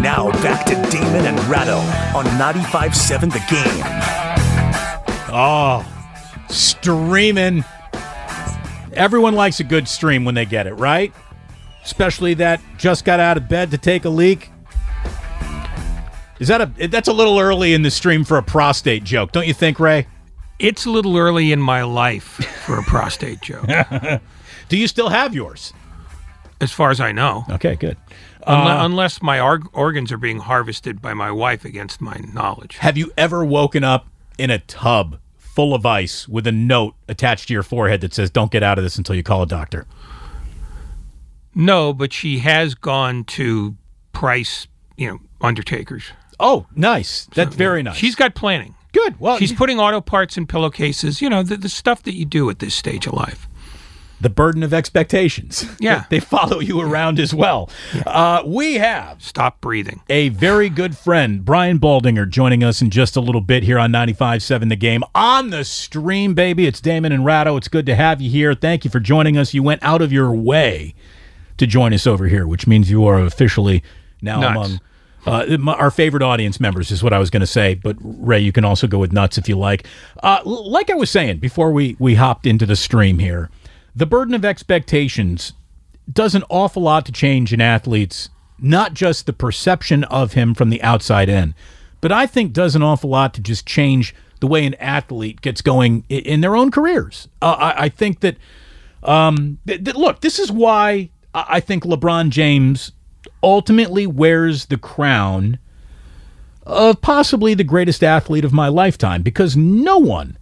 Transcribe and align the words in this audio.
Now 0.00 0.30
back 0.42 0.66
to 0.66 0.74
Damon 0.90 1.26
and 1.26 1.38
Ratto 1.48 1.78
on 2.16 2.24
95.7 2.38 3.32
The 3.32 3.40
Game. 3.50 3.84
Oh, 5.32 5.84
streaming. 6.48 7.64
Everyone 8.92 9.34
likes 9.34 9.60
a 9.60 9.64
good 9.64 9.88
stream 9.88 10.24
when 10.24 10.34
they 10.34 10.44
get 10.44 10.66
it, 10.66 10.74
right? 10.74 11.12
Especially 11.84 12.34
that 12.34 12.60
just 12.78 13.04
got 13.04 13.20
out 13.20 13.36
of 13.36 13.48
bed 13.48 13.70
to 13.70 13.78
take 13.78 14.04
a 14.04 14.08
leak. 14.08 14.50
Is 16.38 16.48
that 16.48 16.60
a 16.60 16.88
that's 16.88 17.08
a 17.08 17.12
little 17.12 17.38
early 17.38 17.72
in 17.74 17.82
the 17.82 17.90
stream 17.90 18.24
for 18.24 18.36
a 18.36 18.42
prostate 18.42 19.04
joke, 19.04 19.32
don't 19.32 19.46
you 19.46 19.54
think, 19.54 19.80
Ray? 19.80 20.06
It's 20.58 20.84
a 20.86 20.90
little 20.90 21.16
early 21.16 21.52
in 21.52 21.60
my 21.60 21.82
life 21.82 22.24
for 22.64 22.78
a 22.78 22.82
prostate 22.82 23.40
joke, 23.42 23.66
Do 24.68 24.76
you 24.76 24.88
still 24.88 25.08
have 25.10 25.34
yours? 25.34 25.72
as 26.58 26.72
far 26.72 26.90
as 26.90 27.00
I 27.00 27.12
know. 27.12 27.44
Okay, 27.50 27.74
good. 27.76 27.98
Unle- 28.46 28.80
Uh, 28.80 28.84
unless 28.86 29.20
my 29.20 29.38
org- 29.38 29.68
organs 29.74 30.10
are 30.10 30.16
being 30.16 30.38
harvested 30.38 31.02
by 31.02 31.12
my 31.12 31.30
wife 31.30 31.66
against 31.66 32.00
my 32.00 32.16
knowledge. 32.32 32.78
have 32.78 32.96
you 32.96 33.12
ever 33.18 33.44
woken 33.44 33.84
up 33.84 34.06
in 34.38 34.48
a 34.50 34.58
tub 34.60 35.18
full 35.36 35.74
of 35.74 35.84
ice 35.84 36.26
with 36.26 36.46
a 36.46 36.52
note 36.52 36.94
attached 37.08 37.48
to 37.48 37.52
your 37.54 37.62
forehead 37.62 38.00
that 38.00 38.14
says 38.14 38.30
"Don't 38.30 38.50
get 38.50 38.62
out 38.62 38.78
of 38.78 38.84
this 38.84 38.96
until 38.96 39.14
you 39.14 39.22
call 39.22 39.42
a 39.42 39.46
doctor"? 39.46 39.86
No, 41.54 41.92
but 41.92 42.12
she 42.12 42.38
has 42.40 42.74
gone 42.74 43.24
to 43.24 43.76
price, 44.12 44.66
you 44.96 45.08
know, 45.08 45.18
undertakers. 45.40 46.04
Oh, 46.38 46.66
nice. 46.74 47.26
That's 47.34 47.54
very 47.54 47.82
nice. 47.82 47.96
She's 47.96 48.14
got 48.14 48.34
planning. 48.34 48.74
good. 48.92 49.18
Well, 49.20 49.38
She's 49.38 49.52
putting 49.52 49.78
auto 49.80 50.00
parts 50.00 50.36
in 50.36 50.46
pillowcases, 50.46 51.20
you 51.22 51.28
know, 51.30 51.42
the, 51.42 51.56
the 51.56 51.68
stuff 51.68 52.02
that 52.04 52.14
you 52.14 52.24
do 52.24 52.48
at 52.50 52.58
this 52.58 52.74
stage 52.74 53.06
of 53.06 53.12
life. 53.14 53.48
the 54.20 54.30
burden 54.30 54.62
of 54.62 54.72
expectations. 54.72 55.64
Yeah. 55.80 56.04
they 56.08 56.20
follow 56.20 56.58
you 56.60 56.80
around 56.80 57.20
as 57.20 57.34
well. 57.34 57.68
Uh, 58.06 58.42
we 58.46 58.74
have 58.74 59.22
Stop 59.22 59.60
breathing. 59.60 60.00
a 60.08 60.30
very 60.30 60.68
good 60.70 60.96
friend, 60.96 61.44
Brian 61.44 61.78
Baldinger, 61.78 62.28
joining 62.28 62.64
us 62.64 62.80
in 62.80 62.88
just 62.90 63.14
a 63.16 63.20
little 63.20 63.42
bit 63.42 63.62
here 63.62 63.78
on 63.78 63.92
95.7 63.92 64.68
The 64.70 64.76
Game. 64.76 65.04
On 65.14 65.50
the 65.50 65.64
stream, 65.64 66.32
baby. 66.34 66.66
It's 66.66 66.80
Damon 66.80 67.12
and 67.12 67.24
Ratto. 67.26 67.56
It's 67.58 67.68
good 67.68 67.84
to 67.86 67.94
have 67.94 68.20
you 68.22 68.30
here. 68.30 68.54
Thank 68.54 68.84
you 68.84 68.90
for 68.90 69.00
joining 69.00 69.36
us. 69.36 69.52
You 69.52 69.62
went 69.62 69.82
out 69.82 70.00
of 70.02 70.12
your 70.12 70.32
way 70.32 70.94
to 71.58 71.66
join 71.66 71.92
us 71.94 72.06
over 72.06 72.26
here, 72.26 72.46
which 72.46 72.66
means 72.66 72.90
you 72.90 73.06
are 73.06 73.20
officially 73.20 73.82
now 74.22 74.40
Nuts. 74.40 74.50
among 74.56 74.80
uh, 75.26 75.56
my- 75.58 75.74
our 75.74 75.90
favorite 75.90 76.22
audience 76.22 76.60
members, 76.60 76.90
is 76.90 77.02
what 77.02 77.12
I 77.12 77.18
was 77.18 77.30
going 77.30 77.40
to 77.40 77.46
say. 77.46 77.74
But 77.74 77.96
Ray, 78.00 78.40
you 78.40 78.52
can 78.52 78.64
also 78.64 78.86
go 78.86 78.98
with 78.98 79.12
nuts 79.12 79.38
if 79.38 79.48
you 79.48 79.56
like. 79.58 79.86
Uh, 80.22 80.40
like 80.44 80.90
I 80.90 80.94
was 80.94 81.10
saying 81.10 81.38
before 81.38 81.72
we, 81.72 81.96
we 81.98 82.14
hopped 82.14 82.46
into 82.46 82.66
the 82.66 82.76
stream 82.76 83.18
here, 83.18 83.50
the 83.94 84.06
burden 84.06 84.34
of 84.34 84.44
expectations 84.44 85.52
does 86.12 86.34
an 86.34 86.44
awful 86.48 86.82
lot 86.82 87.04
to 87.06 87.12
change 87.12 87.52
an 87.52 87.60
athlete's 87.60 88.28
not 88.58 88.94
just 88.94 89.26
the 89.26 89.32
perception 89.32 90.04
of 90.04 90.32
him 90.34 90.54
from 90.54 90.70
the 90.70 90.82
outside 90.82 91.28
in, 91.28 91.54
but 92.00 92.12
I 92.12 92.26
think 92.26 92.52
does 92.52 92.74
an 92.76 92.82
awful 92.82 93.10
lot 93.10 93.34
to 93.34 93.40
just 93.40 93.66
change 93.66 94.14
the 94.40 94.46
way 94.46 94.64
an 94.66 94.74
athlete 94.74 95.40
gets 95.40 95.60
going 95.62 96.04
in 96.08 96.42
their 96.42 96.54
own 96.54 96.70
careers. 96.70 97.26
Uh, 97.42 97.52
I, 97.58 97.84
I 97.84 97.88
think 97.88 98.20
that, 98.20 98.36
um, 99.02 99.58
th- 99.66 99.82
th- 99.84 99.96
look, 99.96 100.20
this 100.20 100.38
is 100.38 100.52
why 100.52 101.10
I 101.34 101.60
think 101.60 101.84
LeBron 101.84 102.30
James 102.30 102.92
ultimately 103.42 104.06
wears 104.06 104.66
the 104.66 104.78
crown 104.78 105.58
of 106.64 107.00
possibly 107.00 107.54
the 107.54 107.64
greatest 107.64 108.02
athlete 108.02 108.44
of 108.44 108.52
my 108.52 108.68
lifetime 108.68 109.22
because 109.22 109.56
no 109.56 109.98
one 109.98 110.36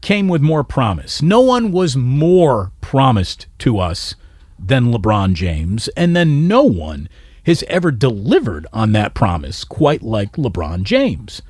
came 0.00 0.28
with 0.28 0.40
more 0.40 0.64
promise. 0.64 1.20
No 1.20 1.40
one 1.40 1.72
was 1.72 1.96
more 1.96 2.72
promised 2.80 3.46
to 3.58 3.78
us 3.78 4.14
than 4.58 4.92
LeBron 4.92 5.34
James, 5.34 5.88
and 5.88 6.16
then 6.16 6.48
no 6.48 6.62
one 6.62 7.08
has 7.44 7.62
ever 7.64 7.90
delivered 7.90 8.66
on 8.72 8.92
that 8.92 9.14
promise 9.14 9.64
quite 9.64 10.02
like 10.02 10.32
LeBron 10.32 10.82
James. 10.82 11.42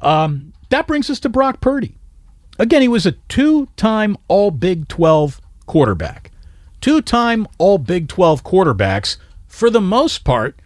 Um, 0.00 0.52
that 0.70 0.86
brings 0.86 1.10
us 1.10 1.20
to 1.20 1.28
Brock 1.28 1.60
Purdy. 1.60 1.96
Again, 2.58 2.82
he 2.82 2.88
was 2.88 3.06
a 3.06 3.12
two 3.28 3.68
time 3.76 4.16
All 4.28 4.50
Big 4.50 4.88
12 4.88 5.40
quarterback. 5.66 6.30
Two 6.80 7.00
time 7.00 7.46
All 7.58 7.78
Big 7.78 8.08
12 8.08 8.42
quarterbacks, 8.44 9.16
for 9.52 9.68
the 9.68 9.82
most 9.82 10.24
part, 10.24 10.58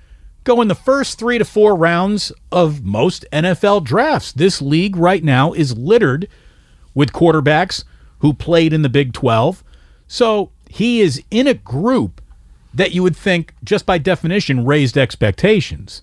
go 0.44 0.60
in 0.60 0.68
the 0.68 0.74
first 0.74 1.18
three 1.18 1.38
to 1.38 1.44
four 1.44 1.74
rounds 1.74 2.30
of 2.52 2.84
most 2.84 3.24
NFL 3.32 3.82
drafts. 3.82 4.30
This 4.30 4.62
league 4.62 4.96
right 4.96 5.24
now 5.24 5.52
is 5.52 5.76
littered 5.76 6.28
with 6.94 7.12
quarterbacks 7.12 7.82
who 8.20 8.32
played 8.32 8.72
in 8.72 8.82
the 8.82 8.88
Big 8.88 9.12
12. 9.12 9.64
So 10.06 10.52
he 10.70 11.00
is 11.00 11.20
in 11.32 11.48
a 11.48 11.54
group 11.54 12.20
that 12.72 12.92
you 12.92 13.02
would 13.02 13.16
think, 13.16 13.54
just 13.64 13.86
by 13.86 13.98
definition, 13.98 14.64
raised 14.64 14.96
expectations. 14.96 16.02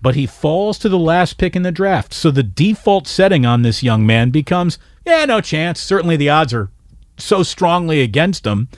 But 0.00 0.14
he 0.14 0.26
falls 0.26 0.78
to 0.78 0.88
the 0.88 0.98
last 0.98 1.36
pick 1.36 1.54
in 1.54 1.62
the 1.62 1.70
draft. 1.70 2.14
So 2.14 2.30
the 2.30 2.42
default 2.42 3.06
setting 3.06 3.44
on 3.44 3.60
this 3.60 3.82
young 3.82 4.06
man 4.06 4.30
becomes, 4.30 4.78
yeah, 5.04 5.26
no 5.26 5.42
chance. 5.42 5.78
Certainly 5.78 6.16
the 6.16 6.30
odds 6.30 6.54
are 6.54 6.70
so 7.18 7.42
strongly 7.42 8.00
against 8.00 8.46
him. 8.46 8.68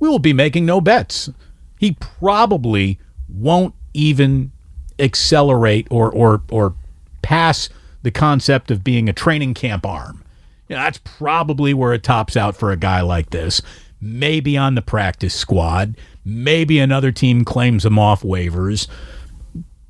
We 0.00 0.08
will 0.08 0.18
be 0.18 0.32
making 0.32 0.66
no 0.66 0.80
bets. 0.80 1.30
He 1.78 1.92
probably 1.92 2.98
won't 3.28 3.74
even 3.94 4.52
accelerate 4.98 5.86
or 5.90 6.10
or 6.10 6.42
or 6.50 6.74
pass 7.22 7.68
the 8.02 8.10
concept 8.10 8.70
of 8.70 8.84
being 8.84 9.08
a 9.08 9.12
training 9.12 9.54
camp 9.54 9.84
arm. 9.84 10.24
You 10.68 10.76
know, 10.76 10.82
that's 10.82 10.98
probably 10.98 11.74
where 11.74 11.92
it 11.92 12.02
tops 12.02 12.36
out 12.36 12.56
for 12.56 12.70
a 12.70 12.76
guy 12.76 13.00
like 13.00 13.30
this. 13.30 13.62
Maybe 14.00 14.56
on 14.56 14.74
the 14.74 14.82
practice 14.82 15.34
squad. 15.34 15.96
Maybe 16.24 16.78
another 16.78 17.10
team 17.10 17.44
claims 17.44 17.84
him 17.84 17.98
off 17.98 18.22
waivers. 18.22 18.86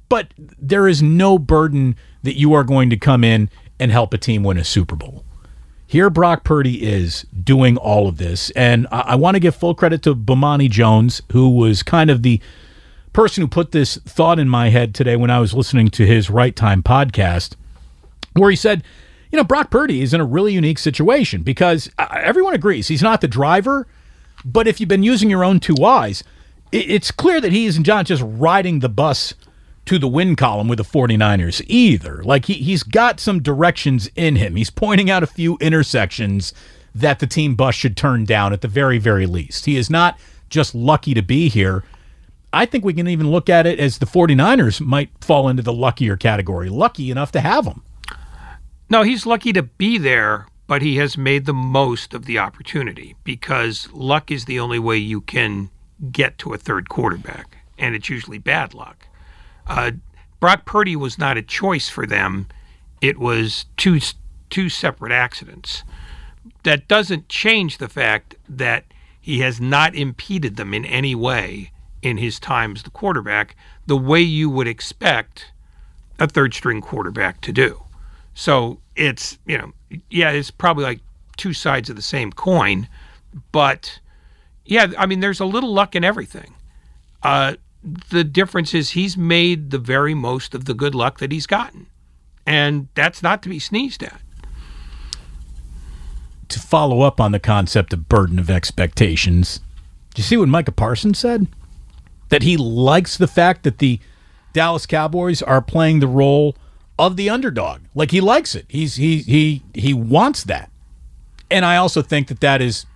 But 0.09 0.33
there 0.59 0.89
is 0.89 1.03
no 1.03 1.39
burden 1.39 1.97
that 2.23 2.39
you 2.39 2.55
are 2.55 2.65
going 2.65 2.91
to 2.91 2.97
come 2.97 3.25
in 3.25 3.51
and 3.79 3.93
help 3.93 4.15
a 4.15 4.19
team 4.19 4.43
win 4.43 4.57
a 4.57 4.65
Super 4.65 4.97
Bowl. 4.97 5.25
Here, 5.91 6.11
Brock 6.11 6.45
Purdy 6.45 6.87
is 6.87 7.23
doing 7.43 7.79
all 7.79 8.09
of 8.09 8.19
this. 8.19 8.51
And 8.51 8.87
I, 8.93 9.01
I 9.01 9.15
want 9.15 9.37
to 9.37 9.41
give 9.41 9.57
full 9.57 9.75
credit 9.75 10.03
to 10.03 10.15
Bomani 10.15 10.69
Jones, 10.69 11.23
who 11.33 11.49
was 11.49 11.83
kind 11.83 12.11
of 12.11 12.23
the 12.23 12.43
person 13.15 13.41
who 13.41 13.49
put 13.49 13.73
this 13.73 13.97
thought 13.97 14.39
in 14.39 14.51
my 14.51 14.69
head 14.69 14.95
today 14.95 15.17
when 15.17 15.31
I 15.31 15.41
was 15.41 15.55
listening 15.55 15.89
to 15.89 16.05
his 16.05 16.29
Right 16.29 16.55
Time 16.55 16.83
podcast, 16.83 17.55
where 18.35 18.51
he 18.51 18.55
said, 18.55 18.85
you 19.33 19.39
know, 19.39 19.45
Brock 19.45 19.71
Purdy 19.71 20.03
is 20.03 20.13
in 20.13 20.21
a 20.21 20.27
really 20.27 20.53
unique 20.53 20.79
situation 20.79 21.41
because 21.43 21.91
uh, 21.99 22.07
everyone 22.13 22.53
agrees 22.53 22.89
he's 22.89 23.03
not 23.03 23.23
the 23.23 23.27
driver, 23.27 23.87
but 24.45 24.69
if 24.69 24.81
you've 24.81 24.91
been 24.91 25.03
using 25.03 25.31
your 25.31 25.43
own 25.43 25.59
two 25.59 25.83
eyes, 25.83 26.23
it's 26.71 27.11
clear 27.11 27.41
that 27.41 27.53
he 27.53 27.65
isn't 27.65 27.87
not 27.87 28.05
just 28.05 28.23
riding 28.27 28.81
the 28.81 28.91
bus 28.91 29.33
to 29.89 29.99
the 29.99 30.07
win 30.07 30.37
column 30.37 30.69
with 30.69 30.77
the 30.77 30.85
49ers 30.85 31.65
either. 31.67 32.23
Like 32.23 32.45
he, 32.45 32.55
he's 32.55 32.83
got 32.83 33.21
some 33.21 33.43
directions 33.43 34.11
in 34.15 34.37
him. 34.37 34.55
He's 34.57 34.69
pointing 34.69 35.11
out 35.11 35.23
a 35.23 35.27
few 35.27 35.57
intersections 35.63 36.53
that 36.95 37.21
the 37.21 37.27
team 37.27 37.55
bus 37.55 37.75
should 37.75 37.97
turn 37.97 38.25
down 38.25 38.53
at 38.53 38.61
the 38.61 38.69
very, 38.69 38.99
very 38.99 39.25
least. 39.25 39.65
He 39.65 39.77
is 39.77 39.89
not 39.89 40.19
just 40.51 40.75
lucky 40.75 41.15
to 41.15 41.23
be 41.23 41.49
here. 41.49 41.85
I 42.53 42.67
think 42.67 42.85
we 42.85 42.93
can 42.93 43.09
even 43.09 43.31
look 43.31 43.49
at 43.49 43.67
it 43.67 43.81
as 43.81 43.97
the 43.97 44.07
49ers 44.07 44.81
might 44.81 45.11
fall 45.23 45.49
into 45.49 45.63
the 45.63 45.73
luckier 45.73 46.19
category, 46.19 46.69
lucky 46.69 47.11
enough 47.11 47.33
to 47.33 47.41
have 47.41 47.65
him. 47.65 47.83
No, 48.91 49.03
he's 49.03 49.25
lucky 49.25 49.55
to 49.55 49.63
be 49.63 49.97
there, 49.97 50.47
but 50.67 50.83
he 50.83 50.97
has 50.97 51.17
made 51.17 51.47
the 51.47 51.55
most 51.55 52.13
of 52.13 52.27
the 52.27 52.39
opportunity 52.39 53.17
because 53.25 53.89
luck 53.93 54.31
is 54.31 54.45
the 54.45 54.61
only 54.61 54.79
way 54.79 54.99
you 54.99 55.23
can 55.23 55.71
get 56.13 56.37
to 56.39 56.53
a 56.53 56.59
third 56.59 56.91
quarterback, 56.91 57.57
and 57.79 57.95
it's 57.95 58.11
usually 58.11 58.39
bad 58.39 58.75
luck. 58.75 59.08
Uh, 59.69 59.93
Brock 60.41 60.65
Purdy 60.65 60.97
was 60.97 61.19
not 61.19 61.37
a 61.37 61.43
choice 61.43 61.89
for 61.89 62.07
them; 62.07 62.47
it 63.01 63.19
was 63.19 63.67
two 63.77 64.01
two 64.51 64.69
separate 64.69 65.13
accidents. 65.13 65.85
That 66.63 66.89
doesn't 66.89 67.29
change 67.29 67.79
the 67.79 67.89
fact 67.89 68.35
that 68.49 68.85
he 69.21 69.41
has 69.41 69.61
not 69.61 69.95
impeded 69.95 70.57
them 70.57 70.73
in 70.73 70.85
any 70.85 71.15
way 71.15 71.71
in 72.03 72.17
his 72.17 72.39
time 72.39 72.75
as 72.75 72.83
the 72.83 72.91
quarterback, 72.91 73.57
the 73.87 73.97
way 73.97 74.21
you 74.21 74.49
would 74.49 74.69
expect 74.69 75.53
a 76.19 76.27
third 76.27 76.55
string 76.55 76.81
quarterback 76.81 77.41
to 77.43 77.53
do. 77.53 77.83
So 78.35 78.81
it's, 78.97 79.39
you 79.47 79.59
know, 79.59 79.73
yeah, 80.11 80.31
it's 80.31 80.51
probably 80.51 80.85
like 80.85 81.01
two 81.37 81.53
sides 81.53 81.91
of 81.91 81.97
the 81.97 82.03
same 82.03 82.33
coin, 82.33 82.89
but 83.53 83.99
yeah, 84.65 84.89
I 84.97 85.07
mean, 85.07 85.21
there's 85.21 85.41
a 85.41 85.45
little 85.45 85.73
luck 85.73 85.95
in 85.95 86.05
everything. 86.05 86.55
Uh, 87.23 87.55
the 87.83 88.25
difference 88.25 88.75
is 88.75 88.91
he's 88.91 89.17
made 89.17 89.71
the 89.71 89.79
very 89.79 90.15
most 90.15 90.55
of 90.55 90.65
the 90.65 90.75
good 90.75 90.95
luck 90.95 91.19
that 91.19 91.33
he's 91.33 91.47
gotten. 91.47 91.87
And 92.47 92.89
that's 92.95 93.23
not 93.23 93.43
to 93.43 93.49
be 93.49 93.59
sneezed 93.59 94.03
at. 94.03 94.21
To 96.49 96.59
follow 96.59 97.03
up 97.03 97.21
on 97.21 97.33
the 97.33 97.39
concept 97.39 97.93
of 97.93 98.09
burden 98.09 98.39
of 98.39 98.49
expectations, 98.49 99.61
do 100.15 100.21
you 100.21 100.25
see 100.25 100.37
what 100.37 100.49
Micah 100.49 100.73
Parsons 100.73 101.19
said? 101.19 101.47
That 102.31 102.43
he 102.43 102.57
likes 102.57 103.17
the 103.17 103.27
fact 103.27 103.65
that 103.65 103.79
the 103.79 104.01
Dallas 104.53 104.87
Cowboys 104.87 105.43
are 105.43 105.61
playing 105.61 106.01
the 106.01 106.09
role 106.09 106.57
of 106.99 107.17
the 107.17 107.31
underdog. 107.31 107.83
Like 107.95 108.11
he 108.11 108.21
likes 108.21 108.55
it. 108.55 108.67
He's 108.69 108.97
he 108.97 109.19
he 109.19 109.63
he 109.75 109.95
wants 109.95 110.43
that. 110.45 110.71
And 111.51 111.65
I 111.65 111.77
also 111.77 112.03
think 112.03 112.29
that 112.29 112.41
that 112.41 112.61
is 112.61 112.87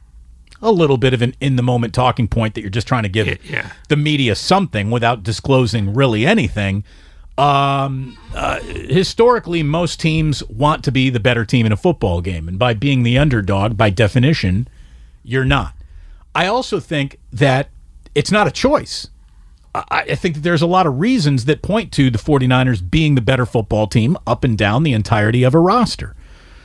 a 0.63 0.71
little 0.71 0.97
bit 0.97 1.13
of 1.13 1.21
an 1.23 1.35
in 1.41 1.57
the 1.57 1.63
moment 1.63 1.93
talking 1.93 2.29
point 2.29 2.55
that 2.55 2.61
you're 2.63 2.71
just 2.71 2.87
trying 2.87 3.03
to 3.03 3.09
give 3.09 3.27
Yeah, 3.27 3.35
yeah. 3.45 3.73
the 3.89 3.97
media 3.97 4.35
something 4.35 4.91
without 4.91 5.23
disclosing 5.23 5.93
really 5.93 6.25
anything. 6.25 6.85
Um, 7.39 8.17
uh, 8.35 8.61
historically, 8.61 9.63
most 9.63 9.99
teams 10.01 10.43
want 10.45 10.85
to 10.85 10.93
be 10.93 11.11
the 11.11 11.19
better 11.21 11.45
team 11.45 11.67
in 11.67 11.73
a 11.73 11.77
football 11.77 12.21
game, 12.21 12.47
and 12.47 12.59
by 12.59 12.75
being 12.75 13.03
the 13.03 13.19
underdog, 13.19 13.77
by 13.77 13.91
definition, 13.91 14.69
you're 15.25 15.45
not. 15.45 15.75
I 16.35 16.47
also 16.47 16.79
think 16.79 17.19
that 17.33 17.71
it's 18.15 18.31
not 18.31 18.47
a 18.47 18.51
choice. 18.51 19.09
I, 19.75 19.83
I 19.91 20.15
think 20.15 20.35
that 20.37 20.41
there's 20.43 20.63
a 20.63 20.67
lot 20.67 20.87
of 20.87 21.01
reasons 21.01 21.47
that 21.47 21.63
point 21.63 21.91
to 21.93 22.11
the 22.11 22.19
49ers 22.19 22.89
being 22.89 23.15
the 23.15 23.21
better 23.23 23.47
football 23.47 23.87
team 23.87 24.17
up 24.27 24.45
and 24.45 24.57
down 24.57 24.83
the 24.83 24.93
entirety 24.93 25.43
of 25.43 25.55
a 25.55 25.59
roster. 25.59 26.15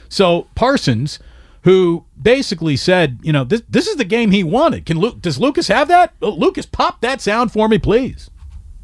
So 0.10 0.48
Parsons, 0.56 1.20
who 1.64 2.06
basically 2.22 2.76
said, 2.76 3.20
you 3.22 3.34
know, 3.34 3.44
this 3.44 3.62
this 3.70 3.88
is 3.88 3.98
the 3.98 4.06
game 4.06 4.32
he 4.32 4.44
wanted. 4.44 4.86
Can 4.86 5.00
Luke 5.00 5.22
does 5.22 5.40
Lucas 5.40 5.68
have 5.68 5.88
that? 5.88 6.14
Oh, 6.22 6.30
Lucas, 6.30 6.66
pop 6.66 7.02
that 7.02 7.22
sound 7.22 7.52
for 7.52 7.68
me, 7.68 7.78
please. 7.78 8.30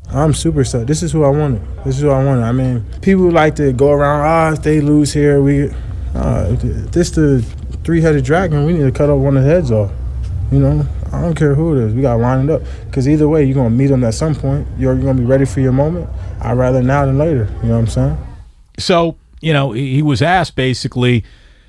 I'm 0.09 0.33
super 0.33 0.61
excited. 0.61 0.87
This 0.87 1.01
is 1.01 1.11
who 1.11 1.23
I 1.23 1.29
wanted. 1.29 1.61
This 1.85 1.95
is 1.95 2.01
who 2.01 2.09
I 2.09 2.23
wanted. 2.23 2.43
I 2.43 2.51
mean, 2.51 2.85
people 3.01 3.31
like 3.31 3.55
to 3.55 3.71
go 3.71 3.91
around. 3.91 4.21
Ah, 4.21 4.53
if 4.53 4.61
they 4.61 4.81
lose 4.81 5.13
here, 5.13 5.41
we. 5.41 5.71
Uh, 6.13 6.55
this 6.91 7.09
the 7.11 7.41
three-headed 7.83 8.23
dragon. 8.23 8.65
We 8.65 8.73
need 8.73 8.83
to 8.83 8.91
cut 8.91 9.09
off 9.09 9.19
one 9.19 9.35
of 9.35 9.43
the 9.43 9.49
heads 9.49 9.71
off. 9.71 9.91
You 10.51 10.59
know, 10.59 10.85
I 11.11 11.21
don't 11.21 11.33
care 11.33 11.55
who 11.55 11.75
it 11.75 11.83
is. 11.85 11.93
We 11.95 12.03
got 12.03 12.17
to 12.17 12.21
line 12.21 12.47
it 12.47 12.53
up. 12.53 12.61
Because 12.85 13.09
either 13.09 13.27
way, 13.27 13.43
you're 13.43 13.55
gonna 13.55 13.71
meet 13.71 13.87
them 13.87 14.03
at 14.03 14.13
some 14.13 14.35
point. 14.35 14.67
You're, 14.77 14.93
you're 14.93 15.05
gonna 15.05 15.19
be 15.19 15.25
ready 15.25 15.45
for 15.45 15.59
your 15.59 15.71
moment. 15.71 16.07
I'd 16.41 16.57
rather 16.57 16.83
now 16.83 17.05
than 17.05 17.17
later. 17.17 17.49
You 17.63 17.69
know 17.69 17.75
what 17.75 17.79
I'm 17.79 17.87
saying? 17.87 18.17
So, 18.77 19.17
you 19.41 19.53
know, 19.53 19.71
he 19.71 19.95
he 19.95 20.01
was 20.03 20.21
asked 20.21 20.55
basically, 20.55 21.23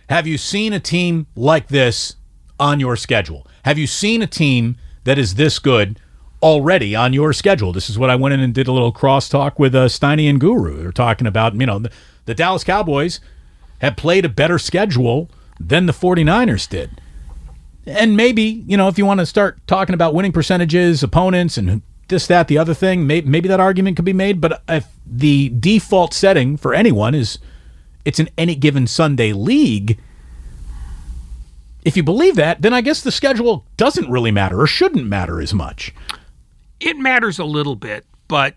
have 0.08 0.26
you 0.26 0.38
seen 0.38 0.72
a 0.72 0.80
team 0.80 1.26
like 1.34 1.68
this 1.68 2.16
on 2.58 2.80
your 2.80 2.96
schedule? 2.96 3.46
Have 3.64 3.78
you 3.78 3.86
seen 3.86 4.22
a 4.22 4.26
team 4.26 4.76
that 5.04 5.18
is 5.18 5.34
this 5.34 5.58
good 5.58 5.98
already 6.42 6.94
on 6.94 7.12
your 7.12 7.32
schedule? 7.32 7.72
This 7.72 7.88
is 7.88 7.98
what 7.98 8.10
I 8.10 8.16
went 8.16 8.34
in 8.34 8.40
and 8.40 8.54
did 8.54 8.68
a 8.68 8.72
little 8.72 8.92
crosstalk 8.92 9.58
with 9.58 9.74
uh, 9.74 9.86
Steiny 9.86 10.28
and 10.28 10.40
Guru. 10.40 10.82
They're 10.82 10.92
talking 10.92 11.26
about, 11.26 11.54
you 11.54 11.66
know, 11.66 11.78
the, 11.78 11.90
the 12.26 12.34
Dallas 12.34 12.64
Cowboys 12.64 13.20
have 13.80 13.96
played 13.96 14.24
a 14.24 14.28
better 14.28 14.58
schedule 14.58 15.30
than 15.58 15.86
the 15.86 15.92
49ers 15.92 16.68
did. 16.68 17.00
And 17.86 18.16
maybe, 18.16 18.64
you 18.66 18.76
know, 18.76 18.88
if 18.88 18.98
you 18.98 19.04
want 19.04 19.20
to 19.20 19.26
start 19.26 19.58
talking 19.66 19.94
about 19.94 20.14
winning 20.14 20.32
percentages, 20.32 21.02
opponents, 21.02 21.58
and 21.58 21.82
this, 22.08 22.26
that, 22.26 22.48
the 22.48 22.58
other 22.58 22.74
thing, 22.74 23.06
maybe, 23.06 23.28
maybe 23.28 23.48
that 23.48 23.60
argument 23.60 23.96
could 23.96 24.04
be 24.04 24.12
made. 24.12 24.40
But 24.40 24.62
if 24.68 24.86
the 25.06 25.50
default 25.50 26.14
setting 26.14 26.56
for 26.56 26.74
anyone 26.74 27.14
is 27.14 27.38
it's 28.04 28.18
an 28.18 28.28
any 28.36 28.54
given 28.54 28.86
Sunday 28.86 29.32
league, 29.32 29.98
if 31.84 31.96
you 31.96 32.02
believe 32.02 32.36
that, 32.36 32.62
then 32.62 32.72
I 32.72 32.80
guess 32.80 33.02
the 33.02 33.12
schedule 33.12 33.66
doesn't 33.76 34.10
really 34.10 34.30
matter 34.30 34.60
or 34.60 34.66
shouldn't 34.66 35.06
matter 35.06 35.40
as 35.40 35.52
much. 35.52 35.94
It 36.80 36.96
matters 36.96 37.38
a 37.38 37.44
little 37.44 37.76
bit, 37.76 38.06
but 38.28 38.54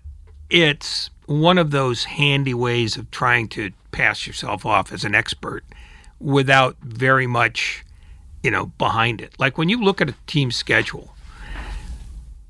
it's 0.50 1.10
one 1.26 1.58
of 1.58 1.72
those 1.72 2.06
handy 2.06 2.54
ways 2.54 2.96
of 2.98 3.12
trying 3.12 3.50
to 3.50 3.72
pass 3.92 4.26
yourself 4.26 4.66
off 4.66 4.94
as 4.94 5.04
an 5.04 5.14
expert 5.14 5.64
without 6.20 6.78
very 6.82 7.28
much, 7.28 7.84
you 8.44 8.50
know, 8.50 8.68
behind 8.78 9.22
it. 9.22 9.34
Like 9.38 9.58
when 9.58 9.70
you 9.70 9.82
look 9.82 10.02
at 10.02 10.10
a 10.10 10.16
team 10.26 10.52
schedule, 10.52 11.14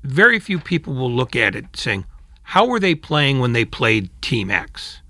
very 0.04 0.38
few 0.38 0.60
people 0.60 0.94
will 0.94 1.10
look 1.10 1.34
at 1.34 1.56
it 1.56 1.76
saying, 1.76 2.04
how 2.42 2.66
were 2.66 2.80
they 2.80 2.94
playing 2.94 3.40
when 3.40 3.52
they 3.52 3.64
played 3.64 4.10
Team 4.22 4.50
X? 4.50 5.00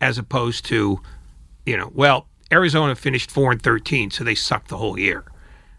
As 0.00 0.18
opposed 0.18 0.64
to, 0.66 1.00
you 1.66 1.76
know, 1.76 1.90
well, 1.94 2.26
Arizona 2.50 2.94
finished 2.94 3.30
4 3.30 3.52
and 3.52 3.62
13, 3.62 4.10
so 4.10 4.24
they 4.24 4.34
sucked 4.34 4.68
the 4.68 4.76
whole 4.76 4.98
year. 4.98 5.24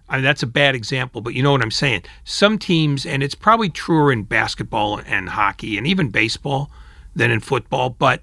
I 0.09 0.17
mean, 0.17 0.23
that's 0.23 0.43
a 0.43 0.47
bad 0.47 0.75
example, 0.75 1.21
but 1.21 1.33
you 1.33 1.41
know 1.41 1.51
what 1.51 1.61
I'm 1.61 1.71
saying. 1.71 2.03
Some 2.23 2.57
teams, 2.57 3.05
and 3.05 3.23
it's 3.23 3.35
probably 3.35 3.69
truer 3.69 4.11
in 4.11 4.23
basketball 4.23 4.99
and 5.05 5.29
hockey 5.29 5.77
and 5.77 5.87
even 5.87 6.09
baseball 6.09 6.69
than 7.15 7.31
in 7.31 7.39
football, 7.39 7.89
but 7.89 8.21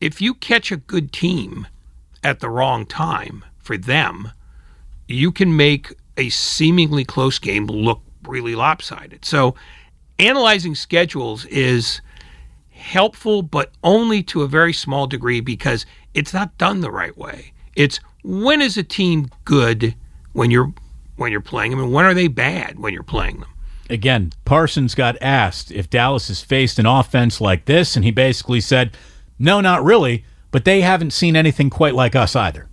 if 0.00 0.20
you 0.20 0.34
catch 0.34 0.70
a 0.72 0.76
good 0.76 1.12
team 1.12 1.66
at 2.22 2.40
the 2.40 2.50
wrong 2.50 2.86
time 2.86 3.44
for 3.58 3.76
them, 3.76 4.30
you 5.08 5.32
can 5.32 5.56
make 5.56 5.92
a 6.16 6.28
seemingly 6.28 7.04
close 7.04 7.38
game 7.38 7.66
look 7.66 8.02
really 8.24 8.54
lopsided. 8.54 9.24
So, 9.24 9.54
analyzing 10.18 10.74
schedules 10.74 11.44
is 11.46 12.00
helpful, 12.82 13.42
but 13.42 13.70
only 13.82 14.22
to 14.24 14.42
a 14.42 14.48
very 14.48 14.72
small 14.72 15.06
degree 15.06 15.40
because 15.40 15.86
it's 16.14 16.34
not 16.34 16.56
done 16.58 16.80
the 16.80 16.90
right 16.90 17.16
way. 17.16 17.52
It's 17.74 18.00
when 18.22 18.60
is 18.60 18.76
a 18.76 18.82
team 18.82 19.30
good 19.44 19.94
when 20.32 20.50
you're 20.50 20.72
when 21.16 21.30
you're 21.30 21.40
playing 21.40 21.70
them, 21.70 21.80
and 21.80 21.92
when 21.92 22.04
are 22.04 22.14
they 22.14 22.28
bad 22.28 22.78
when 22.78 22.92
you're 22.92 23.02
playing 23.02 23.40
them? 23.40 23.48
Again, 23.90 24.32
Parsons 24.44 24.94
got 24.94 25.16
asked 25.20 25.70
if 25.70 25.90
Dallas 25.90 26.28
has 26.28 26.42
faced 26.42 26.78
an 26.78 26.86
offense 26.86 27.40
like 27.40 27.66
this, 27.66 27.96
and 27.96 28.04
he 28.04 28.10
basically 28.10 28.60
said, 28.60 28.96
no, 29.38 29.60
not 29.60 29.84
really, 29.84 30.24
but 30.50 30.64
they 30.64 30.80
haven't 30.80 31.12
seen 31.12 31.36
anything 31.36 31.68
quite 31.68 31.94
like 31.94 32.16
us 32.16 32.34
either. 32.34 32.68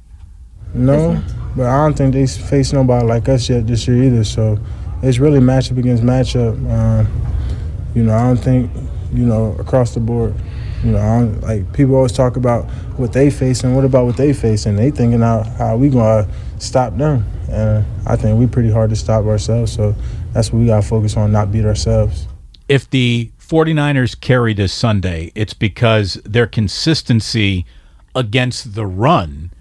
No, 0.74 1.22
but 1.56 1.66
I 1.66 1.84
don't 1.84 1.98
think 1.98 2.14
they 2.14 2.28
face 2.28 2.72
nobody 2.74 3.06
like 3.06 3.28
us 3.28 3.50
yet 3.50 3.68
this 3.68 3.88
year 3.88 4.04
either. 4.04 4.24
So 4.24 4.58
it's 5.02 5.20
really 5.20 5.40
matchup 5.40 5.78
against 5.78 6.04
matchup. 6.04 6.54
Um, 6.72 7.08
you 7.96 8.04
know, 8.04 8.14
I 8.14 8.24
don't 8.28 8.38
think 8.38 8.72
you 9.14 9.26
know 9.26 9.56
across 9.60 9.94
the 9.94 10.00
board. 10.00 10.36
You 10.84 10.92
know, 10.92 11.38
like 11.42 11.74
people 11.74 11.96
always 11.96 12.14
talk 12.14 12.38
about 12.38 12.66
what 12.98 13.12
they 13.12 13.30
face 13.30 13.64
and 13.64 13.76
what 13.76 13.84
about 13.84 14.06
what 14.06 14.16
they 14.16 14.32
face, 14.34 14.66
and 14.66 14.78
they 14.78 14.92
thinking 14.92 15.20
how 15.20 15.44
how 15.44 15.76
we 15.78 15.90
gonna 15.90 16.28
stop 16.60 16.96
them. 16.98 17.26
And 17.50 17.86
I 18.06 18.16
think 18.16 18.40
we 18.40 18.48
pretty 18.48 18.72
hard 18.72 18.90
to 18.92 18.96
stop 18.96 19.26
ourselves. 19.26 19.74
So 19.74 19.94
that's 20.34 20.54
what 20.54 20.60
we 20.60 20.68
gotta 20.68 20.86
focus 20.88 21.18
on, 21.18 21.32
not 21.32 21.52
beat 21.52 21.66
ourselves. 21.66 22.28
if 22.70 22.90
the 22.90 23.32
49ers 23.40 24.20
carry 24.22 24.54
this 24.54 24.72
Sunday, 24.72 25.32
it's 25.34 25.56
because 25.56 26.22
their 26.24 26.46
consistency 26.46 27.66
against 28.16 28.76
the 28.76 28.86
run 28.86 29.52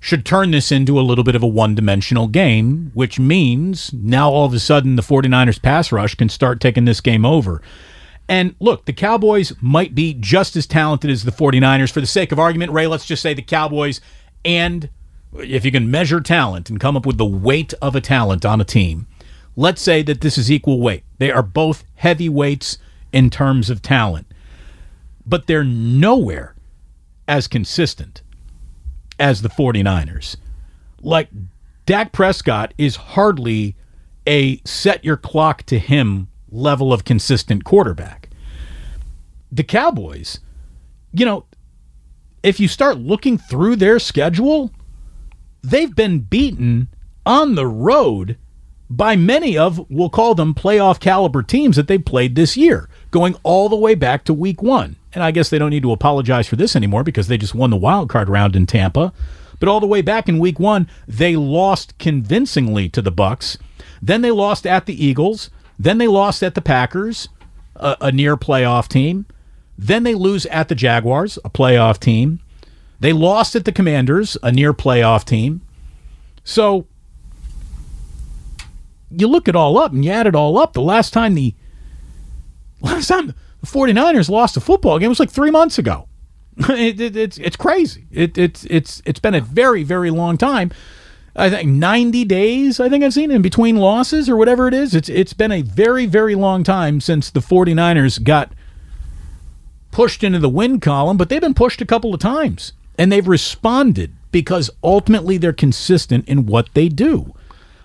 should 0.00 0.24
turn 0.24 0.50
this 0.50 0.70
into 0.70 1.00
a 1.00 1.02
little 1.02 1.24
bit 1.24 1.34
of 1.34 1.42
a 1.42 1.46
one 1.46 1.74
dimensional 1.74 2.28
game, 2.28 2.90
which 2.94 3.18
means 3.18 3.90
now 3.92 4.30
all 4.30 4.44
of 4.44 4.52
a 4.52 4.58
sudden 4.60 4.96
the 4.96 5.02
49ers 5.02 5.60
pass 5.60 5.90
rush 5.90 6.14
can 6.14 6.28
start 6.28 6.60
taking 6.60 6.84
this 6.84 7.00
game 7.00 7.24
over. 7.24 7.62
And 8.28 8.54
look, 8.60 8.86
the 8.86 8.92
Cowboys 8.92 9.52
might 9.60 9.94
be 9.94 10.14
just 10.14 10.56
as 10.56 10.66
talented 10.66 11.10
as 11.10 11.24
the 11.24 11.30
49ers. 11.30 11.92
For 11.92 12.00
the 12.00 12.06
sake 12.06 12.32
of 12.32 12.38
argument, 12.38 12.72
Ray, 12.72 12.86
let's 12.86 13.06
just 13.06 13.22
say 13.22 13.34
the 13.34 13.42
Cowboys 13.42 14.00
and 14.44 14.88
if 15.38 15.64
you 15.64 15.72
can 15.72 15.90
measure 15.90 16.20
talent 16.20 16.70
and 16.70 16.80
come 16.80 16.96
up 16.96 17.06
with 17.06 17.18
the 17.18 17.26
weight 17.26 17.74
of 17.82 17.94
a 17.94 18.00
talent 18.00 18.44
on 18.44 18.60
a 18.60 18.64
team, 18.64 19.06
let's 19.54 19.82
say 19.82 20.02
that 20.02 20.20
this 20.20 20.38
is 20.38 20.50
equal 20.50 20.80
weight. 20.80 21.04
They 21.18 21.30
are 21.30 21.42
both 21.42 21.84
heavyweights 21.96 22.78
in 23.12 23.30
terms 23.30 23.70
of 23.70 23.82
talent, 23.82 24.26
but 25.26 25.46
they're 25.46 25.64
nowhere 25.64 26.54
as 27.28 27.48
consistent 27.48 28.22
as 29.18 29.42
the 29.42 29.48
49ers. 29.48 30.36
Like, 31.02 31.28
Dak 31.86 32.12
Prescott 32.12 32.74
is 32.78 32.96
hardly 32.96 33.76
a 34.26 34.60
set 34.64 35.04
your 35.04 35.16
clock 35.16 35.62
to 35.64 35.78
him 35.78 36.28
level 36.56 36.92
of 36.92 37.04
consistent 37.04 37.64
quarterback. 37.64 38.28
The 39.52 39.64
Cowboys, 39.64 40.40
you 41.12 41.24
know, 41.24 41.46
if 42.42 42.60
you 42.60 42.68
start 42.68 42.98
looking 42.98 43.38
through 43.38 43.76
their 43.76 43.98
schedule, 43.98 44.72
they've 45.62 45.94
been 45.94 46.20
beaten 46.20 46.88
on 47.24 47.54
the 47.54 47.66
road 47.66 48.36
by 48.88 49.16
many 49.16 49.58
of, 49.58 49.84
we'll 49.90 50.10
call 50.10 50.34
them 50.34 50.54
playoff 50.54 51.00
caliber 51.00 51.42
teams 51.42 51.76
that 51.76 51.88
they 51.88 51.98
played 51.98 52.34
this 52.34 52.56
year, 52.56 52.88
going 53.10 53.34
all 53.42 53.68
the 53.68 53.76
way 53.76 53.94
back 53.94 54.24
to 54.24 54.32
week 54.32 54.62
one. 54.62 54.96
And 55.12 55.24
I 55.24 55.32
guess 55.32 55.48
they 55.48 55.58
don't 55.58 55.70
need 55.70 55.82
to 55.82 55.92
apologize 55.92 56.46
for 56.46 56.56
this 56.56 56.76
anymore 56.76 57.02
because 57.02 57.26
they 57.26 57.38
just 57.38 57.54
won 57.54 57.70
the 57.70 57.76
wild 57.76 58.08
card 58.08 58.28
round 58.28 58.54
in 58.54 58.66
Tampa. 58.66 59.12
But 59.58 59.68
all 59.68 59.80
the 59.80 59.86
way 59.86 60.02
back 60.02 60.28
in 60.28 60.38
week 60.38 60.60
one, 60.60 60.88
they 61.08 61.34
lost 61.34 61.98
convincingly 61.98 62.88
to 62.90 63.02
the 63.02 63.10
Bucks. 63.10 63.58
Then 64.00 64.20
they 64.20 64.30
lost 64.30 64.66
at 64.66 64.86
the 64.86 65.04
Eagles. 65.04 65.50
Then 65.78 65.98
they 65.98 66.06
lost 66.06 66.42
at 66.42 66.54
the 66.54 66.62
Packers, 66.62 67.28
a, 67.74 67.96
a 68.00 68.12
near 68.12 68.36
playoff 68.36 68.88
team. 68.88 69.26
Then 69.78 70.02
they 70.02 70.14
lose 70.14 70.46
at 70.46 70.68
the 70.68 70.74
Jaguars, 70.74 71.38
a 71.44 71.50
playoff 71.50 71.98
team. 71.98 72.40
They 72.98 73.12
lost 73.12 73.54
at 73.54 73.64
the 73.64 73.72
Commanders, 73.72 74.36
a 74.42 74.50
near 74.50 74.72
playoff 74.72 75.24
team. 75.24 75.60
So 76.44 76.86
you 79.10 79.26
look 79.26 79.48
it 79.48 79.56
all 79.56 79.78
up 79.78 79.92
and 79.92 80.04
you 80.04 80.10
add 80.10 80.26
it 80.26 80.34
all 80.34 80.58
up. 80.58 80.72
The 80.72 80.80
last 80.80 81.12
time 81.12 81.34
the 81.34 81.54
last 82.80 83.08
time 83.08 83.34
the 83.60 83.66
49ers 83.66 84.28
lost 84.28 84.56
a 84.56 84.60
football 84.60 84.98
game 84.98 85.08
was 85.08 85.20
like 85.20 85.30
three 85.30 85.50
months 85.50 85.78
ago. 85.78 86.08
it, 86.56 87.00
it, 87.00 87.16
it's 87.16 87.38
it's 87.38 87.56
crazy. 87.56 88.06
It, 88.10 88.38
it's 88.38 88.64
it's 88.64 89.02
it's 89.04 89.20
been 89.20 89.34
a 89.34 89.40
very 89.40 89.82
very 89.82 90.10
long 90.10 90.38
time. 90.38 90.70
I 91.36 91.50
think 91.50 91.70
90 91.70 92.24
days. 92.24 92.80
I 92.80 92.88
think 92.88 93.04
I've 93.04 93.12
seen 93.12 93.30
in 93.30 93.42
between 93.42 93.76
losses 93.76 94.28
or 94.28 94.36
whatever 94.36 94.68
it 94.68 94.74
is. 94.74 94.94
It's 94.94 95.08
it's 95.08 95.34
been 95.34 95.52
a 95.52 95.62
very 95.62 96.06
very 96.06 96.34
long 96.34 96.64
time 96.64 97.00
since 97.00 97.30
the 97.30 97.40
49ers 97.40 98.22
got 98.22 98.52
pushed 99.90 100.24
into 100.24 100.38
the 100.38 100.48
win 100.48 100.80
column, 100.80 101.16
but 101.16 101.28
they've 101.28 101.40
been 101.40 101.54
pushed 101.54 101.80
a 101.80 101.86
couple 101.86 102.14
of 102.14 102.20
times 102.20 102.72
and 102.98 103.12
they've 103.12 103.28
responded 103.28 104.12
because 104.32 104.70
ultimately 104.82 105.36
they're 105.36 105.52
consistent 105.52 106.28
in 106.28 106.46
what 106.46 106.68
they 106.74 106.88
do. 106.88 107.34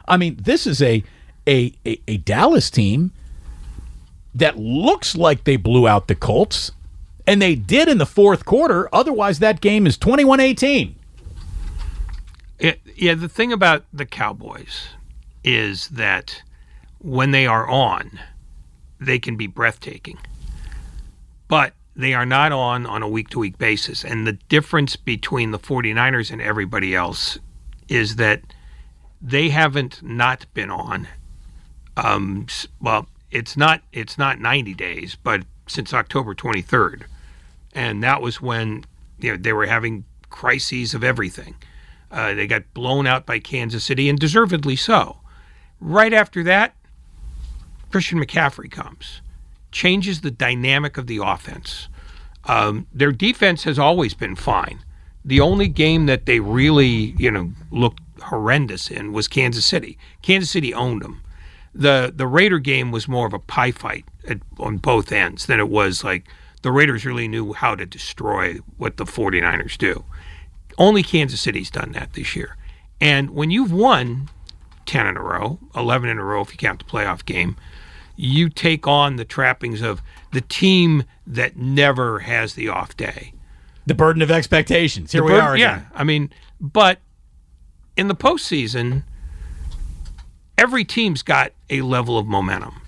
I 0.08 0.18
mean, 0.18 0.38
this 0.42 0.66
is 0.66 0.82
a 0.82 1.04
a, 1.48 1.74
a, 1.86 2.00
a 2.08 2.18
Dallas 2.18 2.70
team 2.70 3.12
that 4.34 4.58
looks 4.58 5.16
like 5.16 5.44
they 5.44 5.58
blew 5.58 5.88
out 5.88 6.08
the 6.08 6.16
Colts, 6.16 6.72
and 7.28 7.42
they 7.42 7.56
did 7.56 7.88
in 7.88 7.98
the 7.98 8.06
fourth 8.06 8.46
quarter. 8.46 8.94
Otherwise, 8.94 9.40
that 9.40 9.62
game 9.62 9.86
is 9.86 9.98
21 9.98 10.40
18. 10.40 10.96
Yeah, 12.62 13.16
the 13.16 13.30
thing 13.30 13.52
about 13.52 13.86
the 13.92 14.06
Cowboys 14.06 14.90
is 15.44 15.88
that 15.90 16.44
when 17.00 17.32
they 17.32 17.48
are 17.48 17.68
on, 17.68 18.20
they 19.00 19.18
can 19.18 19.36
be 19.36 19.48
breathtaking. 19.48 20.20
But 21.48 21.74
they 21.96 22.14
are 22.14 22.26
not 22.26 22.52
on 22.52 22.86
on 22.86 23.02
a 23.04 23.10
week 23.10 23.30
to 23.30 23.40
week 23.40 23.58
basis. 23.58 24.04
And 24.04 24.26
the 24.28 24.34
difference 24.34 24.96
between 24.96 25.52
the 25.52 25.60
49ers 25.60 26.32
and 26.32 26.42
everybody 26.42 26.96
else 26.96 27.40
is 27.90 28.16
that 28.18 28.42
they 29.22 29.50
haven't 29.50 30.02
not 30.02 30.46
been 30.54 30.70
on. 30.70 31.08
Um, 31.98 32.48
well, 32.80 33.08
it's 33.32 33.58
not 33.58 33.82
it's 33.92 34.18
not 34.18 34.40
90 34.40 34.74
days, 34.76 35.18
but 35.22 35.42
since 35.68 35.94
October 35.94 36.36
23rd, 36.36 37.04
and 37.74 38.04
that 38.04 38.22
was 38.22 38.42
when 38.42 38.86
you 39.20 39.32
know 39.32 39.38
they 39.38 39.54
were 39.54 39.66
having 39.66 40.06
crises 40.30 40.94
of 40.94 41.04
everything. 41.04 41.56
Uh, 42.12 42.34
they 42.34 42.46
got 42.46 42.74
blown 42.74 43.08
out 43.08 43.26
by 43.26 43.40
Kansas 43.40 43.84
City, 43.84 44.10
and 44.10 44.20
deservedly 44.20 44.76
so. 44.76 45.20
Right 45.80 46.14
after 46.14 46.44
that, 46.44 46.76
Christian 47.90 48.20
McCaffrey 48.20 48.70
comes, 48.70 49.22
changes 49.72 50.22
the 50.22 50.32
dynamic 50.32 50.98
of 50.98 51.08
the 51.08 51.20
offense. 51.24 51.88
Um, 52.46 52.88
their 52.94 53.12
defense 53.12 53.64
has 53.64 53.80
always 53.80 54.14
been 54.14 54.36
fine. 54.36 54.80
The 55.24 55.40
only 55.40 55.68
game 55.68 56.06
that 56.08 56.26
they 56.26 56.40
really, 56.40 57.16
you 57.18 57.30
know, 57.30 57.52
looked 57.70 58.02
horrendous 58.24 58.90
in 58.90 59.14
was 59.14 59.28
Kansas 59.28 59.66
City. 59.66 59.98
Kansas 60.22 60.52
City 60.52 60.74
owned 60.74 61.02
them. 61.02 61.22
The 61.74 62.12
the 62.14 62.28
Raider 62.28 62.60
game 62.60 62.92
was 62.92 63.08
more 63.08 63.28
of 63.28 63.34
a 63.34 63.40
pie 63.40 63.72
fight 63.72 64.06
at, 64.28 64.40
on 64.60 64.78
both 64.78 65.12
ends 65.12 65.46
than 65.46 65.60
it 65.60 65.70
was 65.70 66.04
like 66.04 66.28
the 66.64 66.72
Raiders 66.72 67.06
really 67.06 67.28
knew 67.28 67.54
how 67.54 67.76
to 67.76 67.86
destroy 67.86 68.58
what 68.78 68.98
the 68.98 69.06
49ers 69.06 69.78
do. 69.78 70.04
Only 70.82 71.04
Kansas 71.04 71.40
City's 71.40 71.70
done 71.70 71.92
that 71.92 72.14
this 72.14 72.36
year. 72.36 72.58
And 73.00 73.30
when 73.30 73.52
you've 73.52 73.72
won 73.72 74.30
10 74.88 75.06
in 75.06 75.16
a 75.16 75.22
row, 75.22 75.60
11 75.76 76.10
in 76.10 76.18
a 76.18 76.24
row 76.24 76.42
if 76.42 76.52
you 76.52 76.58
count 76.58 76.80
the 76.80 76.86
playoff 76.86 77.24
game, 77.24 77.56
you 78.16 78.50
take 78.50 78.88
on 78.88 79.16
the 79.18 79.24
trappings 79.26 79.82
of 79.82 80.02
the 80.32 80.42
team 80.42 81.04
that 81.28 81.56
never 81.56 82.20
has 82.20 82.56
the 82.56 82.68
off 82.68 82.98
day. 82.98 83.32
The 83.86 83.94
burden 83.94 84.24
of 84.24 84.32
expectations. 84.32 85.12
Here 85.12 85.22
The 85.22 85.26
we 85.26 85.32
burden- 85.34 85.46
are 85.46 85.54
again. 85.54 85.80
Yeah, 85.92 86.00
I 86.00 86.04
mean, 86.04 86.32
but 86.60 87.00
in 87.96 88.08
the 88.08 88.16
postseason, 88.16 89.04
every 90.58 90.84
team's 90.84 91.22
got 91.22 91.52
a 91.70 91.82
level 91.82 92.18
of 92.18 92.26
momentum. 92.26 92.82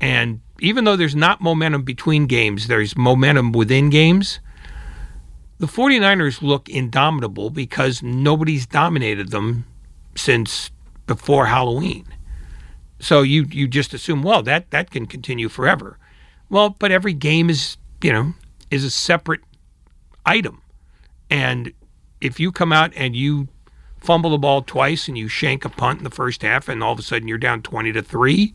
And 0.00 0.40
even 0.60 0.84
though 0.84 0.96
there's 0.96 1.14
not 1.16 1.42
momentum 1.42 1.82
between 1.82 2.26
games, 2.26 2.68
there's 2.68 2.96
momentum 2.96 3.52
within 3.52 3.90
games. 3.90 4.40
The 5.60 5.66
49ers 5.66 6.40
look 6.40 6.70
indomitable 6.70 7.50
because 7.50 8.02
nobody's 8.02 8.66
dominated 8.66 9.30
them 9.30 9.66
since 10.16 10.70
before 11.06 11.46
Halloween. 11.46 12.06
So 12.98 13.20
you 13.20 13.46
you 13.50 13.68
just 13.68 13.92
assume, 13.92 14.22
well, 14.22 14.42
that 14.42 14.70
that 14.70 14.90
can 14.90 15.04
continue 15.04 15.50
forever. 15.50 15.98
Well, 16.48 16.70
but 16.70 16.90
every 16.90 17.12
game 17.12 17.50
is, 17.50 17.76
you 18.02 18.10
know, 18.10 18.32
is 18.70 18.84
a 18.84 18.90
separate 18.90 19.42
item. 20.24 20.62
And 21.28 21.74
if 22.22 22.40
you 22.40 22.52
come 22.52 22.72
out 22.72 22.92
and 22.96 23.14
you 23.14 23.48
fumble 23.98 24.30
the 24.30 24.38
ball 24.38 24.62
twice 24.62 25.08
and 25.08 25.18
you 25.18 25.28
shank 25.28 25.66
a 25.66 25.68
punt 25.68 25.98
in 25.98 26.04
the 26.04 26.10
first 26.10 26.40
half 26.40 26.70
and 26.70 26.82
all 26.82 26.94
of 26.94 26.98
a 26.98 27.02
sudden 27.02 27.28
you're 27.28 27.36
down 27.36 27.60
20 27.60 27.92
to 27.92 28.02
3, 28.02 28.54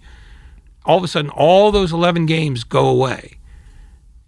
all 0.85 0.97
of 0.97 1.03
a 1.03 1.07
sudden 1.07 1.29
all 1.29 1.71
those 1.71 1.93
11 1.93 2.25
games 2.25 2.63
go 2.63 2.87
away. 2.87 3.37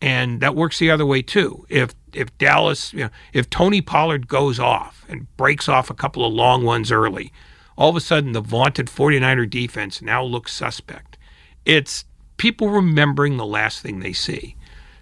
And 0.02 0.42
that 0.42 0.56
works 0.56 0.80
the 0.80 0.92
other 0.92 1.06
way 1.06 1.22
too. 1.22 1.66
If 1.70 1.96
if 2.14 2.36
Dallas, 2.38 2.94
you 2.94 3.06
know, 3.06 3.10
if 3.34 3.50
Tony 3.50 3.82
Pollard 3.82 4.28
goes 4.28 4.60
off 4.60 5.06
and 5.10 5.28
breaks 5.38 5.68
off 5.68 5.90
a 5.90 5.96
couple 5.96 6.26
of 6.26 6.34
long 6.34 6.64
ones 6.64 6.92
early, 6.92 7.32
all 7.78 7.90
of 7.90 7.96
a 7.96 8.02
sudden 8.02 8.32
the 8.32 8.42
vaunted 8.42 8.88
49er 8.88 9.50
defense 9.50 10.02
now 10.02 10.24
looks 10.24 10.54
suspect. 10.54 11.18
It's 11.66 12.06
people 12.38 12.70
remembering 12.70 13.38
the 13.38 13.46
last 13.46 13.82
thing 13.82 14.00
they 14.00 14.14
see. 14.14 14.56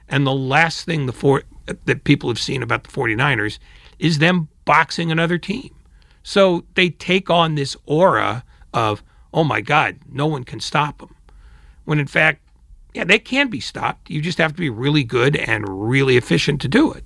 And 0.08 0.25
the 0.25 0.34
last 0.34 0.86
thing 0.86 1.06
the 1.06 1.14
four, 1.14 1.44
that 1.66 2.04
people 2.04 2.30
have 2.30 2.40
seen 2.40 2.62
about 2.62 2.84
the 2.84 2.92
49ers 2.92 3.60
is 4.00 4.20
them 4.20 4.50
boxing 4.66 5.12
another 5.12 5.38
team. 5.38 5.74
So 6.24 6.66
they 6.75 6.90
take 6.90 7.30
on 7.30 7.56
this 7.56 7.75
aura 7.86 8.44
of, 8.74 9.04
oh 9.34 9.44
my 9.44 9.62
God, 9.62 9.98
no 10.12 10.25
one 10.25 10.44
can 10.44 10.60
stop 10.60 11.00
them. 11.00 11.16
When 11.86 12.00
in 12.00 12.08
fact, 12.08 12.42
yeah, 12.96 13.04
they 13.04 13.20
can 13.20 13.50
be 13.50 13.60
stopped. 13.60 14.10
You 14.10 14.22
just 14.22 14.38
have 14.38 14.54
to 14.54 14.58
be 14.58 14.70
really 14.70 15.04
good 15.04 15.36
and 15.36 15.68
really 15.68 16.16
efficient 16.16 16.62
to 16.62 16.70
do 16.70 16.94
it. 16.94 17.04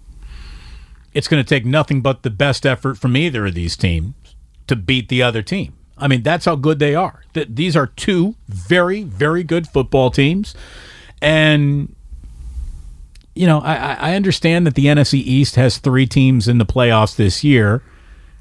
It's 1.15 1.27
going 1.27 1.43
to 1.43 1.50
take 1.50 1.65
nothing 1.65 2.01
but 2.01 2.22
the 2.22 2.29
best 2.29 2.63
effort 2.63 3.00
from 3.00 3.17
either 3.17 3.48
of 3.48 3.55
these 3.55 3.75
teams 3.75 4.13
to 4.67 4.75
beat 4.75 5.10
the 5.10 5.24
other 5.24 5.41
team. 5.41 5.74
I 5.98 6.08
mean, 6.08 6.22
that's 6.22 6.46
how 6.46 6.55
good 6.55 6.77
they 6.77 6.93
are. 6.93 7.24
Th- 7.34 7.48
These 7.50 7.75
are 7.75 7.88
two 7.88 8.36
very, 8.48 9.01
very 9.01 9.43
good 9.43 9.67
football 9.67 10.12
teams. 10.12 10.53
And, 11.24 11.96
you 13.34 13.48
know, 13.48 13.60
I, 13.62 13.74
I 13.74 13.93
I 14.12 14.15
understand 14.15 14.67
that 14.67 14.75
the 14.75 14.86
NFC 14.86 15.15
East 15.15 15.55
has 15.55 15.79
three 15.79 16.05
teams 16.05 16.48
in 16.48 16.60
the 16.60 16.67
playoffs 16.67 17.15
this 17.15 17.43
year. 17.43 17.81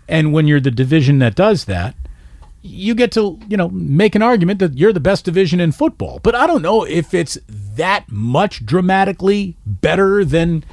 And 0.07 0.35
when 0.35 0.47
you're 0.47 0.61
the 0.61 0.71
division 0.71 1.19
that 1.21 1.35
does 1.35 1.64
that, 1.64 1.95
you 2.68 2.94
get 2.94 3.12
to, 3.12 3.38
you 3.48 3.56
know, 3.56 3.68
make 3.70 4.14
an 4.14 4.22
argument 4.22 4.58
that 4.60 4.76
you're 4.76 4.92
the 4.92 5.00
best 5.00 5.25
division 5.25 5.60
in 5.60 5.72
football. 5.72 6.20
But 6.22 6.34
I 6.34 6.46
don't 6.46 6.62
know 6.62 6.84
if 6.84 7.14
it's 7.14 7.38
that 7.48 8.10
much 8.10 8.64
dramatically 8.64 9.56
better 9.66 10.25
than 10.25 10.64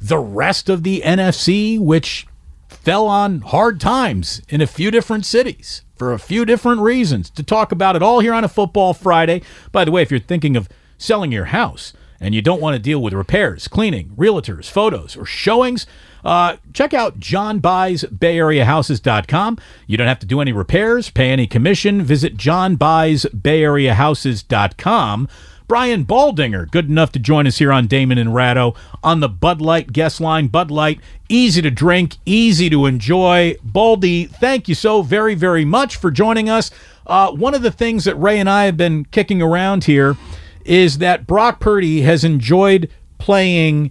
the 0.00 0.18
rest 0.18 0.68
of 0.68 0.82
the 0.82 1.02
NFC, 1.04 1.78
which 1.78 2.26
fell 2.68 3.06
on 3.06 3.40
hard 3.40 3.80
times 3.80 4.42
in 4.48 4.60
a 4.60 4.66
few 4.66 4.90
different 4.90 5.24
cities 5.24 5.82
for 5.96 6.12
a 6.12 6.18
few 6.18 6.44
different 6.44 6.80
reasons. 6.80 7.30
To 7.30 7.42
talk 7.42 7.72
about 7.72 7.96
it 7.96 8.02
all 8.02 8.20
here 8.20 8.34
on 8.34 8.44
a 8.44 8.48
Football 8.48 8.94
Friday. 8.94 9.42
By 9.72 9.84
the 9.84 9.90
way, 9.90 10.02
if 10.02 10.10
you're 10.10 10.20
thinking 10.20 10.56
of 10.56 10.68
selling 10.98 11.32
your 11.32 11.46
house 11.46 11.92
and 12.20 12.34
you 12.34 12.42
don't 12.42 12.60
want 12.60 12.74
to 12.74 12.82
deal 12.82 13.00
with 13.00 13.12
repairs, 13.12 13.68
cleaning, 13.68 14.10
realtors, 14.10 14.70
photos, 14.70 15.16
or 15.16 15.24
showings, 15.24 15.86
uh, 16.24 16.56
check 16.72 16.94
out 16.94 17.20
John 17.20 17.58
Buys 17.58 18.04
BayAreaHouses.com. 18.04 19.58
You 19.86 19.96
don't 19.96 20.08
have 20.08 20.18
to 20.20 20.26
do 20.26 20.40
any 20.40 20.52
repairs, 20.52 21.10
pay 21.10 21.30
any 21.30 21.46
commission. 21.46 22.02
Visit 22.02 22.36
John 22.36 22.76
Buys 22.76 23.24
BayAreaHouses.com. 23.26 25.28
Brian 25.66 26.04
Baldinger, 26.04 26.70
good 26.70 26.90
enough 26.90 27.10
to 27.12 27.18
join 27.18 27.46
us 27.46 27.56
here 27.56 27.72
on 27.72 27.86
Damon 27.86 28.18
and 28.18 28.34
Ratto 28.34 28.74
on 29.02 29.20
the 29.20 29.30
Bud 29.30 29.62
Light 29.62 29.92
guest 29.92 30.20
line. 30.20 30.48
Bud 30.48 30.70
Light, 30.70 31.00
easy 31.30 31.62
to 31.62 31.70
drink, 31.70 32.16
easy 32.26 32.68
to 32.68 32.84
enjoy. 32.84 33.56
Baldy, 33.62 34.26
thank 34.26 34.68
you 34.68 34.74
so 34.74 35.00
very, 35.00 35.34
very 35.34 35.64
much 35.64 35.96
for 35.96 36.10
joining 36.10 36.50
us. 36.50 36.70
Uh, 37.06 37.32
one 37.32 37.54
of 37.54 37.62
the 37.62 37.70
things 37.70 38.04
that 38.04 38.14
Ray 38.16 38.38
and 38.38 38.48
I 38.48 38.64
have 38.64 38.76
been 38.76 39.06
kicking 39.06 39.40
around 39.40 39.84
here 39.84 40.18
is 40.66 40.98
that 40.98 41.26
Brock 41.26 41.60
Purdy 41.60 42.02
has 42.02 42.24
enjoyed 42.24 42.90
playing 43.18 43.90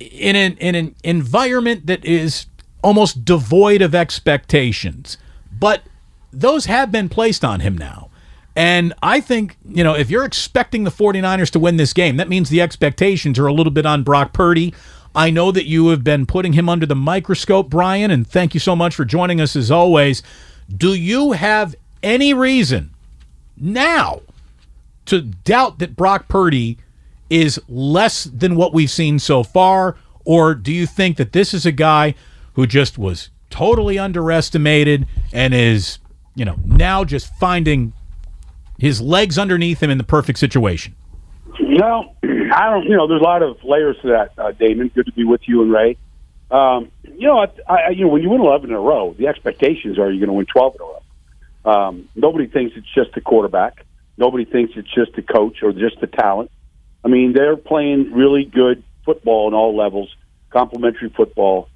in 0.00 0.36
an 0.36 0.56
in 0.58 0.74
an 0.74 0.94
environment 1.04 1.86
that 1.86 2.04
is 2.04 2.46
almost 2.82 3.24
devoid 3.24 3.82
of 3.82 3.94
expectations. 3.94 5.16
But 5.58 5.82
those 6.32 6.66
have 6.66 6.92
been 6.92 7.08
placed 7.08 7.44
on 7.44 7.60
him 7.60 7.78
now. 7.78 8.10
And 8.56 8.92
I 9.02 9.20
think, 9.20 9.56
you 9.68 9.82
know, 9.82 9.94
if 9.94 10.10
you're 10.10 10.24
expecting 10.24 10.84
the 10.84 10.90
49ers 10.90 11.50
to 11.50 11.58
win 11.58 11.76
this 11.76 11.92
game, 11.92 12.18
that 12.18 12.28
means 12.28 12.50
the 12.50 12.60
expectations 12.60 13.38
are 13.38 13.46
a 13.46 13.52
little 13.52 13.72
bit 13.72 13.86
on 13.86 14.04
Brock 14.04 14.32
Purdy. 14.32 14.72
I 15.14 15.30
know 15.30 15.50
that 15.50 15.66
you 15.66 15.88
have 15.88 16.04
been 16.04 16.26
putting 16.26 16.52
him 16.52 16.68
under 16.68 16.86
the 16.86 16.94
microscope, 16.94 17.70
Brian, 17.70 18.10
and 18.10 18.26
thank 18.26 18.54
you 18.54 18.60
so 18.60 18.76
much 18.76 18.94
for 18.94 19.04
joining 19.04 19.40
us 19.40 19.56
as 19.56 19.70
always. 19.70 20.22
Do 20.74 20.94
you 20.94 21.32
have 21.32 21.74
any 22.02 22.34
reason 22.34 22.90
now 23.56 24.22
to 25.06 25.22
doubt 25.22 25.78
that 25.78 25.96
Brock 25.96 26.28
Purdy 26.28 26.78
is 27.30 27.60
less 27.68 28.24
than 28.24 28.56
what 28.56 28.72
we've 28.72 28.90
seen 28.90 29.18
so 29.18 29.42
far? 29.42 29.96
Or 30.24 30.54
do 30.54 30.72
you 30.72 30.86
think 30.86 31.16
that 31.16 31.32
this 31.32 31.52
is 31.52 31.66
a 31.66 31.72
guy 31.72 32.14
who 32.54 32.66
just 32.66 32.98
was 32.98 33.30
totally 33.50 33.98
underestimated 33.98 35.06
and 35.32 35.54
is, 35.54 35.98
you 36.34 36.44
know, 36.44 36.56
now 36.64 37.04
just 37.04 37.32
finding 37.36 37.92
his 38.78 39.00
legs 39.00 39.38
underneath 39.38 39.82
him 39.82 39.90
in 39.90 39.98
the 39.98 40.04
perfect 40.04 40.38
situation? 40.38 40.94
No, 41.60 42.14
I 42.22 42.70
don't. 42.70 42.84
You 42.84 42.96
know, 42.96 43.06
there's 43.06 43.20
a 43.20 43.24
lot 43.24 43.42
of 43.42 43.62
layers 43.64 43.96
to 44.02 44.08
that, 44.08 44.32
uh, 44.38 44.52
Damon. 44.52 44.88
Good 44.94 45.06
to 45.06 45.12
be 45.12 45.24
with 45.24 45.42
you 45.46 45.62
and 45.62 45.72
Ray. 45.72 45.96
Um, 46.50 46.90
you 47.04 47.26
know, 47.26 47.38
I, 47.38 47.48
I, 47.68 47.88
you 47.90 48.04
know, 48.04 48.10
when 48.10 48.22
you 48.22 48.30
win 48.30 48.40
11 48.40 48.70
in 48.70 48.76
a 48.76 48.80
row, 48.80 49.14
the 49.18 49.26
expectations 49.28 49.98
are 49.98 50.10
you're 50.10 50.24
going 50.24 50.28
to 50.28 50.32
win 50.32 50.46
12 50.46 50.76
in 50.76 50.80
a 50.80 50.84
row. 50.84 51.02
Um, 51.64 52.08
nobody 52.14 52.46
thinks 52.46 52.76
it's 52.76 52.92
just 52.94 53.12
the 53.14 53.20
quarterback. 53.20 53.84
Nobody 54.16 54.44
thinks 54.44 54.74
it's 54.76 54.92
just 54.92 55.14
the 55.14 55.22
coach 55.22 55.62
or 55.62 55.72
just 55.72 56.00
the 56.00 56.06
talent. 56.06 56.50
I 57.04 57.08
mean, 57.08 57.32
they're 57.34 57.56
playing 57.56 58.12
really 58.12 58.44
good 58.44 58.82
football 59.04 59.48
in 59.48 59.54
all 59.54 59.76
levels, 59.76 60.14
complementary 60.50 61.10
football. 61.10 61.68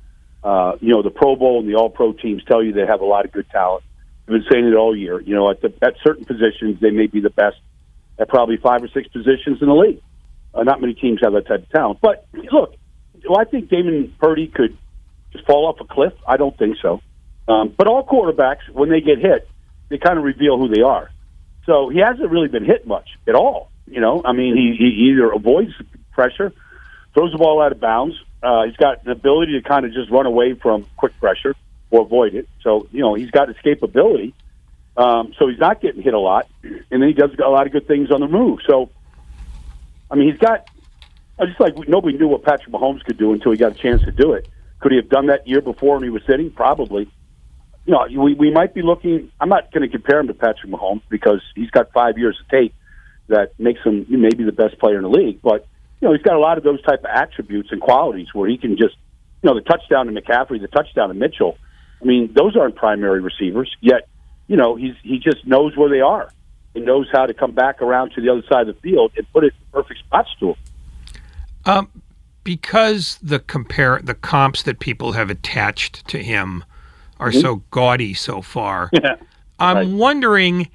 Uh, 0.42 0.76
you 0.80 0.88
know, 0.88 1.02
the 1.02 1.10
Pro 1.10 1.36
Bowl 1.36 1.60
and 1.60 1.68
the 1.68 1.74
All 1.74 1.90
Pro 1.90 2.12
teams 2.12 2.42
tell 2.44 2.62
you 2.62 2.72
they 2.72 2.86
have 2.86 3.00
a 3.00 3.04
lot 3.04 3.24
of 3.24 3.32
good 3.32 3.48
talent. 3.50 3.84
I've 4.22 4.32
been 4.32 4.44
saying 4.50 4.66
it 4.66 4.74
all 4.74 4.96
year. 4.96 5.20
You 5.20 5.34
know, 5.34 5.50
at, 5.50 5.60
the, 5.60 5.72
at 5.82 5.94
certain 6.02 6.24
positions, 6.24 6.80
they 6.80 6.90
may 6.90 7.06
be 7.06 7.20
the 7.20 7.30
best 7.30 7.56
at 8.18 8.28
probably 8.28 8.56
five 8.56 8.82
or 8.82 8.88
six 8.88 9.08
positions 9.08 9.60
in 9.60 9.68
the 9.68 9.74
league. 9.74 10.00
Uh, 10.54 10.62
not 10.62 10.80
many 10.80 10.94
teams 10.94 11.20
have 11.22 11.32
that 11.34 11.46
type 11.46 11.62
of 11.62 11.68
talent. 11.70 11.98
But 12.00 12.26
look, 12.50 12.74
do 13.20 13.34
I 13.34 13.44
think 13.44 13.68
Damon 13.68 14.14
Purdy 14.18 14.46
could 14.46 14.76
just 15.32 15.44
fall 15.46 15.66
off 15.66 15.76
a 15.80 15.84
cliff? 15.84 16.12
I 16.26 16.36
don't 16.36 16.56
think 16.56 16.76
so. 16.80 17.00
Um, 17.48 17.74
but 17.76 17.86
all 17.86 18.04
quarterbacks, 18.04 18.68
when 18.72 18.90
they 18.90 19.00
get 19.00 19.18
hit, 19.18 19.48
they 19.88 19.98
kind 19.98 20.18
of 20.18 20.24
reveal 20.24 20.58
who 20.58 20.68
they 20.68 20.82
are. 20.82 21.10
So 21.66 21.88
he 21.88 21.98
hasn't 21.98 22.30
really 22.30 22.48
been 22.48 22.64
hit 22.64 22.86
much 22.86 23.08
at 23.26 23.34
all. 23.34 23.70
You 23.90 24.00
know, 24.00 24.22
I 24.24 24.32
mean, 24.32 24.56
he, 24.56 24.76
he 24.76 25.10
either 25.10 25.30
avoids 25.30 25.72
pressure, 26.12 26.52
throws 27.14 27.32
the 27.32 27.38
ball 27.38 27.62
out 27.62 27.72
of 27.72 27.80
bounds. 27.80 28.16
Uh, 28.42 28.64
he's 28.64 28.76
got 28.76 29.04
an 29.04 29.10
ability 29.10 29.60
to 29.60 29.68
kind 29.68 29.84
of 29.84 29.92
just 29.92 30.10
run 30.10 30.26
away 30.26 30.54
from 30.54 30.86
quick 30.96 31.18
pressure 31.18 31.54
or 31.90 32.02
avoid 32.02 32.34
it. 32.34 32.48
So, 32.62 32.86
you 32.92 33.00
know, 33.00 33.14
he's 33.14 33.30
got 33.30 33.48
escapability. 33.48 34.32
Um, 34.96 35.32
so 35.38 35.48
he's 35.48 35.58
not 35.58 35.80
getting 35.80 36.02
hit 36.02 36.14
a 36.14 36.18
lot. 36.18 36.48
And 36.62 37.02
then 37.02 37.08
he 37.08 37.14
does 37.14 37.30
a 37.44 37.48
lot 37.48 37.66
of 37.66 37.72
good 37.72 37.86
things 37.86 38.10
on 38.10 38.20
the 38.20 38.28
move. 38.28 38.60
So, 38.68 38.90
I 40.10 40.16
mean, 40.16 40.30
he's 40.30 40.40
got, 40.40 40.66
just 41.40 41.60
like 41.60 41.74
nobody 41.88 42.18
knew 42.18 42.28
what 42.28 42.42
Patrick 42.42 42.72
Mahomes 42.72 43.04
could 43.04 43.18
do 43.18 43.32
until 43.32 43.52
he 43.52 43.58
got 43.58 43.72
a 43.72 43.82
chance 43.82 44.02
to 44.02 44.12
do 44.12 44.32
it. 44.32 44.48
Could 44.80 44.92
he 44.92 44.96
have 44.96 45.08
done 45.08 45.26
that 45.26 45.46
year 45.46 45.60
before 45.60 45.94
when 45.94 46.04
he 46.04 46.10
was 46.10 46.22
sitting? 46.26 46.50
Probably 46.50 47.10
you 47.88 47.94
know, 47.94 48.22
we, 48.22 48.34
we 48.34 48.50
might 48.50 48.74
be 48.74 48.82
looking. 48.82 49.32
I'm 49.40 49.48
not 49.48 49.72
going 49.72 49.80
to 49.80 49.88
compare 49.88 50.20
him 50.20 50.26
to 50.26 50.34
Patrick 50.34 50.70
Mahomes 50.70 51.00
because 51.08 51.40
he's 51.54 51.70
got 51.70 51.90
five 51.92 52.18
years 52.18 52.38
of 52.38 52.46
tape 52.48 52.74
that 53.28 53.58
makes 53.58 53.80
him 53.82 54.06
maybe 54.08 54.44
the 54.44 54.52
best 54.52 54.78
player 54.78 54.96
in 54.96 55.02
the 55.02 55.10
league. 55.10 55.40
But 55.42 55.66
you 56.00 56.08
know, 56.08 56.14
he's 56.14 56.22
got 56.22 56.36
a 56.36 56.40
lot 56.40 56.58
of 56.58 56.64
those 56.64 56.80
type 56.82 57.00
of 57.00 57.10
attributes 57.12 57.70
and 57.72 57.80
qualities 57.80 58.28
where 58.32 58.48
he 58.48 58.56
can 58.56 58.76
just, 58.76 58.96
you 59.42 59.50
know, 59.50 59.54
the 59.54 59.62
touchdown 59.62 60.06
to 60.06 60.12
McCaffrey, 60.12 60.60
the 60.60 60.68
touchdown 60.68 61.08
to 61.08 61.14
Mitchell. 61.14 61.58
I 62.00 62.04
mean, 62.04 62.32
those 62.34 62.56
aren't 62.56 62.76
primary 62.76 63.20
receivers 63.20 63.74
yet. 63.80 64.08
You 64.46 64.56
know, 64.56 64.76
he's 64.76 64.94
he 65.02 65.18
just 65.18 65.46
knows 65.46 65.76
where 65.76 65.90
they 65.90 66.00
are 66.00 66.32
and 66.74 66.84
knows 66.84 67.08
how 67.12 67.26
to 67.26 67.34
come 67.34 67.52
back 67.52 67.82
around 67.82 68.12
to 68.12 68.20
the 68.20 68.30
other 68.30 68.42
side 68.50 68.68
of 68.68 68.76
the 68.76 68.80
field 68.80 69.12
and 69.16 69.30
put 69.32 69.44
it 69.44 69.52
in 69.58 69.72
perfect 69.72 70.00
spots 70.00 70.30
to 70.40 70.50
him. 70.50 70.56
Um, 71.64 71.90
because 72.44 73.18
the 73.22 73.40
compare 73.40 74.00
the 74.02 74.14
comps 74.14 74.62
that 74.62 74.78
people 74.78 75.12
have 75.12 75.28
attached 75.28 76.06
to 76.08 76.22
him 76.22 76.64
are 77.18 77.30
mm-hmm. 77.30 77.40
so 77.40 77.56
gaudy 77.70 78.14
so 78.14 78.42
far. 78.42 78.90
Yeah. 79.02 79.16
I'm 79.60 79.76
right. 79.76 79.88
wondering 79.88 80.68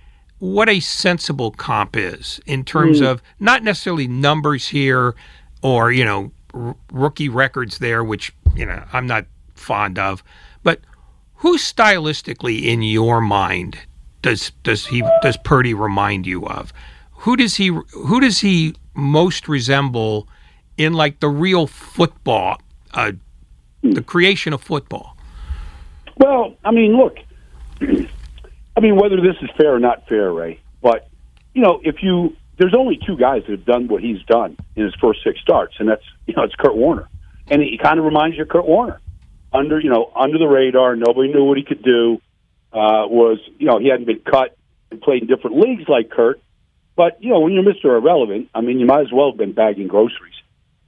what 0.44 0.68
a 0.68 0.82
sensible 0.82 1.52
comp 1.52 1.96
is 1.96 2.42
in 2.46 2.66
terms 2.66 3.00
mm. 3.00 3.08
of 3.08 3.24
not 3.40 3.64
necessarily 3.64 4.10
numbers 4.10 4.68
here 4.68 5.16
or, 5.62 5.90
you 5.90 6.04
know, 6.04 6.34
r- 6.54 6.76
rookie 6.92 7.30
records 7.30 7.78
there, 7.78 8.04
which, 8.04 8.36
you 8.54 8.66
know, 8.66 8.84
I'm 8.92 9.08
not 9.08 9.26
fond 9.56 9.98
of, 9.98 10.22
but 10.62 10.82
who 11.36 11.58
stylistically 11.58 12.64
in 12.64 12.82
your 12.82 13.22
mind 13.22 13.78
does 14.22 14.52
does 14.64 14.86
he 14.86 15.02
does 15.22 15.38
Purdy 15.38 15.74
remind 15.74 16.28
you 16.28 16.46
of? 16.46 16.74
Who 17.20 17.38
does 17.38 17.56
he 17.56 17.68
who 17.68 18.20
does 18.20 18.40
he 18.40 18.76
most 18.96 19.48
resemble 19.48 20.28
in 20.78 20.92
like 20.92 21.22
the 21.22 21.30
real 21.30 21.68
football, 21.68 22.62
uh, 22.94 23.14
the 23.82 24.02
creation 24.02 24.52
of 24.52 24.62
football? 24.62 25.16
Well, 26.18 26.58
I 26.66 26.72
mean, 26.72 26.98
look, 26.98 27.18
I 28.76 28.80
mean, 28.80 28.96
whether 28.96 29.18
this 29.18 29.36
is 29.42 29.50
fair 29.58 29.76
or 29.76 29.80
not 29.80 30.08
fair, 30.08 30.32
Ray, 30.32 30.60
but 30.82 31.08
you 31.54 31.62
know, 31.62 31.80
if 31.84 32.02
you 32.02 32.36
there's 32.58 32.74
only 32.78 33.00
two 33.06 33.18
guys 33.18 33.44
that 33.44 33.52
have 33.52 33.66
done 33.66 33.88
what 33.88 34.02
he's 34.02 34.22
done 34.24 34.58
in 34.76 34.84
his 34.84 34.96
first 35.02 35.20
six 35.24 35.40
starts, 35.40 35.76
and 35.80 35.88
that's 35.88 36.04
you 36.26 36.34
know 36.36 36.44
it's 36.44 36.56
Kurt 36.56 36.76
Warner, 36.76 37.08
and 37.50 37.62
he 37.62 37.78
kind 37.78 38.00
of 38.00 38.06
reminds 38.06 38.38
you 38.38 38.44
of 38.44 38.50
Kurt 38.50 38.66
Warner, 38.66 39.00
under 39.52 39.80
you 39.80 39.90
know 39.90 40.12
under 40.16 40.38
the 40.38 40.48
radar, 40.48 40.96
nobody 40.96 41.32
knew 41.32 41.44
what 41.44 41.58
he 41.58 41.64
could 41.64 41.84
do. 41.84 42.22
Uh, 42.72 43.06
was 43.06 43.38
you 43.60 43.68
know 43.68 43.78
he 43.78 43.88
hadn't 43.88 44.06
been 44.06 44.20
cut 44.20 44.58
and 44.90 45.00
played 45.00 45.22
in 45.22 45.28
different 45.28 45.60
leagues 45.60 45.84
like 45.88 46.10
Kurt, 46.10 46.42
but 46.96 47.22
you 47.22 47.30
know 47.30 47.40
when 47.40 47.54
you're 47.54 47.64
Mister 47.64 47.96
Irrelevant, 47.96 48.50
I 48.56 48.62
mean 48.62 48.80
you 48.80 48.88
might 48.88 49.02
as 49.02 49.12
well 49.14 49.30
have 49.30 49.38
been 49.38 49.54
bagging 49.54 49.88
groceries, 49.88 50.34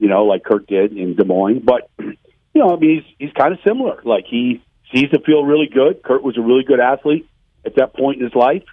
you 0.00 0.08
know, 0.08 0.24
like 0.24 0.42
Kurt 0.42 0.66
did 0.66 0.96
in 0.96 1.14
Des 1.14 1.24
Moines. 1.24 1.60
But 1.60 1.88
you 1.98 2.16
know, 2.54 2.74
I 2.74 2.76
mean 2.76 2.96
he's 2.96 3.14
he's 3.28 3.32
kind 3.34 3.52
of 3.52 3.60
similar. 3.64 4.02
Like 4.04 4.24
he 4.28 4.64
sees 4.92 5.10
the 5.12 5.20
field 5.24 5.46
really 5.46 5.68
good. 5.72 6.02
Kurt 6.02 6.24
was 6.24 6.36
a 6.36 6.40
really 6.40 6.64
good 6.64 6.80
athlete 6.80 7.28
at 7.66 7.74
that 7.76 7.94
point 7.94 8.18
in 8.18 8.24
his 8.24 8.34
life. 8.34 8.64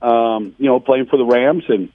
Um, 0.00 0.54
you 0.58 0.66
know, 0.66 0.80
playing 0.80 1.06
for 1.06 1.16
the 1.16 1.24
Rams 1.24 1.64
and 1.68 1.90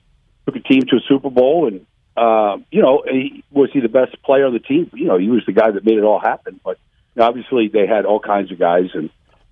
took 0.46 0.56
a 0.56 0.68
team 0.68 0.82
to 0.90 0.98
a 0.98 1.02
Super 1.08 1.30
Bowl. 1.30 1.68
And 1.68 1.86
uh, 2.18 2.58
you 2.72 2.82
know, 2.82 3.04
he, 3.10 3.44
was 3.52 3.70
he 3.72 3.80
the 3.80 3.88
best 3.88 4.22
player 4.24 4.46
on 4.46 4.54
the 4.54 4.60
team? 4.60 4.90
You 4.94 5.06
know, 5.06 5.18
he 5.18 5.30
was 5.30 5.44
the 5.46 5.54
guy 5.54 5.70
that 5.72 5.86
made 5.86 5.98
it 5.98 6.04
all 6.04 6.20
happen. 6.20 6.60
But 6.64 6.80
obviously, 7.18 7.70
they 7.72 7.86
had 7.88 8.06
all 8.06 8.20
kinds 8.20 8.52
of 8.52 8.60
guys, 8.60 8.90
and 8.94 9.10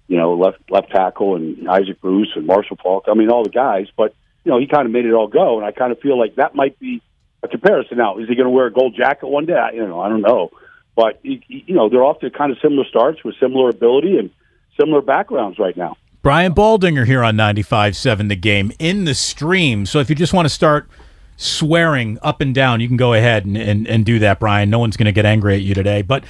you 0.07 0.17
know, 0.17 0.33
left 0.33 0.59
left 0.69 0.91
tackle 0.91 1.35
and 1.35 1.69
Isaac 1.69 2.01
Bruce 2.01 2.31
and 2.35 2.47
Marshall 2.47 2.77
Faulk. 2.81 3.05
I 3.07 3.13
mean, 3.13 3.29
all 3.29 3.43
the 3.43 3.49
guys. 3.49 3.87
But 3.95 4.15
you 4.43 4.51
know, 4.51 4.59
he 4.59 4.67
kind 4.67 4.85
of 4.85 4.91
made 4.91 5.05
it 5.05 5.13
all 5.13 5.27
go. 5.27 5.57
And 5.57 5.65
I 5.65 5.71
kind 5.71 5.91
of 5.91 5.99
feel 5.99 6.17
like 6.17 6.35
that 6.35 6.55
might 6.55 6.79
be 6.79 7.01
a 7.43 7.47
comparison. 7.47 7.97
Now, 7.97 8.17
is 8.17 8.27
he 8.27 8.35
going 8.35 8.45
to 8.45 8.51
wear 8.51 8.67
a 8.67 8.73
gold 8.73 8.95
jacket 8.95 9.27
one 9.27 9.45
day? 9.45 9.53
I, 9.53 9.71
you 9.71 9.85
know, 9.85 9.99
I 9.99 10.09
don't 10.09 10.21
know. 10.21 10.51
But 10.95 11.19
you 11.23 11.75
know, 11.75 11.89
they're 11.89 12.03
off 12.03 12.21
to 12.21 12.31
kind 12.31 12.51
of 12.51 12.57
similar 12.59 12.83
starts 12.85 13.23
with 13.23 13.35
similar 13.39 13.69
ability 13.69 14.17
and 14.17 14.31
similar 14.79 15.01
backgrounds 15.01 15.59
right 15.59 15.77
now. 15.77 15.95
Brian 16.21 16.53
Baldinger 16.53 17.05
here 17.05 17.23
on 17.23 17.35
95.7 17.35 18.29
The 18.29 18.35
Game 18.35 18.71
in 18.79 19.05
the 19.05 19.13
stream. 19.13 19.85
So 19.85 19.99
if 19.99 20.09
you 20.09 20.15
just 20.15 20.33
want 20.33 20.45
to 20.45 20.53
start 20.53 20.89
swearing 21.37 22.17
up 22.21 22.41
and 22.41 22.53
down, 22.53 22.81
you 22.81 22.87
can 22.87 22.97
go 22.97 23.13
ahead 23.13 23.45
and, 23.45 23.55
and, 23.55 23.87
and 23.87 24.05
do 24.05 24.19
that, 24.19 24.39
Brian. 24.39 24.69
No 24.69 24.79
one's 24.79 24.97
going 24.97 25.05
to 25.05 25.11
get 25.11 25.25
angry 25.25 25.55
at 25.55 25.61
you 25.61 25.73
today. 25.73 26.01
But 26.01 26.23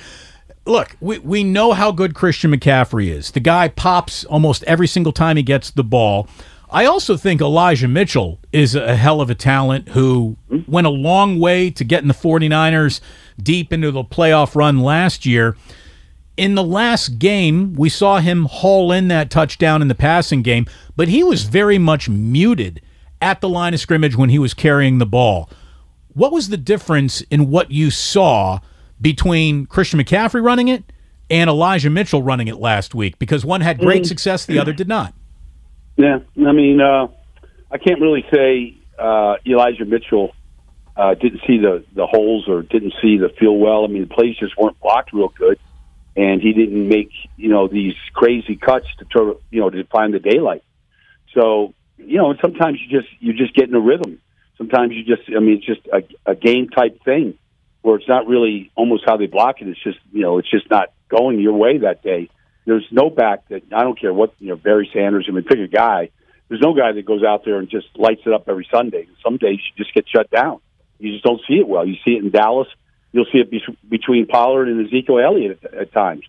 look, 0.65 0.95
we, 0.99 1.19
we 1.19 1.43
know 1.43 1.73
how 1.73 1.91
good 1.91 2.13
Christian 2.13 2.51
McCaffrey 2.51 3.07
is. 3.07 3.31
The 3.31 3.39
guy 3.39 3.69
pops 3.69 4.25
almost 4.25 4.63
every 4.65 4.87
single 4.87 5.13
time 5.13 5.37
he 5.37 5.43
gets 5.43 5.71
the 5.71 5.83
ball. 5.83 6.27
I 6.69 6.85
also 6.85 7.15
think 7.15 7.39
Elijah 7.39 7.87
Mitchell 7.87 8.39
is 8.51 8.75
a 8.75 8.95
hell 8.97 9.21
of 9.21 9.29
a 9.29 9.35
talent 9.35 9.89
who 9.89 10.35
mm-hmm. 10.51 10.69
went 10.69 10.85
a 10.85 10.91
long 10.91 11.39
way 11.39 11.69
to 11.71 11.83
getting 11.85 12.09
the 12.09 12.13
49ers 12.13 12.99
deep 13.41 13.71
into 13.71 13.91
the 13.91 14.03
playoff 14.03 14.55
run 14.55 14.79
last 14.79 15.25
year. 15.25 15.55
In 16.37 16.53
the 16.53 16.63
last 16.63 17.17
game, 17.17 17.73
we 17.73 17.89
saw 17.89 18.19
him 18.19 18.45
haul 18.45 18.91
in 18.91 19.07
that 19.07 19.31
touchdown 19.31 19.81
in 19.81 19.87
the 19.87 19.95
passing 19.95 20.43
game, 20.43 20.67
but 20.95 21.07
he 21.07 21.23
was 21.23 21.43
very 21.43 21.79
much 21.79 22.07
muted 22.07 22.79
at 23.19 23.41
the 23.41 23.49
line 23.49 23.73
of 23.73 23.79
scrimmage 23.79 24.15
when 24.15 24.29
he 24.29 24.37
was 24.37 24.53
carrying 24.53 24.99
the 24.99 25.05
ball. 25.05 25.49
What 26.13 26.31
was 26.31 26.49
the 26.49 26.57
difference 26.57 27.21
in 27.21 27.49
what 27.49 27.71
you 27.71 27.89
saw 27.89 28.59
between 29.01 29.65
Christian 29.65 29.99
McCaffrey 29.99 30.43
running 30.43 30.67
it 30.67 30.83
and 31.29 31.49
Elijah 31.49 31.89
Mitchell 31.89 32.21
running 32.21 32.47
it 32.47 32.57
last 32.57 32.93
week? 32.93 33.17
Because 33.17 33.43
one 33.43 33.61
had 33.61 33.79
great 33.79 34.03
mm. 34.03 34.07
success, 34.07 34.45
the 34.45 34.59
other 34.59 34.73
did 34.73 34.87
not. 34.87 35.13
Yeah, 35.95 36.19
I 36.45 36.51
mean, 36.51 36.79
uh, 36.79 37.07
I 37.71 37.77
can't 37.79 37.99
really 37.99 38.25
say 38.31 38.77
uh, 38.99 39.35
Elijah 39.45 39.85
Mitchell 39.85 40.33
uh, 40.95 41.13
didn't 41.15 41.41
see 41.47 41.57
the 41.57 41.83
the 41.93 42.07
holes 42.07 42.47
or 42.47 42.61
didn't 42.61 42.93
see 43.01 43.17
the 43.17 43.29
field 43.39 43.59
well. 43.59 43.83
I 43.83 43.87
mean, 43.87 44.07
the 44.07 44.13
plays 44.13 44.35
just 44.37 44.57
weren't 44.57 44.79
blocked 44.79 45.13
real 45.13 45.29
good, 45.29 45.59
and 46.17 46.41
he 46.41 46.51
didn't 46.51 46.87
make 46.89 47.11
you 47.37 47.49
know 47.49 47.67
these 47.67 47.93
crazy 48.13 48.57
cuts 48.57 48.87
to 48.99 49.05
try, 49.05 49.33
you 49.51 49.61
know 49.61 49.69
to 49.69 49.83
find 49.85 50.13
the 50.13 50.19
daylight. 50.19 50.63
So 51.33 51.73
you 51.97 52.17
know, 52.17 52.35
sometimes 52.41 52.79
you 52.81 52.99
just 52.99 53.09
you 53.19 53.33
just 53.33 53.53
get 53.55 53.69
in 53.69 53.75
a 53.75 53.79
rhythm. 53.79 54.19
Sometimes 54.57 54.93
you 54.93 55.03
just 55.03 55.29
I 55.35 55.39
mean, 55.39 55.57
it's 55.57 55.65
just 55.65 55.87
a, 55.87 56.31
a 56.31 56.35
game 56.35 56.69
type 56.69 57.03
thing. 57.03 57.37
where 57.81 57.95
it's 57.97 58.07
not 58.07 58.27
really 58.27 58.71
almost 58.75 59.03
how 59.05 59.17
they 59.17 59.27
block 59.27 59.61
it. 59.61 59.67
It's 59.67 59.81
just 59.83 59.99
you 60.11 60.21
know 60.21 60.39
it's 60.39 60.49
just 60.49 60.69
not 60.69 60.91
going 61.09 61.39
your 61.39 61.53
way 61.53 61.77
that 61.79 62.01
day. 62.03 62.29
There's 62.65 62.87
no 62.91 63.09
back 63.09 63.47
that 63.49 63.63
I 63.71 63.83
don't 63.83 63.99
care 63.99 64.13
what 64.13 64.33
you 64.39 64.49
know 64.49 64.55
Barry 64.57 64.89
Sanders. 64.93 65.27
I 65.29 65.31
mean, 65.31 65.43
pick 65.43 65.59
a 65.59 65.67
guy. 65.67 66.09
There's 66.49 66.61
no 66.61 66.73
guy 66.73 66.93
that 66.93 67.05
goes 67.05 67.23
out 67.23 67.43
there 67.45 67.59
and 67.59 67.69
just 67.69 67.87
lights 67.95 68.21
it 68.25 68.33
up 68.33 68.47
every 68.47 68.67
Sunday. 68.71 69.07
Some 69.23 69.37
days 69.37 69.59
you 69.59 69.83
just 69.83 69.93
get 69.93 70.05
shut 70.07 70.29
down. 70.31 70.59
You 70.97 71.11
just 71.11 71.23
don't 71.23 71.41
see 71.47 71.55
it 71.55 71.67
well. 71.67 71.85
You 71.85 71.95
see 72.05 72.15
it 72.15 72.23
in 72.23 72.31
Dallas. 72.31 72.67
You'll 73.11 73.25
see 73.31 73.39
it 73.39 73.49
be- 73.49 73.77
between 73.87 74.27
Pollard 74.27 74.67
and 74.67 74.85
Ezekiel 74.85 75.19
Elliott 75.19 75.59
at, 75.63 75.73
at 75.73 75.93
times, 75.93 76.23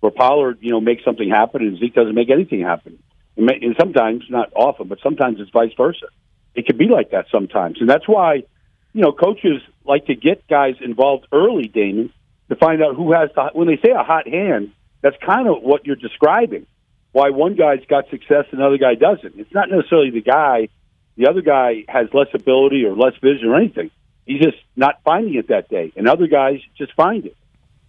where 0.00 0.12
Pollard 0.12 0.58
you 0.60 0.70
know 0.70 0.80
makes 0.80 1.04
something 1.04 1.28
happen 1.28 1.62
and 1.62 1.78
Zeke 1.78 1.94
doesn't 1.94 2.14
make 2.14 2.30
anything 2.30 2.60
happen. 2.60 2.98
And, 3.36 3.46
may, 3.46 3.58
and 3.62 3.74
sometimes, 3.78 4.24
not 4.28 4.52
often, 4.54 4.88
but 4.88 4.98
sometimes 5.02 5.40
it's 5.40 5.50
vice 5.50 5.72
versa. 5.76 6.06
It 6.54 6.66
can 6.66 6.76
be 6.76 6.86
like 6.86 7.10
that 7.10 7.26
sometimes, 7.30 7.80
and 7.80 7.88
that's 7.88 8.06
why 8.06 8.44
you 8.92 9.02
know 9.02 9.12
coaches 9.12 9.62
like 9.84 10.06
to 10.06 10.14
get 10.14 10.46
guys 10.48 10.76
involved 10.80 11.26
early, 11.32 11.68
Damon, 11.68 12.12
to 12.48 12.56
find 12.56 12.82
out 12.82 12.94
who 12.96 13.12
has 13.12 13.30
the. 13.34 13.50
When 13.52 13.66
they 13.66 13.76
say 13.76 13.90
a 13.90 14.04
hot 14.04 14.28
hand, 14.28 14.72
that's 15.02 15.16
kind 15.24 15.48
of 15.48 15.62
what 15.62 15.86
you're 15.86 15.96
describing. 15.96 16.66
Why 17.12 17.30
one 17.30 17.54
guy's 17.54 17.84
got 17.88 18.08
success 18.10 18.46
and 18.50 18.60
another 18.60 18.78
guy 18.78 18.94
doesn't. 18.94 19.38
It's 19.38 19.52
not 19.54 19.70
necessarily 19.70 20.10
the 20.10 20.20
guy. 20.20 20.68
The 21.16 21.28
other 21.28 21.42
guy 21.42 21.84
has 21.88 22.08
less 22.12 22.26
ability 22.34 22.84
or 22.84 22.96
less 22.96 23.12
vision 23.22 23.48
or 23.48 23.56
anything. 23.56 23.90
He's 24.26 24.40
just 24.40 24.56
not 24.76 25.00
finding 25.04 25.34
it 25.34 25.48
that 25.48 25.68
day, 25.68 25.92
and 25.96 26.08
other 26.08 26.26
guys 26.26 26.60
just 26.76 26.92
find 26.94 27.26
it. 27.26 27.36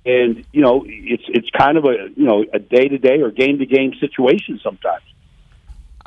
And 0.05 0.45
you 0.51 0.61
know, 0.61 0.83
it's 0.85 1.23
it's 1.27 1.49
kind 1.49 1.77
of 1.77 1.85
a 1.85 2.09
you 2.15 2.25
know 2.25 2.45
a 2.53 2.59
day 2.59 2.87
to 2.87 2.97
day 2.97 3.21
or 3.21 3.31
game 3.31 3.59
to 3.59 3.65
game 3.65 3.93
situation 3.99 4.59
sometimes. 4.63 5.03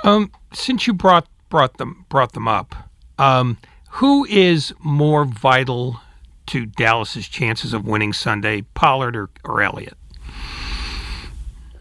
Um, 0.04 0.30
since 0.52 0.86
you 0.86 0.92
brought 0.92 1.26
brought 1.48 1.78
them 1.78 2.04
brought 2.08 2.32
them 2.32 2.46
up, 2.46 2.74
um, 3.18 3.58
who 3.92 4.24
is 4.26 4.74
more 4.80 5.24
vital 5.24 6.00
to 6.46 6.66
Dallas's 6.66 7.28
chances 7.28 7.72
of 7.72 7.86
winning 7.86 8.12
Sunday, 8.12 8.62
Pollard 8.74 9.16
or, 9.16 9.30
or 9.44 9.62
Elliott? 9.62 9.96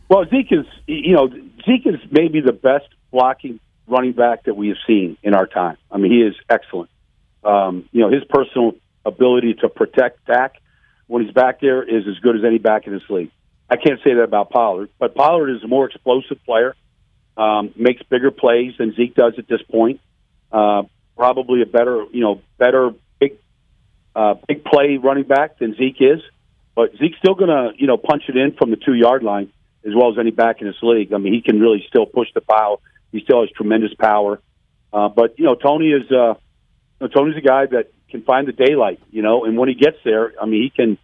Well, 0.09 0.25
Zeke 0.29 0.51
is 0.51 0.65
you 0.87 1.15
know 1.15 1.29
Zeke 1.65 1.85
is 1.85 1.99
maybe 2.09 2.41
the 2.41 2.53
best 2.53 2.87
blocking 3.11 3.59
running 3.87 4.13
back 4.13 4.43
that 4.45 4.55
we 4.55 4.69
have 4.69 4.77
seen 4.85 5.17
in 5.23 5.33
our 5.33 5.47
time. 5.47 5.77
I 5.91 5.97
mean, 5.97 6.11
he 6.11 6.21
is 6.21 6.35
excellent. 6.49 6.89
Um, 7.43 7.87
you 7.91 8.01
know, 8.01 8.09
his 8.09 8.23
personal 8.29 8.73
ability 9.05 9.55
to 9.61 9.69
protect 9.69 10.25
Dak 10.25 10.55
when 11.07 11.23
he's 11.23 11.33
back 11.33 11.61
there 11.61 11.83
is 11.83 12.07
as 12.07 12.19
good 12.19 12.35
as 12.35 12.43
any 12.43 12.57
back 12.57 12.87
in 12.87 12.93
this 12.93 13.09
league. 13.09 13.31
I 13.69 13.75
can't 13.77 13.99
say 14.03 14.13
that 14.13 14.23
about 14.23 14.49
Pollard, 14.49 14.89
but 14.99 15.15
Pollard 15.15 15.49
is 15.49 15.63
a 15.63 15.67
more 15.67 15.85
explosive 15.85 16.43
player, 16.45 16.75
um, 17.35 17.73
makes 17.75 18.01
bigger 18.03 18.31
plays 18.31 18.73
than 18.77 18.93
Zeke 18.95 19.15
does 19.15 19.33
at 19.37 19.47
this 19.47 19.61
point. 19.69 19.99
Uh, 20.51 20.83
probably 21.17 21.61
a 21.61 21.65
better, 21.65 22.05
you 22.11 22.21
know, 22.21 22.41
better 22.57 22.91
big, 23.19 23.37
uh, 24.15 24.35
big 24.47 24.63
play 24.63 24.97
running 24.97 25.25
back 25.25 25.59
than 25.59 25.75
Zeke 25.75 26.01
is. 26.01 26.21
But 26.75 26.91
Zeke's 26.97 27.17
still 27.17 27.33
going 27.33 27.49
to, 27.49 27.71
you 27.77 27.87
know, 27.87 27.97
punch 27.97 28.23
it 28.29 28.37
in 28.37 28.53
from 28.53 28.69
the 28.69 28.77
two 28.77 28.93
yard 28.93 29.23
line 29.23 29.51
as 29.85 29.93
well 29.95 30.11
as 30.11 30.19
any 30.19 30.31
back 30.31 30.61
in 30.61 30.67
this 30.67 30.77
league. 30.81 31.13
I 31.13 31.17
mean, 31.17 31.33
he 31.33 31.41
can 31.41 31.59
really 31.59 31.83
still 31.87 32.05
push 32.05 32.27
the 32.33 32.41
pile. 32.41 32.81
He 33.11 33.21
still 33.21 33.41
has 33.41 33.49
tremendous 33.51 33.93
power. 33.93 34.39
Uh, 34.91 35.09
but 35.09 35.39
you 35.39 35.45
know, 35.45 35.55
Tony 35.55 35.91
is 35.91 36.09
uh, 36.11 36.35
know, 37.01 37.07
Tony's 37.07 37.37
a 37.37 37.41
guy 37.41 37.65
that 37.67 37.91
can 38.09 38.23
find 38.23 38.47
the 38.47 38.53
daylight. 38.53 38.99
You 39.11 39.21
know, 39.21 39.45
and 39.45 39.57
when 39.57 39.69
he 39.69 39.75
gets 39.75 39.97
there, 40.03 40.33
I 40.41 40.45
mean, 40.45 40.63
he 40.63 40.69
can 40.69 40.97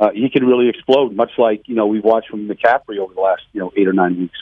uh, 0.00 0.10
he 0.12 0.28
can 0.28 0.44
really 0.44 0.68
explode, 0.68 1.14
much 1.14 1.30
like 1.38 1.68
you 1.68 1.74
know 1.74 1.86
we've 1.86 2.04
watched 2.04 2.28
from 2.28 2.48
McCaffrey 2.48 2.98
over 2.98 3.14
the 3.14 3.20
last 3.20 3.42
you 3.52 3.60
know 3.60 3.72
eight 3.76 3.86
or 3.86 3.92
nine 3.92 4.18
weeks. 4.18 4.38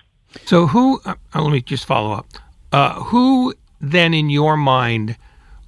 So 0.47 0.67
who? 0.67 1.01
Uh, 1.05 1.15
let 1.35 1.51
me 1.51 1.61
just 1.61 1.85
follow 1.85 2.13
up. 2.13 2.27
Uh, 2.73 3.03
who 3.03 3.55
then, 3.81 4.15
in 4.15 4.31
your 4.31 4.57
mind, 4.57 5.17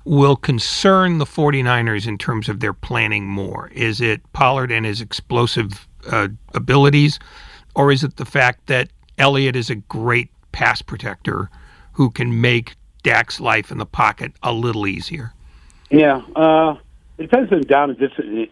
will 0.05 0.37
concern 0.37 1.19
the 1.19 1.25
49ers 1.25 2.07
in 2.07 2.17
terms 2.19 2.49
of 2.49 2.61
their 2.61 2.73
planning 2.73 3.27
more? 3.27 3.69
Is 3.75 4.01
it 4.01 4.21
Pollard 4.33 4.71
and 4.71 4.87
his 4.87 5.01
explosive 5.01 5.87
uh, 6.11 6.29
abilities, 6.55 7.19
or 7.75 7.93
is 7.93 8.03
it 8.05 8.17
the 8.17 8.25
fact 8.25 8.67
that 8.67 8.91
Elliott 9.19 9.57
is 9.57 9.71
a 9.71 9.75
great 9.75 10.31
pass 10.53 10.83
protector 10.83 11.51
who 11.93 12.11
can 12.11 12.41
make 12.41 12.75
Dak's 13.03 13.41
life 13.41 13.71
in 13.71 13.79
the 13.79 13.87
pocket 13.87 14.33
a 14.43 14.53
little 14.53 14.87
easier? 14.87 15.33
Yeah, 15.91 16.23
uh, 16.35 16.77
it 17.19 17.23
depends 17.23 17.53
on 17.53 17.63
down 17.63 17.91
and 17.91 17.99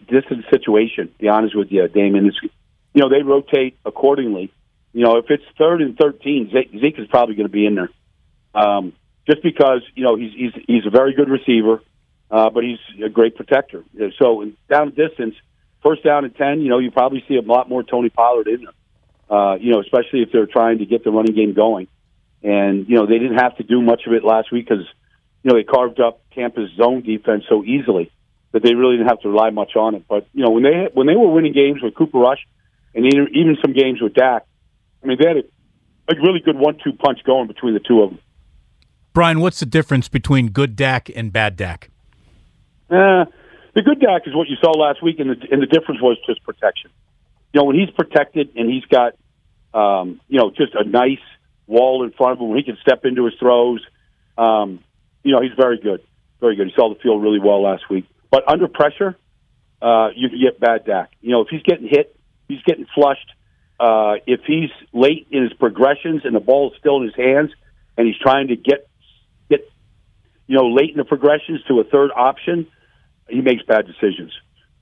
distant 0.07 0.45
situation. 0.49 1.07
To 1.07 1.17
be 1.19 1.27
honest 1.27 1.55
with 1.55 1.71
you, 1.71 1.87
Damon, 1.87 2.27
it's, 2.27 2.37
you 2.93 3.01
know 3.01 3.09
they 3.09 3.23
rotate 3.23 3.77
accordingly. 3.85 4.51
You 4.93 5.05
know, 5.05 5.17
if 5.17 5.25
it's 5.29 5.43
third 5.57 5.81
and 5.81 5.97
thirteen, 5.97 6.51
Zeke, 6.51 6.71
Zeke 6.79 6.99
is 6.99 7.07
probably 7.07 7.35
going 7.35 7.47
to 7.47 7.51
be 7.51 7.65
in 7.65 7.75
there, 7.75 7.89
um, 8.53 8.93
just 9.27 9.41
because 9.41 9.81
you 9.95 10.03
know 10.03 10.15
he's 10.15 10.33
he's 10.33 10.63
he's 10.67 10.85
a 10.85 10.89
very 10.89 11.13
good 11.13 11.29
receiver, 11.29 11.81
uh, 12.29 12.49
but 12.49 12.63
he's 12.63 12.79
a 13.03 13.09
great 13.09 13.35
protector. 13.35 13.83
So 14.19 14.41
in 14.41 14.55
down 14.69 14.91
distance, 14.91 15.35
first 15.81 16.03
down 16.03 16.25
and 16.25 16.35
ten, 16.35 16.61
you 16.61 16.69
know, 16.69 16.77
you 16.77 16.91
probably 16.91 17.23
see 17.27 17.37
a 17.37 17.41
lot 17.41 17.69
more 17.69 17.83
Tony 17.83 18.09
Pollard 18.09 18.47
in 18.47 18.65
there. 18.65 18.73
Uh, 19.29 19.55
you 19.55 19.71
know, 19.71 19.79
especially 19.79 20.21
if 20.21 20.29
they're 20.33 20.45
trying 20.45 20.79
to 20.79 20.85
get 20.85 21.05
the 21.05 21.11
running 21.11 21.33
game 21.33 21.53
going. 21.53 21.87
And 22.43 22.87
you 22.87 22.95
know, 22.95 23.05
they 23.05 23.19
didn't 23.19 23.37
have 23.37 23.57
to 23.57 23.63
do 23.63 23.81
much 23.81 24.01
of 24.07 24.13
it 24.13 24.23
last 24.23 24.51
week 24.51 24.67
because 24.67 24.85
you 25.43 25.51
know 25.51 25.57
they 25.57 25.63
carved 25.63 25.99
up 25.99 26.21
Tampa's 26.33 26.69
zone 26.75 27.03
defense 27.03 27.43
so 27.47 27.63
easily 27.63 28.11
that 28.51 28.63
they 28.63 28.73
really 28.73 28.97
didn't 28.97 29.09
have 29.09 29.21
to 29.21 29.29
rely 29.29 29.49
much 29.49 29.75
on 29.75 29.95
it. 29.95 30.05
But 30.07 30.27
you 30.33 30.43
know, 30.43 30.51
when 30.51 30.63
they 30.63 30.87
when 30.93 31.07
they 31.07 31.15
were 31.15 31.31
winning 31.31 31.53
games 31.53 31.81
with 31.81 31.95
Cooper 31.95 32.19
Rush, 32.19 32.45
and 32.95 33.05
even 33.05 33.27
even 33.33 33.57
some 33.61 33.73
games 33.73 34.01
with 34.01 34.13
Dak, 34.13 34.45
I 35.03 35.07
mean, 35.07 35.17
they 35.19 35.27
had 35.27 35.37
a, 35.37 36.13
a 36.13 36.15
really 36.21 36.39
good 36.39 36.57
one-two 36.57 36.93
punch 36.93 37.19
going 37.25 37.47
between 37.47 37.73
the 37.73 37.79
two 37.79 38.01
of 38.01 38.09
them. 38.11 38.19
Brian, 39.13 39.39
what's 39.41 39.59
the 39.59 39.65
difference 39.65 40.07
between 40.07 40.49
good 40.49 40.75
Dak 40.75 41.09
and 41.15 41.31
bad 41.31 41.55
Dak? 41.55 41.89
Uh, 42.89 43.25
the 43.73 43.81
good 43.81 43.99
Dak 43.99 44.23
is 44.25 44.35
what 44.35 44.47
you 44.47 44.55
saw 44.61 44.71
last 44.71 45.01
week, 45.03 45.19
and 45.19 45.29
the, 45.29 45.47
and 45.51 45.61
the 45.61 45.67
difference 45.67 46.01
was 46.01 46.17
just 46.25 46.43
protection. 46.43 46.91
You 47.53 47.61
know, 47.61 47.65
when 47.65 47.77
he's 47.77 47.89
protected 47.89 48.49
and 48.55 48.69
he's 48.69 48.85
got, 48.85 49.13
um, 49.73 50.21
you 50.27 50.39
know, 50.39 50.51
just 50.51 50.73
a 50.75 50.83
nice 50.83 51.19
wall 51.71 52.03
in 52.03 52.11
front 52.11 52.33
of 52.33 52.39
him 52.39 52.49
where 52.49 52.57
he 52.57 52.63
can 52.63 52.77
step 52.81 53.05
into 53.05 53.25
his 53.25 53.33
throws, 53.39 53.81
um, 54.37 54.83
you 55.23 55.31
know, 55.33 55.41
he's 55.41 55.55
very 55.57 55.79
good. 55.79 56.01
Very 56.39 56.55
good. 56.55 56.67
He 56.67 56.73
saw 56.75 56.93
the 56.93 56.99
field 56.99 57.21
really 57.23 57.39
well 57.39 57.63
last 57.63 57.89
week. 57.89 58.05
But 58.29 58.43
under 58.47 58.67
pressure, 58.67 59.17
uh, 59.81 60.09
you 60.15 60.29
can 60.29 60.39
get 60.39 60.59
bad 60.59 60.85
Dak. 60.85 61.11
You 61.21 61.31
know, 61.31 61.41
if 61.41 61.47
he's 61.49 61.63
getting 61.63 61.87
hit, 61.87 62.15
he's 62.47 62.61
getting 62.63 62.85
flushed. 62.93 63.29
Uh, 63.79 64.15
if 64.27 64.41
he's 64.45 64.69
late 64.93 65.27
in 65.31 65.43
his 65.43 65.53
progressions 65.53 66.21
and 66.23 66.35
the 66.35 66.39
ball 66.39 66.71
is 66.71 66.77
still 66.79 66.97
in 66.97 67.03
his 67.03 67.15
hands, 67.15 67.51
and 67.97 68.07
he's 68.07 68.17
trying 68.17 68.47
to 68.47 68.55
get 68.55 68.87
get, 69.49 69.61
you 70.47 70.57
know, 70.57 70.67
late 70.69 70.91
in 70.91 70.97
the 70.97 71.05
progressions 71.05 71.61
to 71.67 71.79
a 71.79 71.83
third 71.83 72.11
option, 72.15 72.67
he 73.27 73.41
makes 73.41 73.63
bad 73.63 73.85
decisions. 73.87 74.31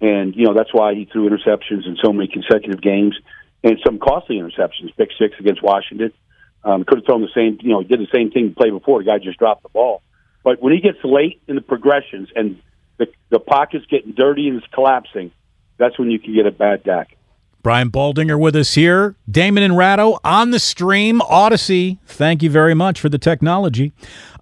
And 0.01 0.35
you 0.35 0.45
know 0.45 0.53
that's 0.53 0.73
why 0.73 0.93
he 0.93 1.05
threw 1.05 1.29
interceptions 1.29 1.85
in 1.85 1.97
so 2.03 2.13
many 2.13 2.27
consecutive 2.27 2.81
games, 2.81 3.15
and 3.63 3.77
some 3.85 3.99
costly 3.99 4.37
interceptions. 4.37 4.95
Pick 4.97 5.09
six 5.17 5.35
against 5.39 5.61
Washington. 5.61 6.13
Um, 6.63 6.83
could 6.83 6.99
have 6.99 7.05
thrown 7.05 7.21
the 7.21 7.29
same. 7.33 7.57
You 7.61 7.69
know, 7.69 7.79
he 7.81 7.87
did 7.87 7.99
the 7.99 8.07
same 8.13 8.31
thing 8.31 8.53
play 8.53 8.69
before. 8.69 8.99
The 8.99 9.05
guy 9.05 9.17
just 9.19 9.39
dropped 9.39 9.63
the 9.63 9.69
ball. 9.69 10.01
But 10.43 10.61
when 10.61 10.73
he 10.73 10.79
gets 10.79 10.97
late 11.03 11.41
in 11.47 11.55
the 11.55 11.61
progressions 11.61 12.29
and 12.35 12.61
the 12.97 13.07
the 13.29 13.39
pocket's 13.39 13.85
getting 13.85 14.13
dirty 14.13 14.47
and 14.47 14.57
it's 14.57 14.67
collapsing, 14.73 15.31
that's 15.77 15.97
when 15.97 16.11
you 16.11 16.19
can 16.19 16.33
get 16.33 16.45
a 16.45 16.51
bad 16.51 16.83
Dak. 16.83 17.15
Brian 17.61 17.91
Baldinger 17.91 18.39
with 18.39 18.55
us 18.55 18.73
here. 18.73 19.15
Damon 19.29 19.63
and 19.63 19.75
Ratto 19.75 20.19
on 20.23 20.51
the 20.51 20.59
stream, 20.59 21.19
Audacy. 21.19 21.97
Thank 22.05 22.41
you 22.41 22.49
very 22.49 22.73
much 22.73 23.01
for 23.01 23.09
the 23.09 23.17
technology. 23.17 23.91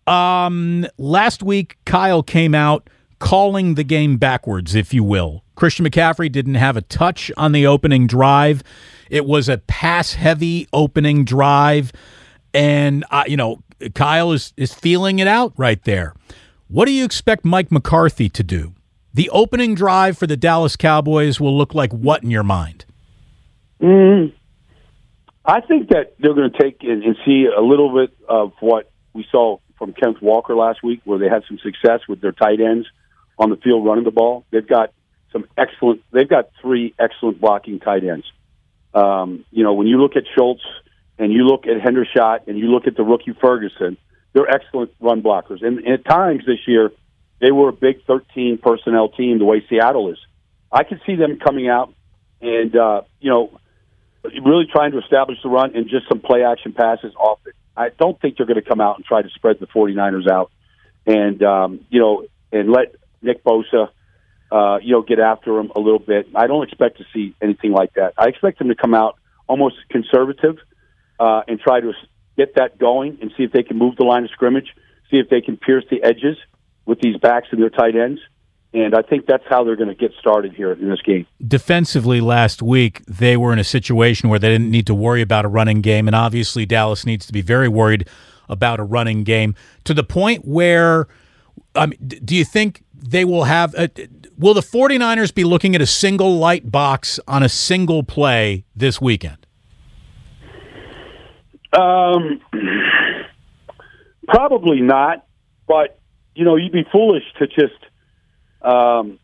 Um, 0.05 0.85
last 0.97 1.41
week, 1.41 1.77
Kyle 1.85 2.21
came 2.21 2.53
out 2.53 2.89
calling 3.19 3.75
the 3.75 3.83
game 3.83 4.17
backwards, 4.17 4.75
if 4.75 4.93
you 4.93 5.03
will. 5.03 5.43
Christian 5.55 5.85
McCaffrey 5.85 6.31
didn't 6.31 6.55
have 6.55 6.77
a 6.77 6.81
touch 6.81 7.31
on 7.35 7.51
the 7.51 7.65
opening 7.65 8.05
drive. 8.05 8.63
It 9.09 9.25
was 9.25 9.49
a 9.49 9.57
pass 9.57 10.13
heavy 10.13 10.67
opening 10.73 11.25
drive. 11.25 11.91
And, 12.53 13.05
uh, 13.11 13.23
you 13.27 13.37
know, 13.37 13.63
Kyle 13.93 14.31
is, 14.31 14.53
is 14.57 14.73
feeling 14.73 15.19
it 15.19 15.27
out 15.27 15.53
right 15.57 15.83
there. 15.83 16.13
What 16.67 16.85
do 16.85 16.91
you 16.91 17.05
expect 17.05 17.45
Mike 17.45 17.71
McCarthy 17.71 18.29
to 18.29 18.43
do? 18.43 18.73
The 19.13 19.29
opening 19.29 19.73
drive 19.73 20.17
for 20.17 20.27
the 20.27 20.37
Dallas 20.37 20.75
Cowboys 20.75 21.39
will 21.39 21.57
look 21.57 21.73
like 21.73 21.91
what 21.91 22.23
in 22.23 22.29
your 22.29 22.43
mind? 22.43 22.85
Mm, 23.81 24.33
I 25.45 25.61
think 25.61 25.89
that 25.89 26.15
they're 26.19 26.33
going 26.33 26.51
to 26.51 26.57
take 26.61 26.83
and, 26.83 27.03
and 27.03 27.15
see 27.25 27.45
a 27.45 27.61
little 27.61 27.93
bit 27.93 28.15
of 28.27 28.51
what 28.59 28.91
we 29.13 29.25
saw 29.31 29.57
from 29.77 29.93
Kenneth 29.93 30.21
Walker 30.21 30.55
last 30.55 30.83
week, 30.83 31.01
where 31.05 31.19
they 31.19 31.29
had 31.29 31.43
some 31.47 31.57
success 31.59 32.01
with 32.09 32.19
their 32.19 32.31
tight 32.31 32.59
ends 32.59 32.87
on 33.39 33.49
the 33.49 33.55
field 33.57 33.85
running 33.85 34.03
the 34.03 34.11
ball. 34.11 34.45
They've 34.51 34.67
got 34.67 34.91
some 35.31 35.45
excellent. 35.57 36.01
They've 36.11 36.27
got 36.27 36.49
three 36.61 36.93
excellent 36.99 37.39
blocking 37.39 37.79
tight 37.79 38.03
ends. 38.03 38.25
Um, 38.97 39.45
you 39.51 39.63
know, 39.63 39.73
when 39.73 39.87
you 39.87 40.01
look 40.01 40.15
at 40.15 40.23
Schultz 40.35 40.63
and 41.19 41.31
you 41.31 41.43
look 41.43 41.65
at 41.67 41.81
Hendershot 41.81 42.47
and 42.47 42.57
you 42.57 42.67
look 42.67 42.87
at 42.87 42.95
the 42.95 43.03
rookie 43.03 43.35
Ferguson, 43.39 43.97
they're 44.33 44.49
excellent 44.49 44.91
run 44.99 45.21
blockers. 45.21 45.63
And, 45.63 45.79
and 45.79 45.93
at 45.93 46.05
times 46.05 46.45
this 46.45 46.59
year, 46.67 46.91
they 47.39 47.51
were 47.51 47.69
a 47.69 47.73
big 47.73 48.03
13 48.05 48.57
personnel 48.57 49.09
team 49.09 49.37
the 49.39 49.45
way 49.45 49.63
Seattle 49.69 50.11
is. 50.11 50.17
I 50.71 50.83
could 50.83 51.01
see 51.05 51.15
them 51.15 51.39
coming 51.39 51.69
out 51.69 51.93
and 52.41 52.75
uh, 52.75 53.01
you 53.19 53.29
know 53.29 53.59
really 54.43 54.65
trying 54.71 54.91
to 54.91 54.99
establish 54.99 55.37
the 55.41 55.49
run 55.49 55.75
and 55.75 55.87
just 55.89 56.07
some 56.09 56.19
play 56.19 56.43
action 56.43 56.73
passes 56.73 57.13
off 57.15 57.39
it. 57.45 57.55
I 57.75 57.89
don't 57.89 58.19
think 58.19 58.37
they're 58.37 58.45
going 58.45 58.61
to 58.61 58.67
come 58.67 58.81
out 58.81 58.97
and 58.97 59.05
try 59.05 59.21
to 59.21 59.29
spread 59.29 59.59
the 59.59 59.67
49ers 59.67 60.27
out 60.27 60.51
and 61.05 61.41
um, 61.43 61.85
you 61.89 61.99
know 61.99 62.25
and 62.51 62.71
let 62.71 62.95
Nick 63.21 63.43
Bosa 63.43 63.89
uh, 64.51 64.79
you 64.81 64.93
know, 64.93 65.01
get 65.01 65.19
after 65.19 65.57
him 65.59 65.71
a 65.75 65.79
little 65.79 65.99
bit. 65.99 66.27
I 66.35 66.47
don't 66.47 66.63
expect 66.63 66.97
to 66.99 67.05
see 67.13 67.35
anything 67.41 67.71
like 67.71 67.93
that. 67.93 68.13
I 68.17 68.27
expect 68.27 68.59
them 68.59 68.69
to 68.69 68.75
come 68.75 68.93
out 68.93 69.17
almost 69.47 69.75
conservative 69.89 70.57
uh, 71.19 71.41
and 71.47 71.59
try 71.59 71.79
to 71.79 71.93
get 72.37 72.55
that 72.55 72.77
going 72.77 73.17
and 73.21 73.31
see 73.35 73.43
if 73.43 73.51
they 73.51 73.63
can 73.63 73.77
move 73.77 73.95
the 73.95 74.03
line 74.03 74.23
of 74.23 74.29
scrimmage, 74.31 74.73
see 75.09 75.17
if 75.17 75.29
they 75.29 75.41
can 75.41 75.57
pierce 75.57 75.83
the 75.89 76.03
edges 76.03 76.37
with 76.85 76.99
these 77.01 77.17
backs 77.17 77.47
and 77.51 77.61
their 77.61 77.69
tight 77.69 77.95
ends. 77.95 78.21
And 78.73 78.93
I 78.93 79.01
think 79.01 79.25
that's 79.25 79.45
how 79.49 79.63
they're 79.63 79.77
going 79.77 79.89
to 79.89 79.95
get 79.95 80.11
started 80.19 80.53
here 80.53 80.73
in 80.73 80.89
this 80.89 81.01
game. 81.01 81.25
Defensively, 81.45 82.21
last 82.21 82.61
week, 82.61 83.03
they 83.05 83.37
were 83.37 83.53
in 83.53 83.59
a 83.59 83.63
situation 83.63 84.29
where 84.29 84.39
they 84.39 84.49
didn't 84.49 84.69
need 84.69 84.85
to 84.87 84.93
worry 84.93 85.21
about 85.21 85.45
a 85.45 85.47
running 85.47 85.81
game. 85.81 86.07
And 86.07 86.15
obviously, 86.15 86.65
Dallas 86.65 87.05
needs 87.05 87.25
to 87.27 87.33
be 87.33 87.41
very 87.41 87.69
worried 87.69 88.07
about 88.49 88.79
a 88.79 88.83
running 88.83 89.23
game 89.23 89.55
to 89.85 89.93
the 89.93 90.03
point 90.03 90.45
where, 90.45 91.07
I 91.75 91.87
mean, 91.87 91.97
do 92.07 92.35
you 92.35 92.45
think 92.45 92.83
they 92.93 93.25
will 93.25 93.45
have, 93.45 93.73
a, 93.75 93.89
will 94.37 94.53
the 94.53 94.61
49ers 94.61 95.33
be 95.33 95.43
looking 95.43 95.75
at 95.75 95.81
a 95.81 95.85
single 95.85 96.37
light 96.37 96.71
box 96.71 97.19
on 97.27 97.43
a 97.43 97.49
single 97.49 98.03
play 98.03 98.65
this 98.75 99.01
weekend? 99.01 99.45
Um, 101.73 102.39
probably 104.27 104.81
not, 104.81 105.25
but 105.67 105.99
you 106.35 106.45
know, 106.45 106.55
you'd 106.55 106.71
be 106.71 106.85
foolish 106.91 107.23
to 107.39 107.47
just, 107.47 107.83
um, 108.61 109.19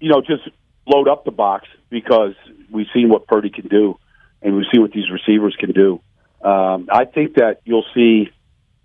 you 0.00 0.08
know, 0.08 0.22
just 0.22 0.48
load 0.86 1.06
up 1.06 1.24
the 1.24 1.30
box 1.30 1.68
because 1.90 2.34
we've 2.70 2.86
seen 2.94 3.08
what 3.10 3.26
Purdy 3.26 3.50
can 3.50 3.68
do, 3.68 3.98
and 4.40 4.56
we've 4.56 4.64
seen 4.72 4.80
what 4.80 4.92
these 4.92 5.10
receivers 5.10 5.54
can 5.58 5.72
do. 5.72 6.00
Um, 6.42 6.88
I 6.90 7.04
think 7.04 7.34
that 7.34 7.60
you'll 7.64 7.84
see, 7.94 8.30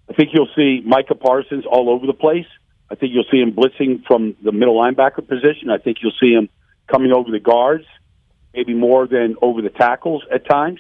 I 0.10 0.14
think 0.14 0.30
you'll 0.34 0.50
see 0.56 0.82
Micah 0.86 1.16
Parsons 1.16 1.66
all 1.66 1.90
over 1.90 2.06
the 2.06 2.14
place. 2.14 2.46
I 2.90 2.96
think 2.96 3.14
you'll 3.14 3.26
see 3.30 3.40
him 3.40 3.54
blitzing 3.54 4.06
from 4.06 4.36
the 4.42 4.52
middle 4.52 4.76
linebacker 4.76 5.28
position. 5.28 5.70
I 5.70 5.78
think 5.78 5.98
you'll 6.02 6.14
see 6.20 6.32
him 6.32 6.50
coming 6.88 7.12
over 7.12 7.30
the 7.32 7.40
guards, 7.40 7.86
maybe 8.54 8.74
more 8.74 9.08
than 9.08 9.36
over 9.42 9.62
the 9.62 9.70
tackles 9.70 10.24
at 10.34 10.48
times. 10.48 10.80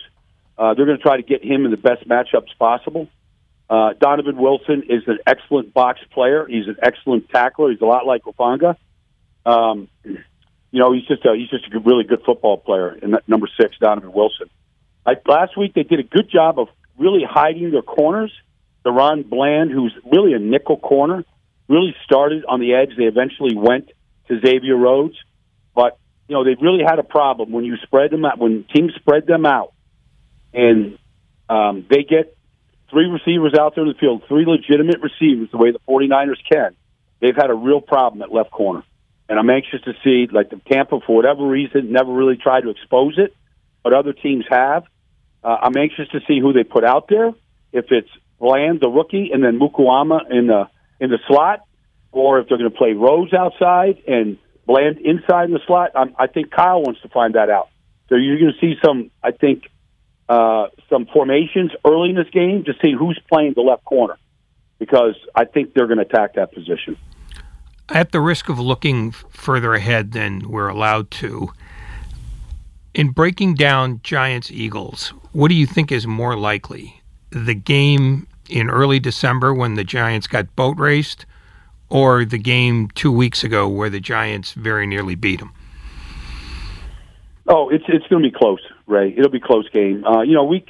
Uh, 0.57 0.73
they're 0.73 0.85
going 0.85 0.97
to 0.97 1.03
try 1.03 1.17
to 1.17 1.23
get 1.23 1.43
him 1.43 1.65
in 1.65 1.71
the 1.71 1.77
best 1.77 2.07
matchups 2.07 2.57
possible. 2.57 3.07
Uh, 3.69 3.93
Donovan 3.99 4.37
Wilson 4.37 4.83
is 4.89 5.03
an 5.07 5.19
excellent 5.27 5.73
box 5.73 5.99
player. 6.11 6.47
He's 6.47 6.67
an 6.67 6.77
excellent 6.81 7.29
tackler. 7.29 7.71
He's 7.71 7.81
a 7.81 7.85
lot 7.85 8.05
like 8.05 8.23
Hufanga. 8.23 8.77
Um, 9.45 9.89
you 10.03 10.79
know, 10.79 10.93
he's 10.93 11.05
just 11.05 11.25
a 11.25 11.35
he's 11.35 11.49
just 11.49 11.65
a 11.73 11.79
really 11.79 12.03
good 12.03 12.21
football 12.25 12.57
player. 12.57 12.97
And 13.01 13.17
number 13.27 13.47
six, 13.59 13.77
Donovan 13.79 14.13
Wilson. 14.13 14.49
I, 15.05 15.15
last 15.25 15.57
week 15.57 15.73
they 15.73 15.83
did 15.83 15.99
a 15.99 16.03
good 16.03 16.29
job 16.29 16.59
of 16.59 16.69
really 16.97 17.23
hiding 17.27 17.71
their 17.71 17.81
corners. 17.81 18.31
DaRon 18.85 19.29
Bland, 19.29 19.71
who's 19.71 19.93
really 20.05 20.33
a 20.33 20.39
nickel 20.39 20.77
corner, 20.77 21.25
really 21.67 21.95
started 22.03 22.45
on 22.47 22.59
the 22.59 22.73
edge. 22.73 22.91
They 22.97 23.05
eventually 23.05 23.55
went 23.55 23.89
to 24.27 24.39
Xavier 24.39 24.75
Rhodes, 24.75 25.15
but 25.75 25.97
you 26.27 26.35
know 26.35 26.43
they've 26.43 26.61
really 26.61 26.83
had 26.83 26.99
a 26.99 27.03
problem 27.03 27.51
when 27.51 27.65
you 27.65 27.77
spread 27.83 28.11
them 28.11 28.25
out. 28.25 28.39
When 28.39 28.65
teams 28.73 28.93
spread 28.95 29.27
them 29.27 29.45
out, 29.45 29.73
and 30.53 30.97
um, 31.49 31.85
they 31.89 32.03
get 32.03 32.35
three 32.89 33.05
receivers 33.05 33.53
out 33.59 33.75
there 33.75 33.85
in 33.85 33.89
the 33.89 33.99
field, 33.99 34.23
three 34.27 34.45
legitimate 34.45 35.01
receivers, 35.01 35.49
the 35.51 35.57
way 35.57 35.71
the 35.71 35.79
49ers 35.87 36.37
can, 36.49 36.75
they've 37.19 37.35
had 37.35 37.49
a 37.49 37.53
real 37.53 37.81
problem 37.81 38.21
at 38.21 38.31
left 38.31 38.51
corner. 38.51 38.83
And 39.29 39.37
I'm 39.37 39.49
anxious 39.49 39.81
to 39.81 39.93
see, 40.03 40.27
like 40.31 40.49
the 40.49 40.61
Tampa, 40.71 40.99
for 41.05 41.15
whatever 41.15 41.45
reason, 41.45 41.91
never 41.91 42.11
really 42.11 42.37
tried 42.37 42.61
to 42.61 42.69
expose 42.69 43.17
it, 43.17 43.35
but 43.83 43.93
other 43.93 44.13
teams 44.13 44.45
have. 44.49 44.83
Uh, 45.43 45.57
I'm 45.63 45.75
anxious 45.77 46.07
to 46.09 46.19
see 46.27 46.39
who 46.39 46.53
they 46.53 46.63
put 46.63 46.85
out 46.85 47.07
there. 47.09 47.33
If 47.73 47.91
it's 47.91 48.09
Bland, 48.39 48.79
the 48.79 48.89
rookie, 48.89 49.31
and 49.33 49.43
then 49.43 49.59
Mukuamu 49.59 50.31
in 50.31 50.47
the 50.47 50.69
in 50.99 51.09
the 51.09 51.19
slot, 51.27 51.61
or 52.11 52.39
if 52.39 52.47
they're 52.47 52.57
going 52.57 52.71
to 52.71 52.77
play 52.77 52.93
Rhodes 52.93 53.33
outside 53.33 54.01
and 54.07 54.37
Bland 54.65 54.99
inside 54.99 55.45
in 55.45 55.51
the 55.51 55.61
slot. 55.65 55.91
I'm, 55.95 56.13
I 56.19 56.27
think 56.27 56.51
Kyle 56.51 56.81
wants 56.81 57.01
to 57.01 57.09
find 57.09 57.35
that 57.35 57.49
out. 57.49 57.69
So 58.09 58.15
you're 58.15 58.39
going 58.39 58.53
to 58.53 58.59
see 58.59 58.75
some, 58.83 59.11
I 59.23 59.31
think, 59.31 59.63
uh, 60.29 60.67
some 60.89 61.07
formations 61.07 61.71
early 61.85 62.09
in 62.09 62.15
this 62.15 62.29
game 62.31 62.65
to 62.65 62.73
see 62.83 62.93
who's 62.97 63.19
playing 63.29 63.53
the 63.55 63.61
left 63.61 63.85
corner 63.85 64.17
because 64.77 65.15
I 65.33 65.45
think 65.45 65.73
they're 65.73 65.87
going 65.87 65.99
to 65.99 66.05
attack 66.05 66.35
that 66.35 66.53
position. 66.53 66.97
At 67.89 68.11
the 68.11 68.19
risk 68.19 68.49
of 68.49 68.59
looking 68.59 69.11
further 69.11 69.73
ahead 69.73 70.11
than 70.11 70.49
we're 70.49 70.67
allowed 70.67 71.09
to, 71.11 71.49
in 72.93 73.11
breaking 73.11 73.55
down 73.55 74.01
Giants 74.03 74.51
Eagles, 74.51 75.13
what 75.31 75.47
do 75.47 75.55
you 75.55 75.65
think 75.65 75.91
is 75.91 76.05
more 76.05 76.35
likely? 76.35 77.01
The 77.29 77.55
game 77.55 78.27
in 78.49 78.69
early 78.69 78.99
December 78.99 79.53
when 79.53 79.75
the 79.75 79.83
Giants 79.83 80.27
got 80.27 80.55
boat 80.55 80.77
raced, 80.77 81.25
or 81.89 82.25
the 82.25 82.37
game 82.37 82.89
two 82.95 83.11
weeks 83.11 83.43
ago 83.43 83.67
where 83.67 83.89
the 83.89 83.99
Giants 83.99 84.53
very 84.53 84.85
nearly 84.85 85.15
beat 85.15 85.39
them? 85.39 85.53
Oh, 87.47 87.69
it's 87.69 87.85
it's 87.87 88.05
going 88.07 88.23
to 88.23 88.29
be 88.29 88.35
close, 88.35 88.59
Ray. 88.87 89.13
It'll 89.17 89.31
be 89.31 89.39
close 89.39 89.69
game. 89.69 90.03
Uh, 90.03 90.21
you 90.21 90.33
know, 90.33 90.43
week 90.43 90.67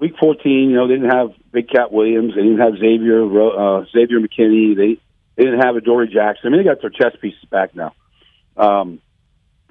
week 0.00 0.14
fourteen, 0.18 0.70
you 0.70 0.76
know, 0.76 0.88
they 0.88 0.94
didn't 0.94 1.10
have 1.10 1.30
Big 1.52 1.68
Cat 1.68 1.92
Williams, 1.92 2.34
they 2.34 2.42
didn't 2.42 2.58
have 2.58 2.74
Xavier 2.78 3.22
uh, 3.24 3.84
Xavier 3.92 4.18
McKinney, 4.18 4.76
they 4.76 5.00
they 5.36 5.44
didn't 5.44 5.60
have 5.60 5.76
Adoree 5.76 6.12
Jackson. 6.12 6.46
I 6.46 6.50
mean, 6.50 6.58
they 6.58 6.68
got 6.68 6.80
their 6.80 6.90
chess 6.90 7.16
pieces 7.20 7.44
back 7.48 7.76
now, 7.76 7.94
um, 8.56 9.00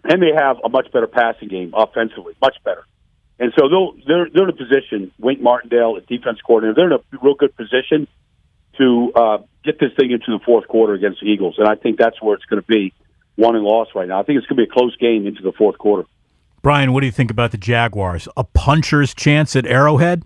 and 0.06 0.22
they 0.22 0.32
have 0.34 0.58
a 0.64 0.70
much 0.70 0.92
better 0.94 1.08
passing 1.08 1.50
game 1.50 1.74
offensively, 1.76 2.36
much 2.42 2.56
better. 2.64 2.86
And 3.40 3.54
so 3.58 3.70
they'll 3.70 3.94
they're 4.06 4.30
they're 4.30 4.44
in 4.44 4.50
a 4.50 4.54
position. 4.54 5.12
Wink 5.18 5.42
Martindale, 5.42 5.96
a 5.96 6.02
defense 6.02 6.40
coordinator, 6.46 6.76
they're 6.76 6.94
in 6.94 7.00
a 7.00 7.20
real 7.24 7.36
good 7.36 7.56
position 7.56 8.08
to 8.78 9.12
uh, 9.16 9.38
get 9.64 9.80
this 9.80 9.92
thing 9.98 10.12
into 10.12 10.28
the 10.28 10.40
fourth 10.46 10.68
quarter 10.68 10.94
against 10.94 11.22
the 11.22 11.28
Eagles, 11.28 11.56
and 11.58 11.68
I 11.68 11.76
think 11.76 11.98
that's 11.98 12.22
where 12.22 12.36
it's 12.36 12.46
going 12.46 12.62
to 12.62 12.68
be, 12.68 12.94
won 13.38 13.56
and 13.56 13.64
lost 13.64 13.92
right 13.96 14.08
now. 14.08 14.20
I 14.20 14.24
think 14.24 14.38
it's 14.38 14.48
going 14.48 14.58
to 14.58 14.66
be 14.66 14.70
a 14.70 14.74
close 14.74 14.96
game 14.98 15.26
into 15.26 15.42
the 15.42 15.52
fourth 15.52 15.78
quarter. 15.78 16.08
Brian, 16.62 16.92
what 16.92 17.00
do 17.00 17.06
you 17.06 17.12
think 17.12 17.32
about 17.32 17.52
the 17.52 17.58
Jaguars? 17.58 18.28
A 18.36 18.44
puncher's 18.44 19.14
chance 19.14 19.56
at 19.56 19.66
Arrowhead? 19.66 20.24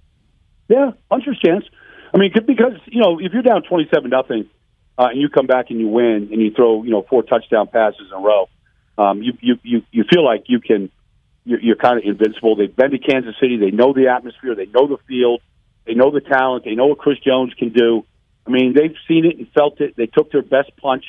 Yeah, 0.67 0.91
puncher's 1.09 1.39
chance. 1.39 1.65
I 2.13 2.17
mean, 2.17 2.31
because 2.45 2.73
you 2.87 3.01
know, 3.01 3.19
if 3.19 3.33
you're 3.33 3.43
down 3.43 3.63
twenty-seven 3.63 4.09
nothing, 4.09 4.49
uh, 4.97 5.09
and 5.11 5.21
you 5.21 5.29
come 5.29 5.47
back 5.47 5.69
and 5.69 5.79
you 5.79 5.87
win, 5.87 6.29
and 6.31 6.41
you 6.41 6.51
throw 6.51 6.83
you 6.83 6.89
know 6.89 7.05
four 7.09 7.23
touchdown 7.23 7.67
passes 7.67 8.07
in 8.11 8.17
a 8.17 8.21
row, 8.21 8.49
um, 8.97 9.21
you 9.21 9.33
you 9.41 9.55
you 9.63 9.81
you 9.91 10.03
feel 10.11 10.25
like 10.25 10.45
you 10.47 10.59
can. 10.59 10.89
You're, 11.45 11.75
kind 11.75 11.97
of 11.97 12.05
invincible. 12.05 12.55
They've 12.55 12.73
been 12.73 12.91
to 12.91 12.99
Kansas 12.99 13.35
City. 13.41 13.57
They 13.57 13.71
know 13.71 13.91
the 13.91 14.07
atmosphere. 14.07 14.55
They 14.55 14.67
know 14.67 14.87
the 14.87 14.97
field. 15.07 15.41
They 15.85 15.93
know 15.93 16.09
the 16.09 16.21
talent. 16.21 16.63
They 16.63 16.75
know 16.75 16.87
what 16.87 16.99
Chris 16.99 17.19
Jones 17.19 17.53
can 17.57 17.73
do. 17.73 18.05
I 18.47 18.49
mean, 18.49 18.73
they've 18.73 18.95
seen 19.07 19.25
it 19.25 19.37
and 19.37 19.47
felt 19.51 19.81
it. 19.81 19.95
They 19.95 20.05
took 20.05 20.31
their 20.31 20.41
best 20.41 20.75
punch 20.77 21.03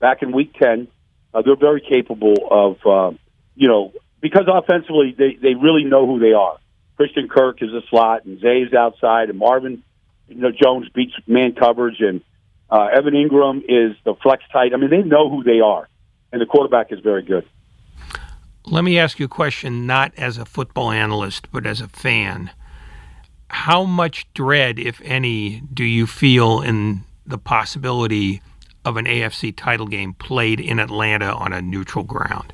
back 0.00 0.22
in 0.22 0.32
Week 0.32 0.52
Ten. 0.54 0.88
Uh, 1.32 1.42
they're 1.42 1.56
very 1.56 1.80
capable 1.80 2.34
of, 2.50 2.76
uh, 2.86 3.16
you 3.54 3.68
know, 3.68 3.92
because 4.20 4.46
offensively 4.52 5.14
they 5.16 5.38
they 5.40 5.54
really 5.54 5.84
know 5.84 6.06
who 6.06 6.18
they 6.18 6.32
are. 6.32 6.58
Christian 6.96 7.28
Kirk 7.28 7.62
is 7.62 7.70
a 7.72 7.82
slot, 7.90 8.24
and 8.24 8.40
Zay's 8.40 8.72
outside, 8.74 9.30
and 9.30 9.38
Marvin, 9.38 9.84
you 10.28 10.36
know, 10.36 10.50
Jones 10.50 10.88
beats 10.92 11.14
man 11.26 11.54
coverage, 11.54 12.00
and 12.00 12.22
uh, 12.70 12.88
Evan 12.92 13.14
Engram 13.14 13.58
is 13.58 13.96
the 14.04 14.14
flex 14.22 14.42
tight. 14.52 14.72
I 14.74 14.76
mean, 14.78 14.90
they 14.90 15.02
know 15.02 15.30
who 15.30 15.44
they 15.44 15.60
are, 15.60 15.88
and 16.32 16.40
the 16.40 16.46
quarterback 16.46 16.90
is 16.90 16.98
very 17.00 17.22
good. 17.22 17.46
Let 18.70 18.84
me 18.84 18.98
ask 18.98 19.18
you 19.18 19.24
a 19.24 19.28
question, 19.28 19.86
not 19.86 20.12
as 20.18 20.36
a 20.36 20.44
football 20.44 20.90
analyst, 20.90 21.50
but 21.50 21.66
as 21.66 21.80
a 21.80 21.88
fan. 21.88 22.50
How 23.48 23.84
much 23.84 24.30
dread, 24.34 24.78
if 24.78 25.00
any, 25.02 25.62
do 25.72 25.84
you 25.84 26.06
feel 26.06 26.60
in 26.60 27.04
the 27.26 27.38
possibility 27.38 28.42
of 28.84 28.98
an 28.98 29.06
AFC 29.06 29.56
title 29.56 29.86
game 29.86 30.12
played 30.12 30.60
in 30.60 30.78
Atlanta 30.78 31.32
on 31.32 31.54
a 31.54 31.62
neutral 31.62 32.04
ground? 32.04 32.52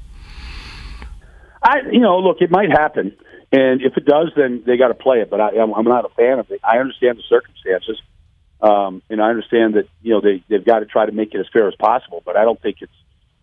I, 1.60 1.78
you 1.90 1.98
know, 1.98 2.18
look, 2.20 2.36
it 2.40 2.50
might 2.50 2.70
happen, 2.70 3.16
and 3.50 3.82
if 3.82 3.96
it 3.96 4.04
does, 4.04 4.30
then 4.36 4.62
they 4.64 4.76
got 4.76 4.88
to 4.88 4.94
play 4.94 5.18
it. 5.20 5.30
But 5.30 5.40
I, 5.40 5.48
I'm, 5.58 5.72
I'm 5.74 5.84
not 5.84 6.04
a 6.04 6.10
fan 6.10 6.38
of 6.38 6.48
it. 6.52 6.60
I 6.62 6.78
understand 6.78 7.18
the 7.18 7.24
circumstances, 7.28 8.00
um, 8.60 9.02
and 9.10 9.20
I 9.20 9.30
understand 9.30 9.74
that 9.74 9.88
you 10.00 10.12
know 10.12 10.20
they 10.20 10.44
they've 10.48 10.64
got 10.64 10.78
to 10.78 10.86
try 10.86 11.06
to 11.06 11.12
make 11.12 11.34
it 11.34 11.40
as 11.40 11.46
fair 11.52 11.66
as 11.66 11.74
possible. 11.74 12.22
But 12.24 12.36
I 12.36 12.44
don't 12.44 12.60
think 12.62 12.76
it's 12.82 12.92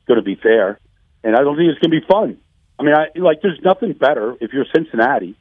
going 0.08 0.20
to 0.20 0.24
be 0.24 0.36
fair, 0.36 0.80
and 1.22 1.36
I 1.36 1.40
don't 1.40 1.58
think 1.58 1.70
it's 1.70 1.80
going 1.80 1.92
to 1.92 2.00
be 2.00 2.08
fun. 2.08 2.38
I 2.80 2.84
mean, 2.84 2.96
I 2.96 3.18
like 3.20 3.42
there's 3.42 3.60
nothing 3.64 3.94
better 3.94 4.36
if 4.42 4.54
you're 4.54 4.66
Cincinnati 4.74 5.36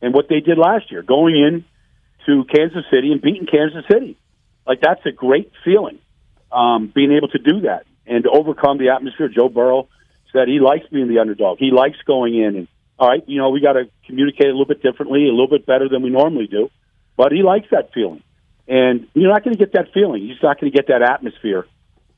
and 0.00 0.12
what 0.12 0.28
they 0.28 0.40
did 0.40 0.58
last 0.58 0.90
year, 0.90 1.02
going 1.02 1.36
in 1.36 1.64
to 2.26 2.44
Kansas 2.44 2.84
City 2.90 3.12
and 3.12 3.20
beating 3.20 3.46
Kansas 3.46 3.84
City. 3.90 4.16
Like 4.66 4.80
that's 4.80 5.04
a 5.06 5.12
great 5.12 5.50
feeling, 5.64 5.98
um, 6.50 6.92
being 6.94 7.12
able 7.12 7.28
to 7.28 7.38
do 7.38 7.62
that 7.62 7.86
and 8.06 8.24
to 8.24 8.30
overcome 8.30 8.78
the 8.78 8.90
atmosphere. 8.90 9.28
Joe 9.28 9.48
Burrow 9.48 9.88
said 10.32 10.48
he 10.48 10.60
likes 10.60 10.86
being 10.92 11.08
the 11.08 11.18
underdog. 11.18 11.58
He 11.58 11.70
likes 11.70 11.96
going 12.06 12.34
in 12.36 12.56
and 12.56 12.68
all 12.98 13.08
right, 13.08 13.24
you 13.26 13.38
know, 13.38 13.50
we 13.50 13.60
got 13.60 13.72
to 13.72 13.90
communicate 14.06 14.46
a 14.46 14.50
little 14.50 14.66
bit 14.66 14.82
differently, 14.82 15.26
a 15.26 15.30
little 15.30 15.48
bit 15.48 15.66
better 15.66 15.88
than 15.88 16.02
we 16.02 16.10
normally 16.10 16.46
do. 16.46 16.70
But 17.16 17.32
he 17.32 17.42
likes 17.42 17.66
that 17.70 17.92
feeling, 17.92 18.22
and 18.68 19.08
you're 19.14 19.32
not 19.32 19.44
going 19.44 19.54
to 19.54 19.58
get 19.58 19.72
that 19.72 19.92
feeling. 19.92 20.28
Just 20.28 20.42
not 20.42 20.60
going 20.60 20.70
to 20.70 20.76
get 20.76 20.88
that 20.88 21.02
atmosphere 21.02 21.66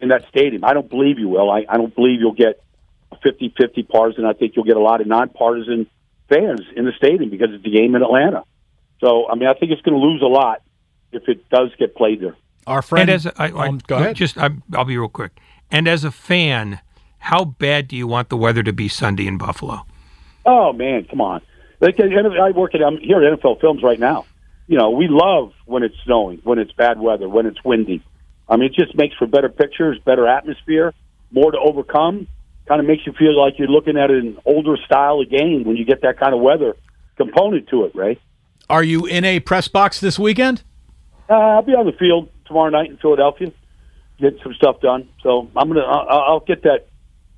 in 0.00 0.08
that 0.08 0.26
stadium. 0.28 0.64
I 0.64 0.72
don't 0.72 0.88
believe 0.88 1.18
you 1.18 1.28
will. 1.28 1.50
I, 1.50 1.64
I 1.68 1.76
don't 1.76 1.94
believe 1.94 2.20
you'll 2.20 2.34
get 2.34 2.62
50-50 3.22 3.88
partisan. 3.88 4.24
I 4.24 4.32
think 4.32 4.56
you'll 4.56 4.64
get 4.64 4.76
a 4.76 4.80
lot 4.82 5.00
of 5.00 5.06
nonpartisan 5.06 5.86
fans 6.28 6.60
in 6.76 6.84
the 6.84 6.92
stadium 6.96 7.30
because 7.30 7.48
it's 7.52 7.64
the 7.64 7.70
game 7.70 7.94
in 7.94 8.02
Atlanta. 8.02 8.44
So, 9.00 9.28
I 9.28 9.34
mean, 9.34 9.48
I 9.48 9.54
think 9.54 9.72
it's 9.72 9.82
going 9.82 9.98
to 9.98 10.04
lose 10.04 10.22
a 10.22 10.26
lot 10.26 10.62
if 11.12 11.28
it 11.28 11.48
does 11.48 11.70
get 11.78 11.94
played 11.94 12.20
there. 12.20 12.36
Our 12.66 12.80
friend, 12.82 13.10
and 13.10 13.14
as 13.14 13.26
a, 13.26 13.32
I, 13.40 13.48
I, 13.48 13.68
um, 13.68 13.80
go 13.86 13.96
ahead. 13.96 14.16
Just, 14.16 14.38
I, 14.38 14.50
I'll 14.72 14.84
be 14.84 14.96
real 14.96 15.08
quick. 15.08 15.32
And 15.70 15.86
as 15.86 16.04
a 16.04 16.10
fan 16.10 16.80
How 17.24 17.46
bad 17.46 17.88
do 17.88 17.96
you 17.96 18.06
want 18.06 18.28
the 18.28 18.36
weather 18.36 18.62
to 18.62 18.72
be 18.72 18.86
Sunday 18.86 19.26
in 19.26 19.38
Buffalo? 19.38 19.86
Oh 20.44 20.74
man, 20.74 21.06
come 21.08 21.22
on! 21.22 21.40
Like 21.80 21.98
I 21.98 22.50
work 22.50 22.74
at 22.74 22.82
I'm 22.82 22.98
here 22.98 23.24
at 23.24 23.40
NFL 23.40 23.62
Films 23.62 23.82
right 23.82 23.98
now. 23.98 24.26
You 24.66 24.76
know, 24.76 24.90
we 24.90 25.08
love 25.08 25.52
when 25.64 25.82
it's 25.82 25.94
snowing, 26.04 26.40
when 26.44 26.58
it's 26.58 26.72
bad 26.72 27.00
weather, 27.00 27.26
when 27.26 27.46
it's 27.46 27.64
windy. 27.64 28.02
I 28.46 28.56
mean, 28.56 28.70
it 28.70 28.74
just 28.74 28.94
makes 28.94 29.16
for 29.16 29.26
better 29.26 29.48
pictures, 29.48 29.98
better 30.04 30.26
atmosphere, 30.26 30.92
more 31.30 31.50
to 31.50 31.58
overcome. 31.58 32.28
Kind 32.66 32.80
of 32.80 32.86
makes 32.86 33.06
you 33.06 33.12
feel 33.12 33.38
like 33.38 33.58
you're 33.58 33.68
looking 33.68 33.98
at 33.98 34.10
an 34.10 34.38
older 34.46 34.76
style 34.86 35.20
of 35.20 35.28
game 35.28 35.64
when 35.64 35.76
you 35.76 35.84
get 35.84 36.00
that 36.02 36.18
kind 36.18 36.34
of 36.34 36.40
weather 36.40 36.76
component 37.16 37.68
to 37.68 37.84
it, 37.84 37.94
Ray. 37.94 38.18
Are 38.70 38.82
you 38.82 39.04
in 39.04 39.24
a 39.24 39.40
press 39.40 39.68
box 39.68 40.00
this 40.00 40.18
weekend? 40.18 40.62
Uh, 41.28 41.34
I'll 41.34 41.62
be 41.62 41.72
on 41.72 41.86
the 41.86 41.92
field 41.92 42.30
tomorrow 42.46 42.70
night 42.70 42.90
in 42.90 42.96
Philadelphia, 42.96 43.52
get 44.18 44.38
some 44.42 44.54
stuff 44.54 44.80
done. 44.80 45.08
So 45.22 45.50
I'm 45.56 45.68
gonna, 45.68 45.80
I'll, 45.80 46.32
I'll 46.32 46.40
get 46.40 46.62
that 46.62 46.86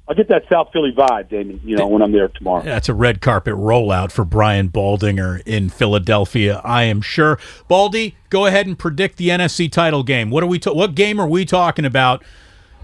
I'll 0.08 0.14
get 0.14 0.28
that 0.28 0.44
South 0.50 0.68
Philly 0.72 0.92
vibe, 0.96 1.28
Damon, 1.28 1.60
you 1.64 1.76
know, 1.76 1.88
when 1.88 2.00
I'm 2.00 2.12
there 2.12 2.28
tomorrow. 2.28 2.62
That's 2.62 2.88
a 2.88 2.94
red 2.94 3.20
carpet 3.20 3.54
rollout 3.54 4.12
for 4.12 4.24
Brian 4.24 4.68
Baldinger 4.68 5.42
in 5.44 5.68
Philadelphia, 5.68 6.60
I 6.62 6.84
am 6.84 7.00
sure. 7.00 7.40
Baldy, 7.66 8.16
go 8.30 8.46
ahead 8.46 8.68
and 8.68 8.78
predict 8.78 9.16
the 9.16 9.30
NFC 9.30 9.70
title 9.70 10.04
game. 10.04 10.30
What 10.30 10.44
are 10.44 10.46
we 10.46 10.60
ta- 10.60 10.72
what 10.74 10.94
game 10.94 11.18
are 11.18 11.26
we 11.26 11.44
talking 11.44 11.84
about 11.84 12.24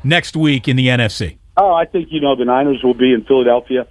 next 0.03 0.35
week 0.35 0.67
in 0.67 0.75
the 0.75 0.89
NFC? 0.89 1.39
Oh, 1.57 1.73
I 1.73 1.85
think 1.85 2.09
you 2.11 2.21
know 2.21 2.37
the 2.37 2.45
Niners 2.45 2.83
will 2.83 2.95
be 2.95 3.13
in 3.13 3.25
Philadelphia 3.25 3.87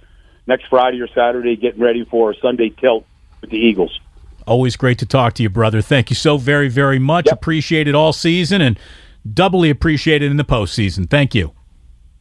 next 0.46 0.66
Friday 0.68 1.00
or 1.00 1.08
Saturday 1.08 1.56
getting 1.56 1.80
ready 1.80 2.04
for 2.04 2.32
a 2.32 2.34
Sunday 2.36 2.70
tilt 2.70 3.04
with 3.40 3.50
the 3.50 3.56
Eagles. 3.56 4.00
Always 4.46 4.76
great 4.76 4.98
to 4.98 5.06
talk 5.06 5.34
to 5.34 5.42
you, 5.42 5.50
brother. 5.50 5.80
Thank 5.80 6.10
you 6.10 6.16
so 6.16 6.36
very, 6.36 6.68
very 6.68 6.98
much. 6.98 7.26
Yep. 7.26 7.34
Appreciate 7.34 7.86
it 7.86 7.94
all 7.94 8.12
season 8.12 8.60
and 8.60 8.78
doubly 9.32 9.70
appreciate 9.70 10.22
it 10.22 10.30
in 10.30 10.36
the 10.36 10.44
postseason. 10.44 11.08
Thank 11.08 11.34
you. 11.34 11.52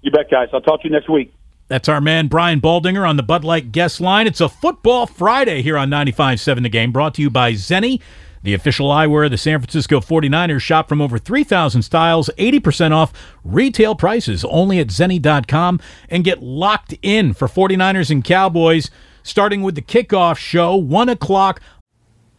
You 0.01 0.12
bet, 0.12 0.30
guys. 0.30 0.49
I'll 0.54 0.62
talk 0.62 0.82
to 0.82 0.88
you 0.88 0.93
next 0.93 1.10
week. 1.10 1.34
That's 1.67 1.88
our 1.88 2.01
man 2.01 2.27
Brian 2.27 2.60
Baldinger 2.60 3.08
on 3.08 3.15
the 3.15 3.23
Bud 3.23 3.43
Light 3.43 3.71
guest 3.71 4.01
line. 4.01 4.27
It's 4.27 4.41
a 4.41 4.49
football 4.49 5.08
Friday 5.08 5.62
here 5.62 5.77
on 5.77 5.89
95.7 5.89 6.63
The 6.63 6.69
Game, 6.69 6.91
brought 6.91 7.13
to 7.15 7.21
you 7.21 7.30
by 7.30 7.54
Zenni, 7.54 8.01
the 8.43 8.54
official 8.54 8.89
eyewear 8.89 9.25
of 9.25 9.32
the 9.32 9.38
San 9.38 9.60
Francisco 9.60 9.99
49ers. 9.99 10.62
Shop 10.62 10.88
from 10.89 11.01
over 11.01 11.17
3,000 11.17 11.82
styles, 11.82 12.30
80% 12.38 12.91
off 12.91 13.13
retail 13.43 13.95
prices 13.95 14.43
only 14.45 14.80
at 14.80 14.88
Zenni.com, 14.88 15.80
and 16.10 16.23
get 16.23 16.41
locked 16.41 16.95
in 17.01 17.34
for 17.34 17.47
49ers 17.47 18.10
and 18.10 18.23
Cowboys, 18.23 18.89
starting 19.23 19.62
with 19.62 19.75
the 19.75 19.82
kickoff 19.82 20.38
show, 20.38 20.75
1 20.75 21.10
o'clock. 21.10 21.62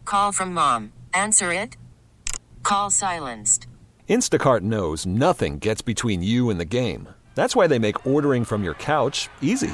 Call 0.05 0.31
from 0.31 0.53
mom. 0.53 0.91
Answer 1.13 1.53
it. 1.53 1.77
Call 2.63 2.89
silenced. 2.89 3.67
Instacart 4.09 4.61
knows 4.61 5.05
nothing 5.05 5.59
gets 5.59 5.81
between 5.81 6.23
you 6.23 6.49
and 6.49 6.59
the 6.59 6.65
game. 6.65 7.09
That's 7.35 7.55
why 7.55 7.67
they 7.67 7.79
make 7.79 8.05
ordering 8.05 8.43
from 8.43 8.63
your 8.63 8.75
couch 8.75 9.29
easy. 9.41 9.73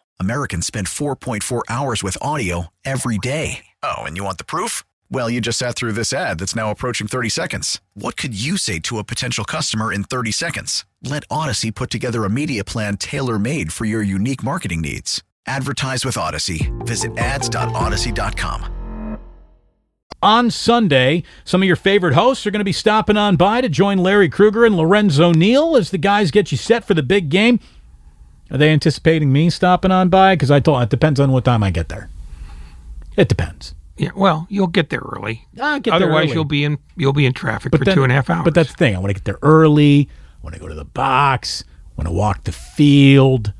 Americans 0.21 0.67
spend 0.67 0.87
4.4 0.87 1.63
hours 1.69 2.03
with 2.03 2.15
audio 2.21 2.67
every 2.85 3.17
day. 3.17 3.65
Oh, 3.81 4.03
and 4.03 4.17
you 4.17 4.23
want 4.23 4.37
the 4.37 4.43
proof? 4.43 4.83
Well, 5.09 5.31
you 5.31 5.41
just 5.41 5.57
sat 5.57 5.75
through 5.75 5.93
this 5.93 6.13
ad 6.13 6.37
that's 6.37 6.55
now 6.55 6.69
approaching 6.69 7.07
30 7.07 7.29
seconds. 7.29 7.81
What 7.95 8.17
could 8.17 8.39
you 8.39 8.55
say 8.57 8.77
to 8.81 8.99
a 8.99 9.03
potential 9.03 9.45
customer 9.45 9.91
in 9.91 10.03
30 10.03 10.31
seconds? 10.31 10.85
Let 11.01 11.27
Audacy 11.29 11.73
put 11.73 11.89
together 11.89 12.23
a 12.23 12.29
media 12.29 12.63
plan 12.63 12.97
tailor 12.97 13.39
made 13.39 13.73
for 13.73 13.85
your 13.85 14.03
unique 14.03 14.43
marketing 14.43 14.81
needs. 14.81 15.23
Advertise 15.47 16.05
with 16.05 16.17
Audacy. 16.17 16.69
Visit 16.85 17.17
ads.audacy.com. 17.17 18.77
On 20.23 20.51
Sunday, 20.51 21.23
some 21.45 21.63
of 21.63 21.65
your 21.65 21.75
favorite 21.75 22.13
hosts 22.13 22.45
are 22.45 22.51
going 22.51 22.59
to 22.59 22.63
be 22.63 22.71
stopping 22.71 23.17
on 23.17 23.37
by 23.37 23.59
to 23.59 23.69
join 23.69 23.97
Larry 23.97 24.29
Krueger 24.29 24.65
and 24.65 24.77
Lorenzo 24.77 25.31
Neal 25.31 25.75
as 25.75 25.89
the 25.89 25.97
guys 25.97 26.29
get 26.29 26.51
you 26.51 26.59
set 26.59 26.83
for 26.83 26.93
the 26.93 27.01
big 27.01 27.29
game. 27.29 27.59
Are 28.51 28.57
they 28.57 28.69
anticipating 28.71 29.31
me 29.31 29.49
stopping 29.49 29.91
on 29.91 30.09
by? 30.09 30.35
Because 30.35 30.51
I 30.51 30.59
told 30.59 30.83
it 30.83 30.89
depends 30.89 31.19
on 31.19 31.31
what 31.31 31.45
time 31.45 31.63
I 31.63 31.71
get 31.71 31.89
there. 31.89 32.09
It 33.17 33.27
depends. 33.29 33.73
Yeah, 33.97 34.09
well, 34.15 34.47
you'll 34.49 34.67
get 34.67 34.89
there 34.89 34.99
early. 35.01 35.47
I'll 35.61 35.79
get 35.79 35.93
Otherwise, 35.93 36.11
there 36.13 36.21
early. 36.23 36.33
you'll 36.33 36.45
be 36.45 36.63
in 36.65 36.77
you'll 36.97 37.13
be 37.13 37.25
in 37.25 37.33
traffic 37.33 37.71
But 37.71 37.79
for 37.79 37.85
then- 37.85 37.95
two 37.95 38.03
and 38.03 38.11
a 38.11 38.15
half 38.15 38.29
hours. 38.29 38.43
But 38.43 38.53
that's 38.55 38.71
the 38.71 38.77
thing. 38.77 38.95
I 38.95 38.99
want 38.99 39.09
to 39.09 39.13
get 39.13 39.25
there 39.25 39.37
early. 39.41 40.09
I 40.11 40.43
want 40.43 40.53
to 40.55 40.59
go 40.59 40.67
to 40.67 40.73
the 40.75 40.85
box. 40.85 41.63
I 41.67 41.91
want 41.97 42.07
to 42.07 42.13
walk 42.13 42.43
the 42.45 42.51
field, 42.51 43.53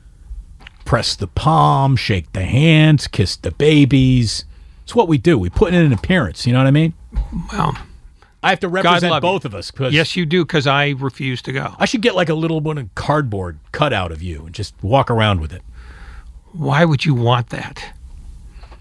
press 0.84 1.16
the 1.16 1.28
palm, 1.28 1.96
shake 1.96 2.32
the 2.34 2.42
hands, 2.44 3.08
kiss 3.08 3.36
the 3.36 3.52
babies. 3.52 4.46
It's 4.84 4.96
what 4.96 5.08
we 5.08 5.18
do. 5.18 5.38
We 5.38 5.50
put 5.50 5.74
in 5.74 5.86
an 5.86 5.94
appearance. 5.94 6.48
You 6.48 6.54
know 6.54 6.60
what 6.60 6.68
I 6.68 6.72
mean? 6.72 6.94
well, 7.54 7.78
I 8.44 8.50
have 8.50 8.60
to 8.62 8.70
represent 8.70 9.12
love 9.12 9.24
you. 9.24 9.30
both 9.30 9.46
of 9.46 9.54
us. 9.54 9.72
yes, 9.92 10.16
you 10.16 10.26
do, 10.26 10.44
because 10.44 10.66
I 10.66 10.90
refuse 10.98 11.42
to 11.44 11.52
go. 11.52 11.76
I 11.78 11.86
should 11.86 12.02
get 12.02 12.16
like 12.16 12.30
a 12.30 12.34
little 12.34 12.60
one 12.60 12.78
of 12.78 12.94
cardboard 12.96 13.60
cut 13.72 13.94
out 13.94 14.12
of 14.12 14.24
you 14.24 14.46
and 14.46 14.56
just 14.56 14.74
walk 14.82 15.12
around 15.12 15.42
with 15.42 15.54
it. 15.54 15.62
Why 16.54 16.84
would 16.86 17.06
you 17.06 17.14
want 17.14 17.50
that? 17.50 17.84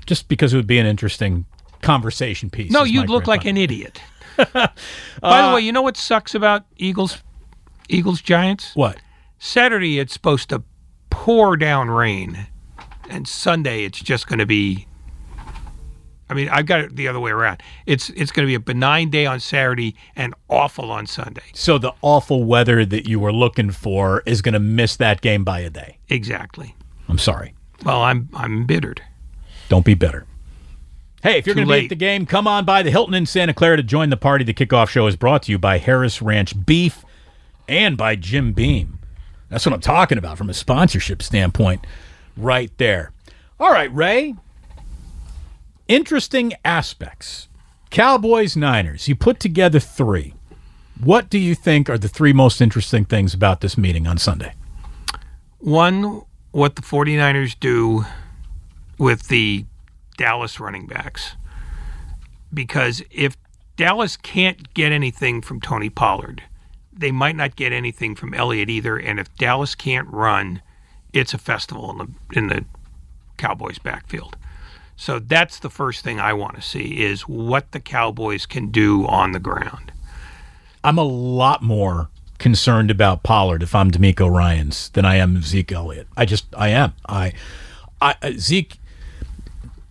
Just 0.06 0.28
because 0.28 0.54
it 0.54 0.56
would 0.56 0.66
be 0.66 0.78
an 0.78 0.86
interesting 0.86 1.44
conversation 1.82 2.50
piece. 2.50 2.72
No, 2.72 2.84
you'd 2.84 3.10
look 3.10 3.26
like 3.26 3.44
an 3.44 3.56
idiot. 3.56 4.00
By 4.36 4.70
the 5.20 5.54
way, 5.54 5.60
you 5.60 5.72
know 5.72 5.82
what 5.82 5.96
sucks 5.96 6.34
about 6.34 6.64
Eagles, 6.76 7.22
Eagles 7.88 8.20
Giants? 8.22 8.74
What? 8.74 8.98
Saturday 9.38 9.98
it's 9.98 10.12
supposed 10.12 10.48
to 10.50 10.62
pour 11.10 11.56
down 11.56 11.90
rain, 11.90 12.46
and 13.08 13.28
Sunday 13.28 13.84
it's 13.84 14.00
just 14.00 14.26
going 14.26 14.38
to 14.38 14.46
be. 14.46 14.86
I 16.30 16.34
mean, 16.34 16.48
I've 16.48 16.66
got 16.66 16.80
it 16.80 16.96
the 16.96 17.08
other 17.08 17.18
way 17.18 17.32
around. 17.32 17.60
It's 17.86 18.08
it's 18.10 18.30
going 18.30 18.46
to 18.46 18.50
be 18.50 18.54
a 18.54 18.60
benign 18.60 19.10
day 19.10 19.26
on 19.26 19.40
Saturday 19.40 19.96
and 20.14 20.32
awful 20.48 20.92
on 20.92 21.06
Sunday. 21.06 21.42
So 21.52 21.76
the 21.76 21.92
awful 22.02 22.44
weather 22.44 22.86
that 22.86 23.08
you 23.08 23.18
were 23.18 23.32
looking 23.32 23.72
for 23.72 24.22
is 24.26 24.40
going 24.40 24.54
to 24.54 24.60
miss 24.60 24.96
that 24.96 25.20
game 25.20 25.42
by 25.42 25.58
a 25.60 25.70
day. 25.70 25.98
Exactly. 26.08 26.76
I'm 27.08 27.18
sorry. 27.18 27.54
Well, 27.84 28.00
I'm 28.00 28.28
I'm 28.32 28.58
embittered. 28.58 29.02
Don't 29.68 29.84
be 29.84 29.94
bitter. 29.94 30.24
Hey, 31.22 31.36
if 31.36 31.46
you're 31.46 31.54
going 31.54 31.66
to 31.66 31.74
be 31.74 31.84
at 31.84 31.88
the 31.90 31.96
game, 31.96 32.24
come 32.24 32.46
on 32.46 32.64
by 32.64 32.82
the 32.82 32.90
Hilton 32.90 33.12
in 33.12 33.26
Santa 33.26 33.52
Clara 33.52 33.76
to 33.76 33.82
join 33.82 34.08
the 34.08 34.16
party. 34.16 34.42
The 34.42 34.54
kickoff 34.54 34.88
show 34.88 35.06
is 35.06 35.16
brought 35.16 35.42
to 35.42 35.52
you 35.52 35.58
by 35.58 35.76
Harris 35.76 36.22
Ranch 36.22 36.64
Beef 36.64 37.04
and 37.68 37.96
by 37.96 38.16
Jim 38.16 38.52
Beam. 38.52 39.00
That's 39.50 39.66
what 39.66 39.74
I'm 39.74 39.80
talking 39.80 40.16
about 40.16 40.38
from 40.38 40.48
a 40.48 40.54
sponsorship 40.54 41.22
standpoint, 41.22 41.86
right 42.36 42.70
there. 42.78 43.12
All 43.58 43.70
right, 43.70 43.92
Ray. 43.94 44.34
Interesting 45.90 46.52
aspects. 46.64 47.48
Cowboys, 47.90 48.56
Niners. 48.56 49.08
You 49.08 49.16
put 49.16 49.40
together 49.40 49.80
three. 49.80 50.34
What 51.02 51.28
do 51.28 51.36
you 51.36 51.56
think 51.56 51.90
are 51.90 51.98
the 51.98 52.06
three 52.06 52.32
most 52.32 52.60
interesting 52.60 53.04
things 53.04 53.34
about 53.34 53.60
this 53.60 53.76
meeting 53.76 54.06
on 54.06 54.16
Sunday? 54.16 54.54
One, 55.58 56.22
what 56.52 56.76
the 56.76 56.82
49ers 56.82 57.58
do 57.58 58.04
with 58.98 59.26
the 59.26 59.64
Dallas 60.16 60.60
running 60.60 60.86
backs. 60.86 61.32
Because 62.54 63.02
if 63.10 63.36
Dallas 63.74 64.16
can't 64.16 64.72
get 64.74 64.92
anything 64.92 65.42
from 65.42 65.60
Tony 65.60 65.90
Pollard, 65.90 66.44
they 66.92 67.10
might 67.10 67.34
not 67.34 67.56
get 67.56 67.72
anything 67.72 68.14
from 68.14 68.32
Elliott 68.32 68.70
either. 68.70 68.96
And 68.96 69.18
if 69.18 69.34
Dallas 69.34 69.74
can't 69.74 70.06
run, 70.06 70.62
it's 71.12 71.34
a 71.34 71.38
festival 71.38 71.90
in 71.90 71.98
the 71.98 72.38
in 72.38 72.46
the 72.46 72.64
Cowboys 73.38 73.80
backfield. 73.80 74.36
So 75.00 75.18
that's 75.18 75.60
the 75.60 75.70
first 75.70 76.04
thing 76.04 76.20
I 76.20 76.34
want 76.34 76.56
to 76.56 76.60
see 76.60 77.02
is 77.02 77.22
what 77.22 77.72
the 77.72 77.80
Cowboys 77.80 78.44
can 78.44 78.70
do 78.70 79.06
on 79.06 79.32
the 79.32 79.38
ground. 79.38 79.92
I'm 80.84 80.98
a 80.98 81.04
lot 81.04 81.62
more 81.62 82.10
concerned 82.36 82.90
about 82.90 83.22
Pollard 83.22 83.62
if 83.62 83.74
I'm 83.74 83.90
DeMeco 83.90 84.30
Ryans 84.30 84.90
than 84.90 85.06
I 85.06 85.16
am 85.16 85.40
Zeke 85.40 85.72
Elliott. 85.72 86.06
I 86.18 86.26
just 86.26 86.54
I 86.54 86.68
am. 86.68 86.92
I, 87.08 87.32
I 88.02 88.14
uh, 88.20 88.32
Zeke 88.32 88.78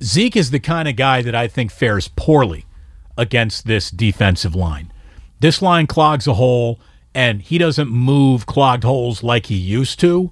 Zeke 0.04 0.36
is 0.36 0.52
the 0.52 0.60
kind 0.60 0.88
of 0.88 0.96
guy 0.96 1.24
that 1.24 1.34
I 1.34 1.48
think 1.48 1.72
fares 1.72 2.08
poorly 2.10 2.68
against 3.18 3.66
this 3.66 3.90
defensive 3.90 4.54
line. 4.54 4.94
This 5.40 5.60
line 5.60 5.88
clogs 5.88 6.28
a 6.28 6.36
hole 6.36 6.80
and 7.16 7.42
he 7.42 7.58
doesn't 7.58 7.90
move 7.90 8.46
clogged 8.46 8.84
holes 8.84 9.24
like 9.24 9.48
he 9.48 9.56
used 9.56 10.00
to 10.02 10.32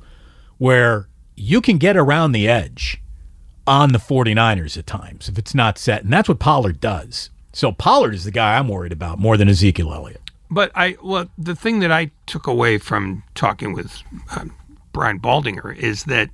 where 0.60 1.10
you 1.36 1.62
can 1.62 1.80
get 1.80 1.98
around 1.98 2.34
the 2.34 2.48
edge 2.48 3.02
on 3.68 3.92
the 3.92 4.00
49ers 4.00 4.78
at 4.78 4.88
times 4.88 5.28
if 5.30 5.38
it's 5.38 5.54
not 5.54 5.78
set 5.78 6.04
and 6.04 6.12
that's 6.12 6.30
what 6.30 6.40
Pollard 6.40 6.80
does. 6.80 7.30
So 7.54 7.72
Pollard 7.72 8.14
is 8.14 8.24
the 8.24 8.32
guy 8.32 8.58
I'm 8.58 8.68
worried 8.68 8.92
about 8.92 9.20
more 9.20 9.36
than 9.38 9.50
Ezekiel 9.50 9.94
Elliott. 9.94 10.22
But 10.50 10.72
I 10.76 10.96
well, 11.04 11.30
the 11.38 11.56
thing 11.56 11.80
that 11.80 11.92
I 11.92 12.12
took 12.26 12.48
away 12.48 12.78
from 12.78 13.24
talking 13.36 13.74
with 13.74 14.02
um, 14.36 14.56
Brian 14.94 15.20
Baldinger 15.20 15.76
is 15.76 16.06
that 16.06 16.30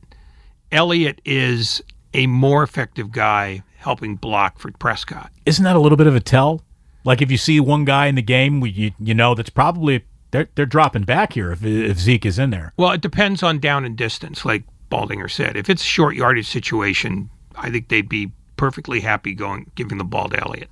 Elliott 0.71 1.19
is 1.25 1.81
a 2.13 2.27
more 2.27 2.61
effective 2.61 3.11
guy 3.11 3.63
helping 3.77 4.15
block 4.15 4.59
for 4.59 4.71
Prescott. 4.71 5.31
isn't 5.45 5.63
that 5.63 5.75
a 5.75 5.79
little 5.79 5.97
bit 5.97 6.07
of 6.07 6.15
a 6.15 6.19
tell? 6.19 6.61
Like 7.03 7.21
if 7.21 7.31
you 7.31 7.37
see 7.37 7.59
one 7.59 7.85
guy 7.85 8.07
in 8.07 8.15
the 8.15 8.21
game, 8.21 8.65
you 8.65 8.91
you 8.99 9.13
know 9.13 9.35
that's 9.35 9.49
probably 9.49 10.05
they're 10.31 10.49
they're 10.55 10.65
dropping 10.65 11.03
back 11.03 11.33
here 11.33 11.51
if 11.51 11.63
if 11.65 11.99
Zeke 11.99 12.25
is 12.25 12.39
in 12.39 12.49
there. 12.49 12.73
Well, 12.77 12.91
it 12.91 13.01
depends 13.01 13.43
on 13.43 13.59
down 13.59 13.85
and 13.85 13.95
distance, 13.97 14.45
like 14.45 14.63
Baldinger 14.93 15.31
said. 15.31 15.57
If 15.57 15.69
it's 15.69 15.81
a 15.81 15.85
short 15.85 16.15
yardage 16.15 16.47
situation, 16.47 17.31
I 17.55 17.71
think 17.71 17.87
they'd 17.87 18.07
be 18.07 18.31
perfectly 18.57 18.99
happy 18.99 19.33
going 19.33 19.71
giving 19.73 19.97
the 19.97 20.03
ball 20.03 20.29
to 20.29 20.39
Elliott. 20.39 20.69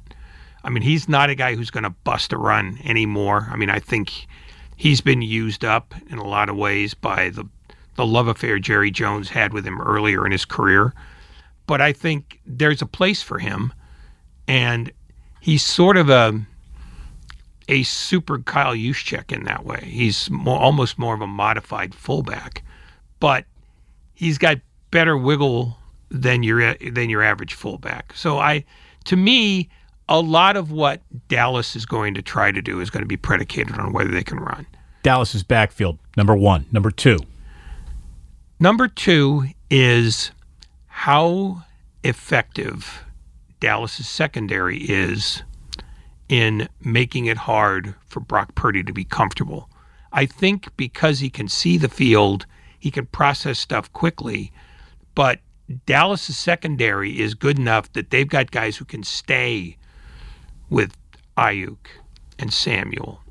I 0.63 0.69
mean, 0.69 0.83
he's 0.83 1.09
not 1.09 1.31
a 1.31 1.35
guy 1.35 1.55
who's 1.55 1.71
going 1.71 1.85
to 1.85 1.89
bust 1.89 2.31
a 2.31 2.37
run 2.37 2.77
anymore. 2.83 3.47
I 3.51 3.55
mean, 3.55 3.71
I 3.71 3.79
think 3.79 4.27
he's 4.75 5.01
been 5.01 5.23
used 5.23 5.65
up 5.65 5.95
in 6.09 6.19
a 6.19 6.27
lot 6.27 6.49
of 6.49 6.55
ways 6.55 6.93
by 6.93 7.29
the 7.29 7.45
the 7.95 8.05
love 8.05 8.27
affair 8.27 8.57
Jerry 8.57 8.89
Jones 8.91 9.29
had 9.29 9.53
with 9.53 9.65
him 9.65 9.81
earlier 9.81 10.25
in 10.25 10.31
his 10.31 10.45
career. 10.45 10.93
But 11.67 11.81
I 11.81 11.91
think 11.91 12.39
there's 12.45 12.81
a 12.81 12.85
place 12.85 13.21
for 13.21 13.39
him, 13.39 13.73
and 14.47 14.91
he's 15.39 15.65
sort 15.65 15.97
of 15.97 16.09
a 16.09 16.39
a 17.67 17.83
super 17.83 18.39
Kyle 18.39 18.75
Juszczyk 18.75 19.31
in 19.31 19.45
that 19.45 19.65
way. 19.65 19.81
He's 19.85 20.29
more, 20.29 20.59
almost 20.59 20.99
more 20.99 21.13
of 21.13 21.21
a 21.21 21.27
modified 21.27 21.95
fullback, 21.95 22.63
but 23.19 23.45
he's 24.21 24.37
got 24.37 24.59
better 24.91 25.17
wiggle 25.17 25.77
than 26.09 26.43
your 26.43 26.75
than 26.75 27.09
your 27.09 27.23
average 27.23 27.55
fullback. 27.55 28.13
So 28.15 28.37
I, 28.37 28.63
to 29.05 29.17
me, 29.17 29.67
a 30.07 30.21
lot 30.21 30.55
of 30.55 30.71
what 30.71 31.01
Dallas 31.27 31.75
is 31.75 31.85
going 31.85 32.13
to 32.13 32.21
try 32.21 32.51
to 32.51 32.61
do 32.61 32.79
is 32.79 32.89
going 32.89 33.01
to 33.01 33.07
be 33.07 33.17
predicated 33.17 33.77
on 33.77 33.91
whether 33.91 34.11
they 34.11 34.23
can 34.23 34.39
run. 34.39 34.65
Dallas's 35.03 35.43
backfield 35.43 35.97
number 36.15 36.35
one, 36.35 36.67
number 36.71 36.91
two. 36.91 37.17
Number 38.59 38.87
two 38.87 39.45
is 39.71 40.31
how 40.85 41.63
effective 42.03 43.03
Dallas's 43.59 44.07
secondary 44.07 44.77
is 44.77 45.41
in 46.29 46.69
making 46.83 47.25
it 47.25 47.37
hard 47.37 47.95
for 48.05 48.19
Brock 48.19 48.53
Purdy 48.53 48.83
to 48.83 48.93
be 48.93 49.03
comfortable. 49.03 49.67
I 50.13 50.27
think 50.27 50.75
because 50.77 51.19
he 51.19 51.29
can 51.29 51.47
see 51.47 51.77
the 51.77 51.89
field, 51.89 52.45
he 52.81 52.91
can 52.91 53.05
process 53.05 53.59
stuff 53.59 53.93
quickly, 53.93 54.51
but 55.13 55.39
Dallas's 55.85 56.37
secondary 56.37 57.19
is 57.19 57.35
good 57.35 57.59
enough 57.59 57.93
that 57.93 58.09
they've 58.09 58.27
got 58.27 58.49
guys 58.49 58.75
who 58.75 58.85
can 58.85 59.03
stay 59.03 59.77
with 60.69 60.97
Aiyuk 61.37 61.77
and 62.39 62.51
Samuel 62.51 63.21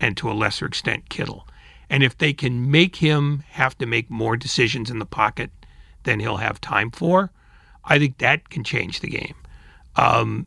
and 0.00 0.16
to 0.16 0.30
a 0.30 0.32
lesser 0.32 0.64
extent 0.64 1.08
Kittle. 1.08 1.46
And 1.90 2.04
if 2.04 2.16
they 2.16 2.32
can 2.32 2.70
make 2.70 2.96
him 2.96 3.42
have 3.50 3.76
to 3.78 3.86
make 3.86 4.08
more 4.08 4.36
decisions 4.36 4.90
in 4.90 5.00
the 5.00 5.06
pocket 5.06 5.50
than 6.04 6.20
he'll 6.20 6.36
have 6.36 6.60
time 6.60 6.90
for, 6.92 7.32
I 7.84 7.98
think 7.98 8.18
that 8.18 8.48
can 8.48 8.62
change 8.62 9.00
the 9.00 9.08
game. 9.08 9.34
Um, 9.96 10.46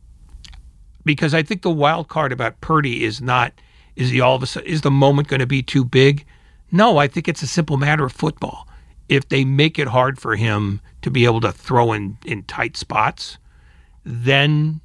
because 1.03 1.33
I 1.33 1.43
think 1.43 1.63
the 1.63 1.69
wild 1.69 2.07
card 2.07 2.31
about 2.31 2.61
Purdy 2.61 3.03
is 3.03 3.21
not 3.21 3.51
is 3.97 4.11
he 4.11 4.21
all 4.21 4.35
of 4.35 4.43
a 4.43 4.47
sudden 4.47 4.69
is 4.69 4.81
the 4.81 4.91
moment 4.91 5.27
going 5.27 5.39
to 5.41 5.47
be 5.47 5.61
too 5.61 5.83
big? 5.83 6.25
No, 6.71 6.97
I 6.97 7.07
think 7.07 7.27
it's 7.27 7.43
a 7.43 7.47
simple 7.47 7.77
matter 7.77 8.05
of 8.05 8.11
football. 8.11 8.67
If 9.07 9.29
they 9.29 9.45
make 9.45 9.79
it 9.79 9.87
hard 9.87 10.19
for 10.19 10.35
him 10.35 10.81
to 11.01 11.09
be 11.09 11.25
able 11.25 11.41
to 11.41 11.51
throw 11.51 11.93
in 11.93 12.17
in 12.25 12.43
tight 12.43 12.75
spots, 12.75 13.37
then 14.03 14.81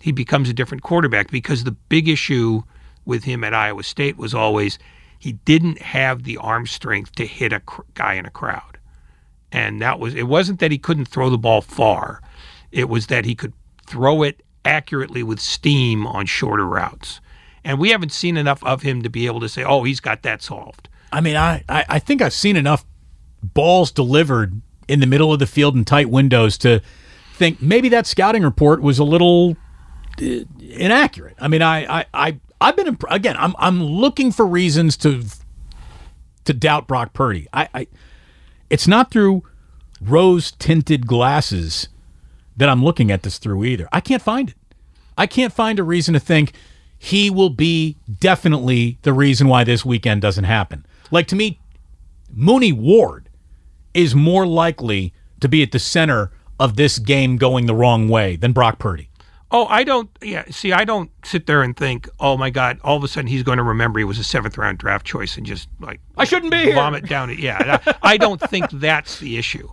he 0.00 0.12
becomes 0.12 0.48
a 0.48 0.54
different 0.54 0.82
quarterback 0.82 1.30
because 1.30 1.64
the 1.64 1.72
big 1.72 2.08
issue 2.08 2.62
with 3.04 3.24
him 3.24 3.42
at 3.42 3.54
Iowa 3.54 3.82
State 3.82 4.16
was 4.16 4.34
always 4.34 4.78
he 5.18 5.32
didn't 5.32 5.80
have 5.80 6.22
the 6.22 6.36
arm 6.36 6.66
strength 6.66 7.12
to 7.12 7.26
hit 7.26 7.52
a 7.52 7.60
cr- 7.60 7.82
guy 7.94 8.14
in 8.14 8.26
a 8.26 8.30
crowd. 8.30 8.78
And 9.50 9.80
that 9.80 9.98
was 9.98 10.14
it 10.14 10.28
wasn't 10.28 10.60
that 10.60 10.70
he 10.70 10.78
couldn't 10.78 11.06
throw 11.06 11.30
the 11.30 11.38
ball 11.38 11.60
far. 11.60 12.20
It 12.70 12.88
was 12.88 13.06
that 13.08 13.24
he 13.24 13.34
could 13.34 13.52
throw 13.86 14.22
it 14.22 14.42
accurately 14.64 15.22
with 15.22 15.40
steam 15.40 16.06
on 16.06 16.26
shorter 16.26 16.66
routes. 16.66 17.20
And 17.64 17.78
we 17.78 17.90
haven't 17.90 18.12
seen 18.12 18.36
enough 18.36 18.62
of 18.62 18.82
him 18.82 19.02
to 19.02 19.08
be 19.08 19.26
able 19.26 19.40
to 19.40 19.48
say, 19.48 19.64
"Oh, 19.64 19.84
he's 19.84 20.00
got 20.00 20.22
that 20.22 20.42
solved." 20.42 20.88
I 21.12 21.20
mean, 21.20 21.36
I, 21.36 21.64
I, 21.68 21.84
I 21.88 21.98
think 21.98 22.20
I've 22.20 22.32
seen 22.32 22.56
enough 22.56 22.84
balls 23.42 23.90
delivered 23.90 24.60
in 24.88 25.00
the 25.00 25.06
middle 25.06 25.32
of 25.32 25.38
the 25.38 25.46
field 25.46 25.76
in 25.76 25.84
tight 25.84 26.10
windows 26.10 26.58
to 26.58 26.80
think 27.34 27.62
maybe 27.62 27.88
that 27.90 28.06
scouting 28.06 28.42
report 28.42 28.82
was 28.82 28.98
a 28.98 29.04
little 29.04 29.56
uh, 30.20 30.44
inaccurate. 30.60 31.36
I 31.38 31.48
mean, 31.48 31.62
I, 31.62 32.00
I, 32.00 32.06
I 32.12 32.40
I've 32.60 32.76
been 32.76 32.88
imp- 32.88 33.04
again. 33.10 33.36
I'm 33.38 33.54
I'm 33.58 33.82
looking 33.82 34.32
for 34.32 34.46
reasons 34.46 34.96
to 34.98 35.24
to 36.44 36.52
doubt 36.52 36.86
Brock 36.86 37.12
Purdy. 37.12 37.48
I, 37.52 37.68
I 37.74 37.86
it's 38.70 38.86
not 38.86 39.10
through 39.10 39.42
rose 40.00 40.52
tinted 40.52 41.06
glasses 41.06 41.88
that 42.56 42.68
I'm 42.68 42.84
looking 42.84 43.10
at 43.10 43.22
this 43.22 43.38
through 43.38 43.64
either. 43.64 43.88
I 43.92 44.00
can't 44.00 44.22
find 44.22 44.50
it. 44.50 44.56
I 45.16 45.26
can't 45.26 45.52
find 45.52 45.78
a 45.78 45.82
reason 45.82 46.14
to 46.14 46.20
think 46.20 46.52
he 47.04 47.28
will 47.28 47.50
be 47.50 47.98
definitely 48.18 48.96
the 49.02 49.12
reason 49.12 49.46
why 49.46 49.62
this 49.62 49.84
weekend 49.84 50.22
doesn't 50.22 50.44
happen. 50.44 50.86
Like 51.10 51.26
to 51.26 51.36
me, 51.36 51.60
Mooney 52.32 52.72
Ward 52.72 53.28
is 53.92 54.14
more 54.14 54.46
likely 54.46 55.12
to 55.40 55.46
be 55.46 55.62
at 55.62 55.70
the 55.70 55.78
center 55.78 56.32
of 56.58 56.76
this 56.76 56.98
game 56.98 57.36
going 57.36 57.66
the 57.66 57.74
wrong 57.74 58.08
way 58.08 58.36
than 58.36 58.52
Brock 58.52 58.78
Purdy. 58.78 59.10
Oh, 59.50 59.66
I 59.66 59.84
don't. 59.84 60.08
Yeah, 60.22 60.44
see, 60.50 60.72
I 60.72 60.86
don't 60.86 61.10
sit 61.26 61.46
there 61.46 61.60
and 61.62 61.76
think, 61.76 62.08
"Oh 62.20 62.38
my 62.38 62.48
God!" 62.48 62.80
All 62.82 62.96
of 62.96 63.04
a 63.04 63.08
sudden, 63.08 63.28
he's 63.28 63.42
going 63.42 63.58
to 63.58 63.64
remember 63.64 63.98
he 63.98 64.06
was 64.06 64.18
a 64.18 64.24
seventh 64.24 64.56
round 64.56 64.78
draft 64.78 65.04
choice 65.04 65.36
and 65.36 65.44
just 65.44 65.68
like 65.80 66.00
I 66.16 66.24
shouldn't 66.24 66.52
be 66.52 66.62
here. 66.62 66.74
vomit 66.74 67.06
down 67.06 67.28
it. 67.28 67.38
Yeah, 67.38 67.80
I 67.84 67.94
I 68.14 68.16
don't 68.16 68.40
think 68.40 68.70
that's 68.70 69.18
the 69.18 69.36
issue. 69.36 69.68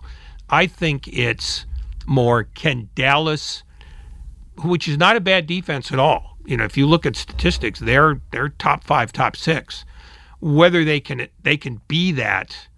I 0.50 0.66
think 0.66 1.08
it's 1.08 1.64
more 2.06 2.44
can 2.44 2.90
Dallas, 2.94 3.62
which 4.62 4.86
is 4.86 4.98
not 4.98 5.16
a 5.16 5.20
bad 5.20 5.46
defense 5.46 5.90
at 5.90 5.98
all. 5.98 6.31
You 6.44 6.56
know, 6.56 6.64
if 6.64 6.76
you 6.76 6.86
look 6.86 7.06
at 7.06 7.16
statistics, 7.16 7.78
they're 7.78 8.20
they're 8.30 8.50
top 8.50 8.84
five, 8.84 9.12
top 9.12 9.36
six. 9.36 9.84
Whether 10.40 10.84
they 10.84 11.00
can 11.00 11.28
they 11.42 11.56
can 11.56 11.80
be 11.88 12.12
that 12.12 12.68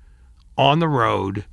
on 0.57 0.79
the 0.79 0.89
road 0.89 1.45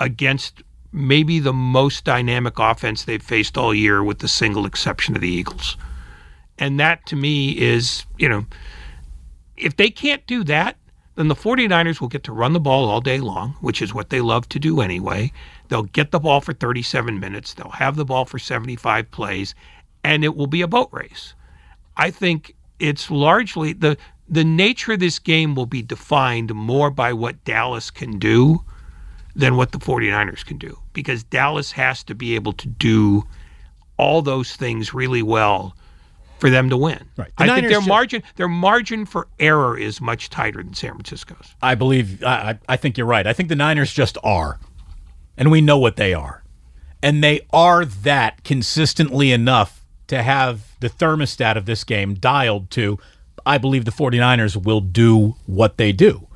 against 0.00 0.62
maybe 0.92 1.40
the 1.40 1.52
most 1.52 2.04
dynamic 2.04 2.58
offense 2.58 3.04
they've 3.04 3.22
faced 3.22 3.58
all 3.58 3.74
year, 3.74 4.02
with 4.02 4.20
the 4.20 4.28
single 4.28 4.66
exception 4.66 5.14
of 5.14 5.20
the 5.20 5.28
Eagles. 5.28 5.76
And 6.58 6.78
that 6.78 7.04
to 7.06 7.16
me 7.16 7.58
is, 7.58 8.04
you 8.16 8.28
know, 8.28 8.46
if 9.56 9.76
they 9.76 9.90
can't 9.90 10.24
do 10.26 10.44
that, 10.44 10.76
then 11.16 11.28
the 11.28 11.34
49ers 11.34 12.00
will 12.00 12.08
get 12.08 12.24
to 12.24 12.32
run 12.32 12.52
the 12.52 12.60
ball 12.60 12.88
all 12.88 13.00
day 13.00 13.18
long, 13.18 13.56
which 13.60 13.80
is 13.80 13.94
what 13.94 14.10
they 14.10 14.20
love 14.20 14.48
to 14.50 14.58
do 14.58 14.80
anyway. 14.80 15.32
They'll 15.68 15.84
get 15.84 16.10
the 16.10 16.20
ball 16.20 16.40
for 16.40 16.52
37 16.52 17.18
minutes. 17.20 17.54
They'll 17.54 17.68
have 17.70 17.96
the 17.96 18.04
ball 18.04 18.24
for 18.24 18.38
75 18.38 19.10
plays, 19.10 19.54
and 20.02 20.24
it 20.24 20.36
will 20.36 20.46
be 20.46 20.62
a 20.62 20.68
boat 20.68 20.88
race. 20.92 21.34
I 21.96 22.10
think 22.10 22.54
it's 22.78 23.10
largely 23.10 23.72
the 23.72 23.96
the 24.28 24.44
nature 24.44 24.92
of 24.92 25.00
this 25.00 25.18
game 25.18 25.54
will 25.54 25.66
be 25.66 25.82
defined 25.82 26.54
more 26.54 26.90
by 26.90 27.12
what 27.12 27.44
Dallas 27.44 27.90
can 27.90 28.18
do 28.18 28.64
than 29.36 29.56
what 29.56 29.72
the 29.72 29.78
49ers 29.78 30.44
can 30.44 30.56
do 30.56 30.78
because 30.92 31.24
Dallas 31.24 31.72
has 31.72 32.02
to 32.04 32.14
be 32.14 32.34
able 32.34 32.52
to 32.54 32.68
do 32.68 33.24
all 33.96 34.22
those 34.22 34.56
things 34.56 34.94
really 34.94 35.22
well 35.22 35.76
for 36.38 36.50
them 36.50 36.70
to 36.70 36.76
win. 36.76 37.00
Right. 37.16 37.32
The 37.36 37.44
I 37.44 37.46
Niners 37.46 37.60
think 37.60 37.72
their 37.72 37.80
ju- 37.80 37.88
margin 37.88 38.22
their 38.36 38.48
margin 38.48 39.06
for 39.06 39.28
error 39.38 39.78
is 39.78 40.00
much 40.00 40.30
tighter 40.30 40.62
than 40.62 40.74
San 40.74 40.92
Francisco's. 40.92 41.54
I 41.62 41.74
believe. 41.74 42.22
I 42.24 42.58
I 42.68 42.76
think 42.76 42.98
you're 42.98 43.06
right. 43.06 43.26
I 43.26 43.32
think 43.32 43.48
the 43.48 43.56
Niners 43.56 43.92
just 43.92 44.18
are, 44.24 44.58
and 45.36 45.50
we 45.50 45.60
know 45.60 45.78
what 45.78 45.96
they 45.96 46.12
are, 46.12 46.42
and 47.02 47.22
they 47.22 47.42
are 47.52 47.84
that 47.84 48.42
consistently 48.44 49.32
enough 49.32 49.83
to 50.14 50.22
have 50.22 50.76
the 50.80 50.88
thermostat 50.88 51.56
of 51.56 51.66
this 51.66 51.84
game 51.84 52.14
dialed 52.14 52.70
to. 52.72 52.98
I 53.46 53.58
believe 53.58 53.84
the 53.84 53.90
49ers 53.90 54.56
will 54.56 54.80
do 54.80 55.36
what 55.46 55.76
they 55.76 55.92
do. 55.92 56.28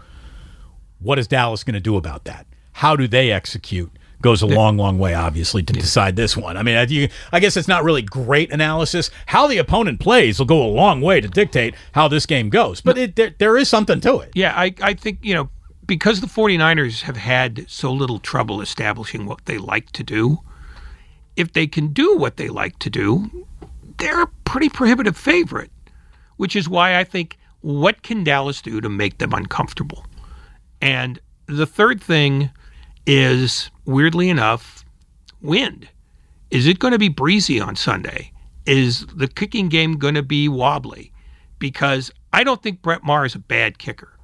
What 1.00 1.18
is 1.18 1.26
Dallas 1.26 1.64
going 1.64 1.74
to 1.74 1.80
do 1.80 1.96
about 1.96 2.24
that? 2.24 2.46
How 2.72 2.96
do 2.96 3.08
they 3.08 3.30
execute? 3.30 3.90
Goes 4.20 4.42
a 4.42 4.46
long, 4.46 4.76
long 4.76 4.98
way, 4.98 5.14
obviously, 5.14 5.62
to 5.62 5.72
decide 5.72 6.16
this 6.16 6.36
one. 6.36 6.56
I 6.56 6.64
mean, 6.64 6.76
I, 7.32 7.38
guess 7.38 7.56
it's 7.56 7.68
not 7.68 7.84
really 7.84 8.02
great 8.02 8.50
analysis. 8.52 9.12
How 9.26 9.46
the 9.46 9.58
opponent 9.58 10.00
plays 10.00 10.40
will 10.40 10.46
go 10.46 10.60
a 10.60 10.66
long 10.66 11.00
way 11.00 11.20
to 11.20 11.28
dictate 11.28 11.76
how 11.92 12.08
this 12.08 12.26
game 12.26 12.50
goes. 12.50 12.80
But 12.80 12.98
it, 12.98 13.14
there, 13.14 13.32
there 13.38 13.56
is 13.56 13.68
something 13.68 14.00
to 14.00 14.18
it. 14.18 14.32
Yeah, 14.34 14.54
I, 14.56 14.74
I 14.82 14.94
think, 14.94 15.20
you 15.22 15.34
know, 15.34 15.50
because 15.86 16.20
the 16.20 16.26
49ers 16.26 17.02
have 17.02 17.16
had 17.16 17.64
so 17.68 17.92
little 17.92 18.18
trouble 18.18 18.60
establishing 18.60 19.24
what 19.24 19.44
they 19.44 19.56
like 19.56 19.92
to 19.92 20.02
do, 20.02 20.40
if 21.38 21.52
they 21.52 21.68
can 21.68 21.92
do 21.92 22.16
what 22.16 22.36
they 22.36 22.48
like 22.48 22.78
to 22.80 22.90
do, 22.90 23.46
they're 23.98 24.22
a 24.22 24.30
pretty 24.44 24.68
prohibitive 24.68 25.16
favorite, 25.16 25.70
which 26.36 26.56
is 26.56 26.68
why 26.68 26.98
I 26.98 27.04
think 27.04 27.38
what 27.60 28.02
can 28.02 28.24
Dallas 28.24 28.60
do 28.60 28.80
to 28.80 28.88
make 28.88 29.18
them 29.18 29.32
uncomfortable? 29.32 30.04
And 30.82 31.20
the 31.46 31.64
third 31.64 32.02
thing 32.02 32.50
is, 33.06 33.70
weirdly 33.84 34.28
enough, 34.28 34.84
wind. 35.40 35.88
Is 36.50 36.66
it 36.66 36.80
going 36.80 36.92
to 36.92 36.98
be 36.98 37.08
breezy 37.08 37.60
on 37.60 37.76
Sunday? 37.76 38.32
Is 38.66 39.06
the 39.06 39.28
kicking 39.28 39.68
game 39.68 39.96
going 39.96 40.14
to 40.14 40.22
be 40.24 40.48
wobbly? 40.48 41.12
Because 41.60 42.10
I 42.32 42.42
don't 42.42 42.62
think 42.62 42.82
Brett 42.82 43.04
Maher 43.04 43.26
is 43.26 43.36
a 43.36 43.40
bad 43.40 43.78
kicker, 43.78 44.18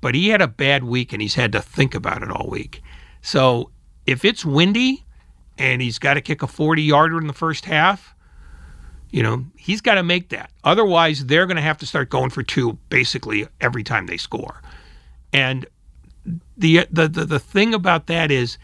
but 0.00 0.14
he 0.14 0.28
had 0.28 0.40
a 0.40 0.46
bad 0.46 0.84
week 0.84 1.12
and 1.12 1.20
he's 1.20 1.34
had 1.34 1.50
to 1.52 1.60
think 1.60 1.96
about 1.96 2.22
it 2.22 2.30
all 2.30 2.48
week. 2.48 2.80
So 3.22 3.70
if 4.06 4.24
it's 4.24 4.44
windy 4.44 5.04
and 5.60 5.82
he's 5.82 5.98
got 5.98 6.14
to 6.14 6.22
kick 6.22 6.42
a 6.42 6.46
40 6.46 6.82
yarder 6.82 7.18
in 7.18 7.26
the 7.26 7.34
first 7.34 7.66
half, 7.66 8.14
you 9.10 9.22
know, 9.22 9.44
he's 9.56 9.80
got 9.82 9.94
to 9.96 10.02
make 10.02 10.30
that. 10.30 10.50
Otherwise, 10.64 11.26
they're 11.26 11.46
going 11.46 11.56
to 11.56 11.62
have 11.62 11.76
to 11.78 11.86
start 11.86 12.08
going 12.08 12.30
for 12.30 12.42
two 12.42 12.78
basically 12.88 13.46
every 13.60 13.82
time 13.84 14.06
they 14.06 14.16
score. 14.16 14.62
And 15.32 15.66
the, 16.56 16.86
the 16.90 17.08
the 17.08 17.24
the 17.24 17.38
thing 17.38 17.74
about 17.74 18.06
that 18.06 18.30
is 18.30 18.58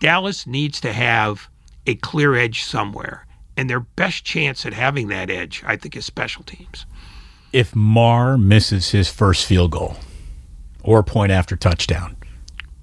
Dallas 0.00 0.46
needs 0.46 0.80
to 0.80 0.92
have 0.92 1.48
a 1.86 1.94
clear 1.96 2.34
edge 2.34 2.62
somewhere, 2.62 3.26
and 3.56 3.68
their 3.70 3.80
best 3.80 4.24
chance 4.24 4.66
at 4.66 4.72
having 4.74 5.08
that 5.08 5.30
edge, 5.30 5.62
I 5.66 5.76
think, 5.76 5.96
is 5.96 6.04
special 6.04 6.42
teams. 6.44 6.86
if 7.52 7.74
Maher 7.74 8.38
misses 8.38 8.90
his 8.90 9.08
first 9.08 9.46
field 9.46 9.72
goal 9.72 9.96
or 10.82 11.02
point 11.02 11.32
after 11.32 11.56
touchdown, 11.56 12.16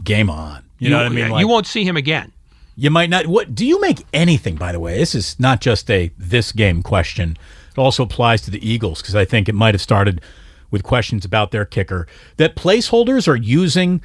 game 0.03 0.29
on. 0.29 0.63
You, 0.79 0.89
know 0.89 0.97
what 0.97 1.05
I 1.05 1.09
mean? 1.09 1.29
Like, 1.29 1.41
you 1.41 1.47
won't 1.47 1.67
see 1.67 1.83
him 1.83 1.97
again. 1.97 2.31
You 2.79 2.91
might 2.91 3.09
not. 3.09 3.25
What 3.25 3.55
do 3.55 3.65
you 3.65 3.81
make 3.81 4.05
anything? 4.13 4.55
By 4.55 4.71
the 4.71 4.79
way, 4.79 4.99
this 4.99 5.15
is 5.15 5.37
not 5.39 5.61
just 5.61 5.89
a 5.89 6.11
this 6.15 6.51
game 6.51 6.83
question. 6.83 7.35
It 7.71 7.79
also 7.79 8.03
applies 8.03 8.43
to 8.43 8.51
the 8.51 8.65
Eagles 8.65 9.01
because 9.01 9.15
I 9.15 9.25
think 9.25 9.49
it 9.49 9.55
might 9.55 9.73
have 9.73 9.81
started 9.81 10.21
with 10.69 10.83
questions 10.83 11.25
about 11.25 11.49
their 11.49 11.65
kicker 11.65 12.07
that 12.35 12.55
placeholders 12.55 13.27
are 13.27 13.35
using 13.35 14.01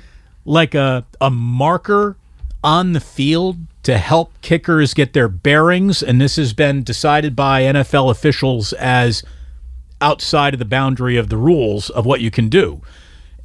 like 0.47 0.75
a 0.75 1.05
a 1.21 1.31
marker 1.31 2.17
on 2.65 2.95
the 2.95 3.01
field 3.01 3.59
to 3.83 3.99
help 3.99 4.33
kickers 4.41 4.95
get 4.95 5.13
their 5.13 5.29
bearings, 5.29 6.03
and 6.03 6.19
this 6.19 6.37
has 6.37 6.55
been 6.55 6.83
decided 6.83 7.37
by 7.37 7.63
NFL 7.63 8.11
officials 8.11 8.73
as 8.75 9.23
outside 10.01 10.55
of 10.55 10.59
the 10.59 10.65
boundary 10.65 11.19
of 11.19 11.29
the 11.29 11.37
rules 11.37 11.91
of 11.91 12.07
what 12.07 12.23
you 12.23 12.31
can 12.31 12.49
do. 12.49 12.81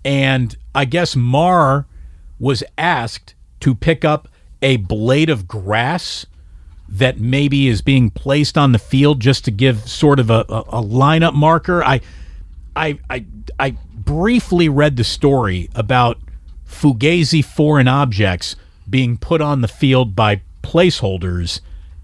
And 0.05 0.55
I 0.73 0.85
guess 0.85 1.17
Maher 1.17 1.85
was 2.39 2.63
asked 2.77 3.35
to 3.59 3.75
pick 3.75 4.05
up 4.05 4.29
a 4.61 4.77
blade 4.77 5.29
of 5.29 5.47
grass 5.47 6.25
that 6.89 7.19
maybe 7.19 7.67
is 7.67 7.81
being 7.81 8.09
placed 8.09 8.57
on 8.57 8.71
the 8.71 8.79
field 8.79 9.19
just 9.19 9.45
to 9.45 9.51
give 9.51 9.87
sort 9.87 10.19
of 10.19 10.29
a, 10.29 10.45
a, 10.49 10.59
a 10.59 10.83
lineup 10.83 11.33
marker. 11.33 11.83
I, 11.83 12.01
I, 12.75 12.99
I, 13.09 13.25
I 13.59 13.75
briefly 13.93 14.69
read 14.69 14.95
the 14.95 15.03
story 15.03 15.69
about 15.75 16.17
Fugazi 16.65 17.43
foreign 17.43 17.87
objects 17.87 18.55
being 18.89 19.17
put 19.17 19.41
on 19.41 19.61
the 19.61 19.67
field 19.67 20.15
by 20.15 20.41
placeholders 20.63 21.59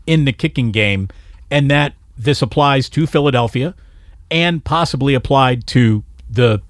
in 0.05 0.25
the 0.25 0.33
kicking 0.33 0.71
game, 0.71 1.07
and 1.49 1.71
that 1.71 1.93
this 2.17 2.41
applies 2.41 2.89
to 2.89 3.07
Philadelphia 3.07 3.73
and 4.29 4.63
possibly 4.63 5.13
applied 5.13 5.65
to 5.67 6.03
the 6.29 6.61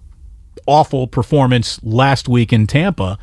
awful 0.65 1.07
performance 1.07 1.81
last 1.83 2.29
week 2.29 2.53
in 2.53 2.67
Tampa 2.67 3.17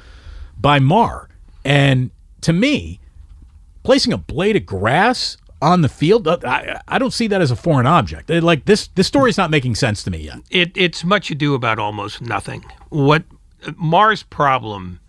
by 0.58 0.78
Maher. 0.78 1.28
And 1.64 2.10
to 2.42 2.52
me, 2.52 3.00
placing 3.82 4.12
a 4.12 4.18
blade 4.18 4.56
of 4.56 4.66
grass 4.66 5.36
on 5.62 5.82
the 5.82 5.88
field, 5.88 6.26
uh, 6.26 6.38
I, 6.44 6.80
I 6.88 6.98
don't 6.98 7.12
see 7.12 7.26
that 7.28 7.40
as 7.40 7.50
a 7.50 7.56
foreign 7.56 7.86
object. 7.86 8.30
Like 8.30 8.64
this, 8.64 8.88
this 8.88 9.06
story's 9.06 9.36
not 9.36 9.50
making 9.50 9.74
sense 9.74 10.02
to 10.04 10.10
me 10.10 10.18
yet. 10.18 10.38
It, 10.50 10.72
it's 10.74 11.04
much 11.04 11.30
ado 11.30 11.54
about 11.54 11.78
almost 11.78 12.22
nothing. 12.22 12.64
What 12.88 13.24
Maher's 13.76 14.22
problem 14.22 15.00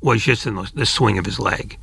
was 0.00 0.22
just 0.22 0.46
in 0.46 0.54
the, 0.54 0.70
the 0.74 0.86
swing 0.86 1.18
of 1.18 1.24
his 1.24 1.38
leg. 1.38 1.78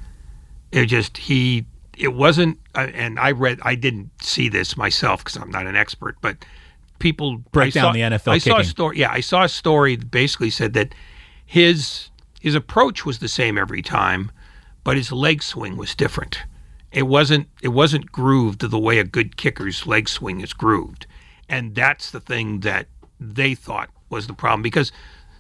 It 0.71 0.87
just 0.87 1.17
he 1.17 1.65
it 1.97 2.13
wasn't, 2.13 2.59
uh, 2.75 2.87
and 2.93 3.19
I 3.19 3.31
read 3.31 3.59
I 3.61 3.75
didn't 3.75 4.09
see 4.21 4.49
this 4.49 4.75
myself 4.75 5.23
because 5.23 5.37
I'm 5.37 5.51
not 5.51 5.67
an 5.67 5.75
expert, 5.75 6.17
but 6.21 6.37
people 6.99 7.37
Break 7.51 7.67
I 7.67 7.79
down 7.79 7.83
saw, 7.85 7.91
the 7.93 7.99
NFL 7.99 8.31
I 8.33 8.37
saw 8.39 8.59
a 8.59 8.63
story. 8.63 8.99
Yeah, 8.99 9.11
I 9.11 9.19
saw 9.21 9.43
a 9.43 9.49
story 9.49 9.95
that 9.95 10.11
basically 10.11 10.49
said 10.49 10.73
that 10.73 10.93
his 11.45 12.09
his 12.39 12.55
approach 12.55 13.05
was 13.05 13.19
the 13.19 13.27
same 13.27 13.57
every 13.57 13.81
time, 13.81 14.31
but 14.85 14.95
his 14.95 15.11
leg 15.11 15.43
swing 15.43 15.75
was 15.75 15.93
different. 15.93 16.43
It 16.93 17.03
wasn't 17.03 17.49
it 17.61 17.69
wasn't 17.69 18.13
grooved 18.13 18.61
the 18.61 18.79
way 18.79 18.99
a 18.99 19.03
good 19.03 19.35
kicker's 19.35 19.85
leg 19.85 20.07
swing 20.07 20.39
is 20.39 20.53
grooved, 20.53 21.07
and 21.49 21.75
that's 21.75 22.09
the 22.09 22.21
thing 22.21 22.61
that 22.61 22.87
they 23.19 23.53
thought 23.53 23.89
was 24.09 24.27
the 24.27 24.33
problem 24.33 24.61
because 24.61 24.93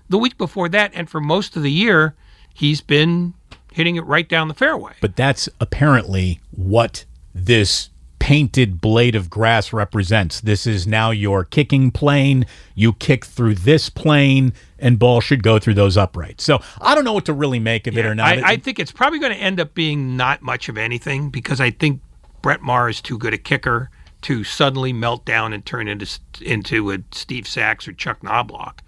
the 0.09 0.17
week 0.17 0.37
before 0.37 0.67
that 0.69 0.91
and 0.93 1.09
for 1.09 1.21
most 1.21 1.55
of 1.55 1.63
the 1.63 1.71
year 1.71 2.15
he's 2.53 2.81
been 2.81 3.33
hitting 3.71 3.95
it 3.95 4.05
right 4.05 4.27
down 4.27 4.49
the 4.49 4.53
fairway. 4.53 4.93
But 4.99 5.15
that's 5.15 5.47
apparently 5.59 6.41
what 6.51 7.05
this 7.33 7.89
painted 8.25 8.81
blade 8.81 9.13
of 9.13 9.29
grass 9.29 9.71
represents. 9.71 10.41
This 10.41 10.65
is 10.65 10.87
now 10.87 11.11
your 11.11 11.45
kicking 11.45 11.91
plane. 11.91 12.47
You 12.73 12.93
kick 12.93 13.23
through 13.23 13.53
this 13.53 13.87
plane, 13.87 14.51
and 14.79 14.97
ball 14.97 15.21
should 15.21 15.43
go 15.43 15.59
through 15.59 15.75
those 15.75 15.95
uprights. 15.95 16.43
So 16.43 16.59
I 16.81 16.95
don't 16.95 17.03
know 17.03 17.13
what 17.13 17.25
to 17.25 17.33
really 17.33 17.59
make 17.59 17.85
of 17.85 17.95
it 17.95 18.03
or 18.03 18.15
not. 18.15 18.39
I, 18.39 18.53
I 18.53 18.57
think 18.57 18.79
it's 18.79 18.91
probably 18.91 19.19
going 19.19 19.31
to 19.31 19.37
end 19.37 19.59
up 19.59 19.75
being 19.75 20.17
not 20.17 20.41
much 20.41 20.69
of 20.69 20.75
anything 20.75 21.29
because 21.29 21.61
I 21.61 21.69
think 21.69 22.01
Brett 22.41 22.63
Maher 22.63 22.89
is 22.89 22.99
too 22.99 23.19
good 23.19 23.35
a 23.35 23.37
kicker 23.37 23.91
to 24.23 24.43
suddenly 24.43 24.91
melt 24.91 25.23
down 25.23 25.53
and 25.53 25.63
turn 25.63 25.87
into 25.87 26.07
into 26.41 26.89
a 26.93 26.97
Steve 27.11 27.47
Sax 27.47 27.87
or 27.87 27.93
Chuck 27.93 28.21
Knoblauch. 28.21 28.79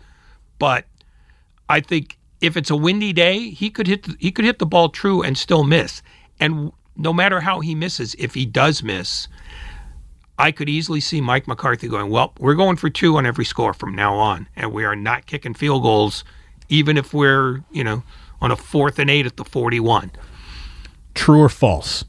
But 0.58 0.86
I 1.70 1.82
think 1.82 2.18
if 2.42 2.58
it's 2.58 2.72
a 2.72 2.76
windy 2.76 3.14
day, 3.14 3.52
he 3.52 3.70
could 3.70 3.86
hit 3.86 4.02
the, 4.02 4.16
he 4.20 4.32
could 4.32 4.46
hit 4.46 4.58
the 4.58 4.66
ball 4.66 4.90
true 4.90 5.22
and 5.22 5.38
still 5.38 5.64
miss. 5.64 6.02
And 6.40 6.72
no 6.98 7.14
matter 7.14 7.40
how 7.40 7.60
he 7.60 7.76
misses, 7.76 8.16
if 8.20 8.34
he 8.34 8.46
does 8.46 8.84
miss, 8.84 9.28
I 10.40 10.52
could 10.52 10.70
easily 10.70 11.00
see 11.00 11.22
Mike 11.22 11.48
McCarthy 11.48 11.88
going, 11.88 12.10
"Well, 12.10 12.34
we're 12.40 12.56
going 12.56 12.78
for 12.78 12.90
two 12.90 13.18
on 13.18 13.26
every 13.26 13.46
score 13.46 13.74
from 13.74 13.96
now 13.96 14.16
on, 14.16 14.48
and 14.56 14.74
we 14.74 14.84
are 14.84 14.96
not 14.96 15.26
kicking 15.26 15.54
field 15.54 15.84
goals, 15.84 16.24
even 16.70 16.98
if 16.98 17.14
we're 17.14 17.64
you 17.72 17.84
know 17.84 18.04
on 18.42 18.52
a 18.52 18.56
fourth 18.56 19.00
and 19.00 19.10
eight 19.10 19.26
at 19.26 19.38
the 19.38 19.46
forty-one." 19.46 20.12
True 21.16 21.42
or 21.42 21.50
false? 21.50 22.06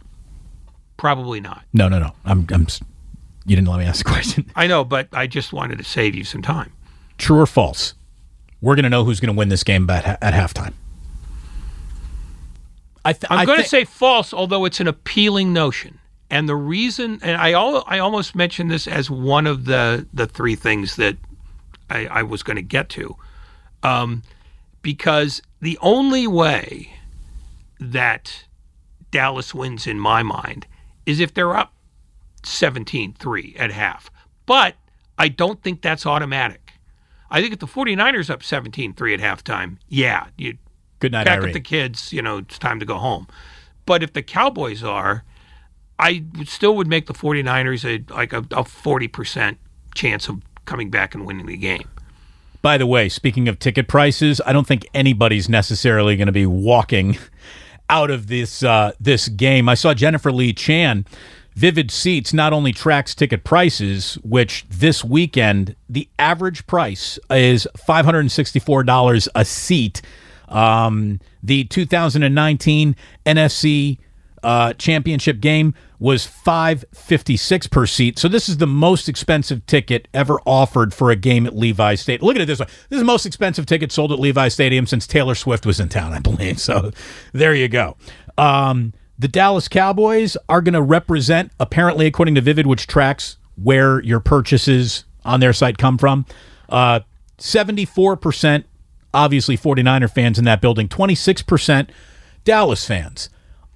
Probably 0.98 1.40
not. 1.40 1.64
No, 1.72 1.88
no, 1.88 1.98
no. 1.98 2.12
I'm, 2.24 2.46
I'm. 2.52 2.66
You 3.46 3.56
didn't 3.56 3.68
let 3.68 3.78
me 3.78 3.86
ask 3.86 4.04
the 4.04 4.10
question. 4.10 4.50
I 4.54 4.66
know, 4.66 4.84
but 4.84 5.08
I 5.12 5.26
just 5.26 5.52
wanted 5.52 5.78
to 5.78 5.84
save 5.84 6.14
you 6.14 6.24
some 6.24 6.42
time. 6.42 6.72
True 7.16 7.40
or 7.40 7.46
false? 7.46 7.94
We're 8.60 8.74
going 8.74 8.82
to 8.82 8.90
know 8.90 9.04
who's 9.04 9.20
going 9.20 9.34
to 9.34 9.38
win 9.38 9.48
this 9.48 9.64
game 9.64 9.88
at, 9.88 10.22
at 10.22 10.34
halftime. 10.34 10.74
I 13.04 13.12
th- 13.12 13.30
I'm 13.30 13.46
going 13.46 13.62
to 13.62 13.68
say 13.68 13.84
false, 13.84 14.34
although 14.34 14.64
it's 14.64 14.80
an 14.80 14.88
appealing 14.88 15.52
notion. 15.52 15.98
And 16.30 16.48
the 16.48 16.56
reason, 16.56 17.20
and 17.22 17.40
I 17.40 17.52
al- 17.52 17.84
I 17.86 17.98
almost 17.98 18.34
mentioned 18.34 18.70
this 18.70 18.86
as 18.86 19.10
one 19.10 19.46
of 19.46 19.64
the 19.64 20.06
the 20.12 20.26
three 20.26 20.56
things 20.56 20.96
that 20.96 21.16
I, 21.88 22.06
I 22.06 22.22
was 22.22 22.42
going 22.42 22.56
to 22.56 22.62
get 22.62 22.88
to, 22.90 23.16
um, 23.82 24.22
because 24.82 25.40
the 25.60 25.78
only 25.80 26.26
way 26.26 26.92
that 27.80 28.44
Dallas 29.10 29.54
wins 29.54 29.86
in 29.86 29.98
my 29.98 30.22
mind 30.22 30.66
is 31.06 31.20
if 31.20 31.32
they're 31.32 31.56
up 31.56 31.72
17-3 32.42 33.58
at 33.58 33.70
half. 33.70 34.10
But 34.46 34.74
I 35.18 35.28
don't 35.28 35.62
think 35.62 35.82
that's 35.82 36.06
automatic. 36.06 36.72
I 37.30 37.40
think 37.40 37.52
if 37.52 37.58
the 37.58 37.66
49ers 37.66 38.30
up 38.30 38.40
17-3 38.40 39.14
at 39.14 39.20
halftime, 39.20 39.76
yeah, 39.88 40.26
you 40.36 40.58
Good 41.00 41.12
night, 41.12 41.24
back 41.24 41.38
Irene. 41.38 41.50
up 41.50 41.52
the 41.54 41.60
kids, 41.60 42.12
you 42.12 42.22
know, 42.22 42.38
it's 42.38 42.58
time 42.58 42.80
to 42.80 42.86
go 42.86 42.96
home. 42.96 43.28
But 43.86 44.02
if 44.02 44.12
the 44.12 44.22
Cowboys 44.22 44.82
are, 44.82 45.24
I 45.98 46.24
still 46.44 46.76
would 46.76 46.86
make 46.86 47.06
the 47.06 47.14
49ers 47.14 47.84
a 47.84 48.14
like 48.14 48.32
a, 48.32 48.38
a 48.38 48.64
40% 48.64 49.56
chance 49.94 50.28
of 50.28 50.42
coming 50.64 50.90
back 50.90 51.14
and 51.14 51.26
winning 51.26 51.46
the 51.46 51.56
game. 51.56 51.88
By 52.60 52.76
the 52.76 52.86
way, 52.86 53.08
speaking 53.08 53.48
of 53.48 53.58
ticket 53.58 53.88
prices, 53.88 54.40
I 54.44 54.52
don't 54.52 54.66
think 54.66 54.86
anybody's 54.92 55.48
necessarily 55.48 56.16
going 56.16 56.26
to 56.26 56.32
be 56.32 56.46
walking 56.46 57.16
out 57.88 58.10
of 58.10 58.26
this 58.26 58.62
uh, 58.62 58.92
this 59.00 59.28
game. 59.28 59.68
I 59.68 59.74
saw 59.74 59.94
Jennifer 59.94 60.32
Lee 60.32 60.52
Chan. 60.52 61.06
Vivid 61.54 61.90
Seats 61.90 62.32
not 62.32 62.52
only 62.52 62.72
tracks 62.72 63.16
ticket 63.16 63.42
prices, 63.42 64.14
which 64.22 64.64
this 64.68 65.02
weekend 65.02 65.74
the 65.88 66.08
average 66.16 66.66
price 66.68 67.18
is 67.30 67.66
five 67.76 68.04
hundred 68.04 68.20
and 68.20 68.32
sixty 68.32 68.60
four 68.60 68.84
dollars 68.84 69.28
a 69.34 69.44
seat. 69.44 70.00
Um, 70.48 71.20
the 71.42 71.64
2019 71.64 72.96
NFC 73.26 73.98
uh, 74.42 74.72
championship 74.74 75.40
game 75.40 75.74
was 75.98 76.26
556 76.26 77.66
per 77.66 77.86
seat. 77.86 78.18
So 78.18 78.28
this 78.28 78.48
is 78.48 78.58
the 78.58 78.66
most 78.66 79.08
expensive 79.08 79.64
ticket 79.66 80.08
ever 80.14 80.40
offered 80.46 80.94
for 80.94 81.10
a 81.10 81.16
game 81.16 81.46
at 81.46 81.56
Levi 81.56 81.96
State. 81.96 82.22
Look 82.22 82.36
at 82.36 82.42
it 82.42 82.46
this 82.46 82.60
way. 82.60 82.66
This 82.66 82.96
is 82.96 83.00
the 83.00 83.04
most 83.04 83.26
expensive 83.26 83.66
ticket 83.66 83.90
sold 83.90 84.12
at 84.12 84.20
Levi 84.20 84.48
Stadium 84.48 84.86
since 84.86 85.06
Taylor 85.06 85.34
Swift 85.34 85.66
was 85.66 85.80
in 85.80 85.88
town, 85.88 86.12
I 86.12 86.20
believe. 86.20 86.58
So 86.68 86.92
there 87.32 87.54
you 87.54 87.68
go. 87.68 87.96
Um, 88.36 88.92
the 89.18 89.28
Dallas 89.28 89.68
Cowboys 89.68 90.36
are 90.48 90.60
going 90.60 90.74
to 90.74 90.82
represent, 90.82 91.50
apparently, 91.58 92.06
according 92.06 92.34
to 92.34 92.40
Vivid, 92.40 92.66
which 92.66 92.86
tracks 92.86 93.36
where 93.56 94.02
your 94.02 94.20
purchases 94.20 95.04
on 95.24 95.40
their 95.40 95.52
site 95.52 95.78
come 95.78 95.98
from. 95.98 96.26
Uh, 96.68 97.00
74% 97.38 98.64
obviously 99.14 99.56
49er 99.56 100.10
fans 100.10 100.38
in 100.38 100.44
that 100.44 100.60
building, 100.60 100.88
26% 100.88 101.88
Dallas 102.44 102.86
fans. 102.86 103.28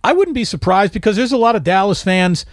I 0.04 0.12
wouldn't 0.12 0.34
be 0.34 0.44
surprised 0.44 0.92
because 0.92 1.16
there's 1.16 1.32
a 1.32 1.36
lot 1.36 1.56
of 1.56 1.62
Dallas 1.64 2.02
fans 2.02 2.44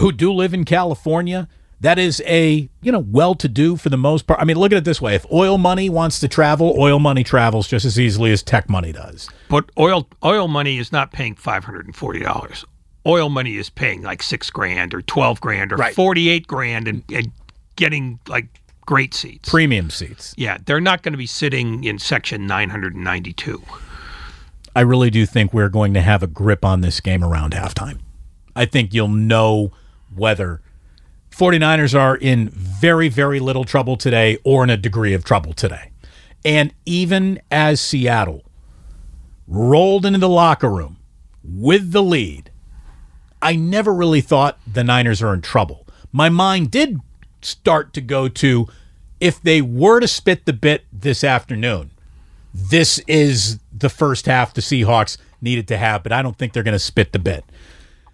who 0.00 0.12
do 0.12 0.32
live 0.32 0.54
in 0.54 0.64
California. 0.64 1.48
That 1.82 1.98
is 1.98 2.22
a, 2.26 2.68
you 2.82 2.92
know, 2.92 2.98
well-to-do 2.98 3.76
for 3.76 3.88
the 3.88 3.96
most 3.96 4.26
part. 4.26 4.38
I 4.40 4.44
mean, 4.44 4.58
look 4.58 4.70
at 4.72 4.78
it 4.78 4.84
this 4.84 5.00
way. 5.00 5.14
If 5.14 5.24
oil 5.32 5.56
money 5.56 5.88
wants 5.88 6.20
to 6.20 6.28
travel, 6.28 6.74
oil 6.78 6.98
money 6.98 7.24
travels 7.24 7.66
just 7.66 7.86
as 7.86 7.98
easily 7.98 8.32
as 8.32 8.42
tech 8.42 8.68
money 8.68 8.92
does. 8.92 9.28
But 9.48 9.70
oil 9.78 10.06
oil 10.22 10.46
money 10.46 10.76
is 10.78 10.92
not 10.92 11.10
paying 11.12 11.34
five 11.36 11.64
hundred 11.64 11.86
and 11.86 11.96
forty 11.96 12.20
dollars. 12.20 12.66
Oil 13.06 13.30
money 13.30 13.56
is 13.56 13.70
paying 13.70 14.02
like 14.02 14.22
six 14.22 14.50
grand 14.50 14.92
or 14.92 15.00
twelve 15.00 15.40
grand 15.40 15.72
or 15.72 15.76
Right. 15.76 15.94
forty 15.94 16.28
eight 16.28 16.46
grand 16.46 16.86
and, 16.86 17.02
and 17.10 17.32
getting 17.76 18.20
like 18.28 18.48
great 18.86 19.14
seats. 19.14 19.48
Premium 19.48 19.90
seats. 19.90 20.34
yeah, 20.36 20.58
they're 20.66 20.80
not 20.80 21.02
going 21.02 21.12
to 21.12 21.18
be 21.18 21.26
sitting 21.26 21.84
in 21.84 21.98
section 21.98 22.46
nine 22.46 22.70
hundred 22.70 22.94
and 22.94 23.04
ninety 23.04 23.32
two. 23.32 23.62
I 24.74 24.80
really 24.82 25.10
do 25.10 25.26
think 25.26 25.52
we're 25.52 25.68
going 25.68 25.94
to 25.94 26.00
have 26.00 26.22
a 26.22 26.26
grip 26.28 26.64
on 26.64 26.80
this 26.80 27.00
game 27.00 27.24
around 27.24 27.52
halftime. 27.54 27.98
I 28.54 28.66
think 28.66 28.94
you'll 28.94 29.08
know 29.08 29.72
whether 30.14 30.60
49ers 31.30 31.98
are 31.98 32.16
in 32.16 32.48
very, 32.50 33.08
very 33.08 33.40
little 33.40 33.64
trouble 33.64 33.96
today 33.96 34.38
or 34.44 34.62
in 34.62 34.70
a 34.70 34.76
degree 34.76 35.14
of 35.14 35.24
trouble 35.24 35.52
today. 35.52 35.90
And 36.44 36.72
even 36.86 37.40
as 37.50 37.80
Seattle 37.80 38.44
rolled 39.46 40.06
into 40.06 40.18
the 40.18 40.28
locker 40.28 40.70
room 40.70 40.98
with 41.42 41.92
the 41.92 42.02
lead, 42.02 42.50
I 43.42 43.56
never 43.56 43.92
really 43.92 44.20
thought 44.20 44.58
the 44.72 44.84
Niners 44.84 45.22
are 45.22 45.34
in 45.34 45.42
trouble. 45.42 45.86
My 46.12 46.28
mind 46.28 46.70
did 46.70 47.00
start 47.42 47.92
to 47.94 48.00
go 48.00 48.28
to 48.28 48.68
if 49.20 49.40
they 49.42 49.60
were 49.60 50.00
to 50.00 50.08
spit 50.08 50.46
the 50.46 50.52
bit 50.52 50.84
this 50.92 51.22
afternoon, 51.22 51.90
this 52.54 52.98
is 53.06 53.58
the 53.76 53.88
first 53.88 54.26
half 54.26 54.54
the 54.54 54.60
Seahawks 54.60 55.18
needed 55.40 55.68
to 55.68 55.76
have, 55.76 56.02
but 56.02 56.12
I 56.12 56.22
don't 56.22 56.36
think 56.36 56.52
they're 56.52 56.62
going 56.62 56.72
to 56.72 56.78
spit 56.78 57.12
the 57.12 57.18
bit. 57.18 57.44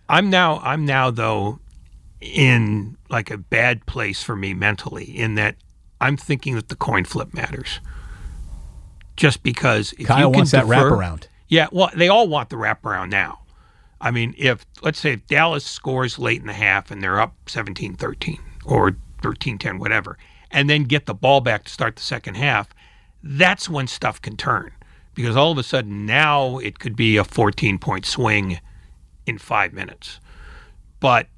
I'm 0.08 0.30
now 0.30 0.60
I'm 0.62 0.84
now 0.84 1.10
though 1.10 1.58
in 2.20 2.96
like 3.10 3.30
a 3.30 3.38
bad 3.38 3.86
place 3.86 4.22
for 4.22 4.36
me 4.36 4.54
mentally 4.54 5.04
in 5.04 5.34
that 5.34 5.56
I'm 6.00 6.16
thinking 6.16 6.54
that 6.54 6.68
the 6.68 6.76
coin 6.76 7.04
flip 7.04 7.34
matters. 7.34 7.80
Just 9.16 9.42
because 9.42 9.94
if 9.98 10.06
Kyle 10.06 10.30
you 10.30 10.36
wants 10.36 10.50
that 10.50 10.66
defer- 10.66 10.90
wraparound. 10.90 11.26
Yeah, 11.48 11.68
well, 11.72 11.90
they 11.94 12.08
all 12.08 12.28
want 12.28 12.50
the 12.50 12.56
wraparound 12.56 13.10
now. 13.10 13.40
I 14.00 14.10
mean, 14.10 14.34
if 14.36 14.66
let's 14.82 15.00
say 15.00 15.12
if 15.12 15.26
Dallas 15.26 15.64
scores 15.64 16.18
late 16.18 16.40
in 16.40 16.46
the 16.46 16.52
half 16.52 16.90
and 16.90 17.02
they're 17.02 17.20
up 17.20 17.34
17-13 17.46 18.38
or 18.64 18.96
13-10 19.22 19.78
whatever, 19.78 20.18
and 20.50 20.68
then 20.70 20.84
get 20.84 21.06
the 21.06 21.14
ball 21.14 21.40
back 21.40 21.64
to 21.64 21.72
start 21.72 21.96
the 21.96 22.02
second 22.02 22.36
half, 22.36 22.68
that's 23.22 23.68
when 23.68 23.86
stuff 23.86 24.20
can 24.20 24.36
turn. 24.36 24.72
Because 25.14 25.36
all 25.36 25.50
of 25.50 25.58
a 25.58 25.62
sudden 25.62 26.04
now 26.06 26.58
it 26.58 26.78
could 26.78 26.94
be 26.94 27.16
a 27.16 27.24
14 27.24 27.78
point 27.78 28.04
swing 28.04 28.60
in 29.26 29.38
5 29.38 29.72
minutes. 29.72 30.20
But 31.00 31.28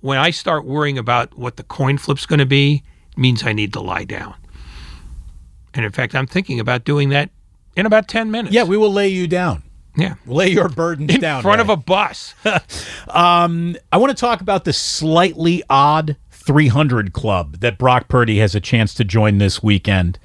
when 0.00 0.18
I 0.18 0.30
start 0.30 0.64
worrying 0.64 0.98
about 0.98 1.36
what 1.36 1.56
the 1.56 1.62
coin 1.62 1.98
flip's 1.98 2.26
going 2.26 2.38
to 2.38 2.46
be, 2.46 2.82
it 3.12 3.18
means 3.18 3.44
I 3.44 3.52
need 3.52 3.72
to 3.74 3.80
lie 3.80 4.04
down. 4.04 4.34
And 5.74 5.84
in 5.84 5.92
fact, 5.92 6.14
I'm 6.14 6.26
thinking 6.26 6.58
about 6.58 6.84
doing 6.84 7.10
that 7.10 7.30
in 7.76 7.86
about 7.86 8.08
10 8.08 8.30
minutes. 8.30 8.54
Yeah, 8.54 8.64
we 8.64 8.76
will 8.76 8.92
lay 8.92 9.08
you 9.08 9.26
down. 9.26 9.62
Yeah. 9.96 10.14
Lay 10.26 10.48
your 10.48 10.68
burdens 10.68 11.14
In 11.14 11.20
down. 11.20 11.38
In 11.38 11.42
front 11.42 11.60
of 11.60 11.68
a 11.68 11.76
bus. 11.76 12.34
Um, 13.08 13.76
I 13.90 13.96
want 13.96 14.10
to 14.10 14.20
talk 14.20 14.40
about 14.40 14.64
the 14.64 14.72
slightly 14.72 15.64
odd 15.68 16.16
300 16.50 17.12
club 17.12 17.58
that 17.60 17.78
Brock 17.78 18.08
Purdy 18.08 18.40
has 18.40 18.56
a 18.56 18.60
chance 18.60 18.92
to 18.94 19.04
join 19.04 19.38
this 19.38 19.62
weekend. 19.62 20.18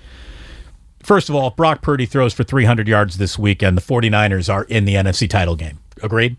First 1.04 1.30
of 1.30 1.36
all, 1.36 1.50
if 1.50 1.56
Brock 1.56 1.84
Purdy 1.84 2.08
throws 2.08 2.34
for 2.34 2.44
300 2.44 2.88
yards 2.88 3.20
this 3.20 3.38
weekend, 3.38 3.78
the 3.78 3.82
49ers 3.82 4.52
are 4.52 4.64
in 4.64 4.86
the 4.86 4.96
NFC 4.96 5.30
title 5.30 5.56
game. 5.56 5.78
Agreed? 6.02 6.36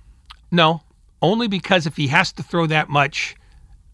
No, 0.51 0.82
only 1.22 1.47
because 1.47 1.87
if 1.87 1.97
he 1.97 2.09
has 2.09 2.32
to 2.32 2.43
throw 2.43 2.66
that 2.66 2.89
much, 2.89 3.37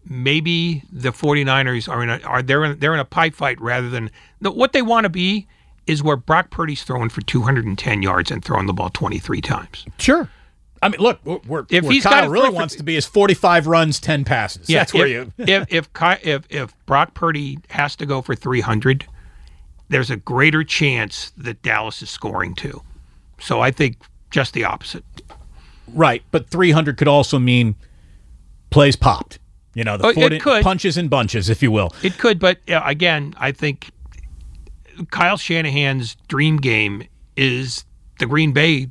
maybe 0.09 0.81
the 0.91 1.11
49ers 1.11 1.87
are 1.87 2.01
in 2.01 2.09
a 2.09 2.17
are 2.21 2.41
they're 2.41 2.65
in, 2.65 2.79
they're 2.79 2.95
in 2.95 2.99
a 2.99 3.05
pie 3.05 3.29
fight 3.29 3.61
rather 3.61 3.91
than 3.91 4.09
what 4.39 4.73
they 4.73 4.81
want 4.81 5.03
to 5.03 5.09
be 5.09 5.47
is 5.85 6.01
where 6.01 6.17
Brock 6.17 6.49
Purdy's 6.49 6.81
throwing 6.81 7.09
for 7.09 7.21
210 7.21 8.01
yards 8.01 8.31
and 8.31 8.43
throwing 8.43 8.65
the 8.65 8.73
ball 8.73 8.89
23 8.89 9.41
times. 9.41 9.85
Sure. 9.99 10.27
I 10.83 10.89
mean, 10.89 10.99
look, 10.99 11.19
we're, 11.25 11.65
If 11.69 11.83
where 11.83 11.93
he's 11.93 12.03
Kyle 12.03 12.29
really 12.29 12.47
for- 12.49 12.53
wants 12.55 12.75
to 12.75 12.83
be 12.83 12.95
is 12.95 13.05
45 13.05 13.67
runs, 13.67 13.99
10 13.99 14.23
passes. 14.25 14.69
Yeah, 14.69 14.79
That's 14.79 14.93
where 14.93 15.07
if, 15.07 15.11
you. 15.11 15.33
if 15.47 15.73
if 15.73 15.93
Ky- 15.93 16.21
if 16.23 16.43
if 16.49 16.73
Brock 16.85 17.13
Purdy 17.13 17.59
has 17.69 17.95
to 17.97 18.05
go 18.05 18.21
for 18.21 18.35
300, 18.35 19.05
there's 19.89 20.09
a 20.09 20.15
greater 20.17 20.63
chance 20.63 21.31
that 21.37 21.61
Dallas 21.61 22.01
is 22.01 22.09
scoring 22.09 22.55
too. 22.55 22.81
So 23.39 23.61
I 23.61 23.71
think 23.71 23.97
just 24.31 24.53
the 24.53 24.63
opposite. 24.65 25.03
Right, 25.93 26.23
but 26.31 26.47
300 26.49 26.97
could 26.97 27.07
also 27.07 27.37
mean 27.39 27.75
plays 28.69 28.95
popped. 28.95 29.39
You 29.75 29.83
know, 29.83 29.97
the 29.97 30.07
Oh, 30.07 30.13
40 30.13 30.39
could. 30.39 30.63
punches 30.63 30.97
and 30.97 31.09
bunches, 31.09 31.49
if 31.49 31.61
you 31.63 31.71
will. 31.71 31.93
It 32.03 32.17
could, 32.17 32.39
but 32.39 32.59
uh, 32.69 32.81
again, 32.85 33.33
I 33.37 33.51
think 33.51 33.89
Kyle 35.11 35.37
Shanahan's 35.37 36.15
dream 36.27 36.57
game 36.57 37.03
is 37.35 37.83
the 38.19 38.25
Green 38.27 38.53
Bay, 38.53 38.89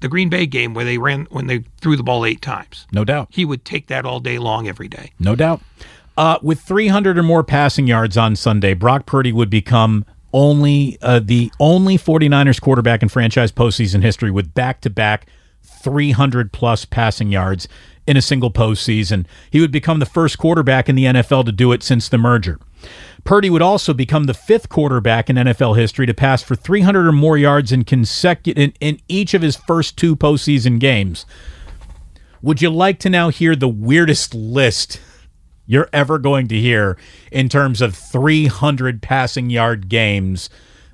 the 0.00 0.08
Green 0.08 0.28
Bay 0.28 0.46
game 0.46 0.74
where 0.74 0.84
they 0.84 0.98
ran 0.98 1.26
when 1.30 1.46
they 1.46 1.64
threw 1.80 1.96
the 1.96 2.02
ball 2.02 2.24
eight 2.24 2.42
times. 2.42 2.86
No 2.92 3.04
doubt. 3.04 3.28
He 3.30 3.44
would 3.44 3.64
take 3.64 3.86
that 3.88 4.04
all 4.04 4.20
day 4.20 4.38
long, 4.38 4.68
every 4.68 4.88
day. 4.88 5.12
No 5.18 5.34
doubt. 5.36 5.60
Uh, 6.16 6.38
with 6.42 6.60
300 6.60 7.18
or 7.18 7.22
more 7.22 7.44
passing 7.44 7.86
yards 7.86 8.16
on 8.16 8.36
Sunday, 8.36 8.74
Brock 8.74 9.06
Purdy 9.06 9.32
would 9.32 9.50
become 9.50 10.04
only 10.32 10.98
uh, 11.02 11.20
the 11.22 11.50
only 11.58 11.96
49ers 11.98 12.60
quarterback 12.60 13.02
in 13.02 13.08
franchise 13.08 13.50
postseason 13.52 14.02
history 14.02 14.30
with 14.30 14.54
back 14.54 14.80
to 14.82 14.90
back 14.90 15.26
300 15.62 16.52
plus 16.52 16.84
passing 16.84 17.32
yards 17.32 17.68
in 18.06 18.16
a 18.16 18.22
single 18.22 18.50
postseason. 18.50 19.26
He 19.50 19.60
would 19.60 19.72
become 19.72 19.98
the 19.98 20.06
first 20.06 20.38
quarterback 20.38 20.88
in 20.88 20.94
the 20.94 21.04
NFL 21.04 21.44
to 21.46 21.52
do 21.52 21.72
it 21.72 21.82
since 21.82 22.08
the 22.08 22.18
merger. 22.18 22.58
Purdy 23.24 23.50
would 23.50 23.62
also 23.62 23.92
become 23.92 24.24
the 24.24 24.34
fifth 24.34 24.68
quarterback 24.68 25.28
in 25.28 25.36
NFL 25.36 25.76
history 25.76 26.06
to 26.06 26.14
pass 26.14 26.42
for 26.42 26.54
300 26.54 27.06
or 27.06 27.12
more 27.12 27.36
yards 27.36 27.72
in 27.72 27.84
consecutive 27.84 28.62
in, 28.62 28.72
in 28.80 29.00
each 29.08 29.34
of 29.34 29.42
his 29.42 29.56
first 29.56 29.96
two 29.96 30.16
postseason 30.16 30.78
games. 30.78 31.26
Would 32.42 32.62
you 32.62 32.70
like 32.70 32.98
to 33.00 33.10
now 33.10 33.28
hear 33.28 33.54
the 33.54 33.68
weirdest 33.68 34.34
list 34.34 35.00
you're 35.66 35.90
ever 35.92 36.18
going 36.18 36.48
to 36.48 36.58
hear 36.58 36.96
in 37.30 37.48
terms 37.48 37.80
of 37.80 37.94
300 37.94 39.02
passing 39.02 39.50
yard 39.50 39.88
games 39.88 40.48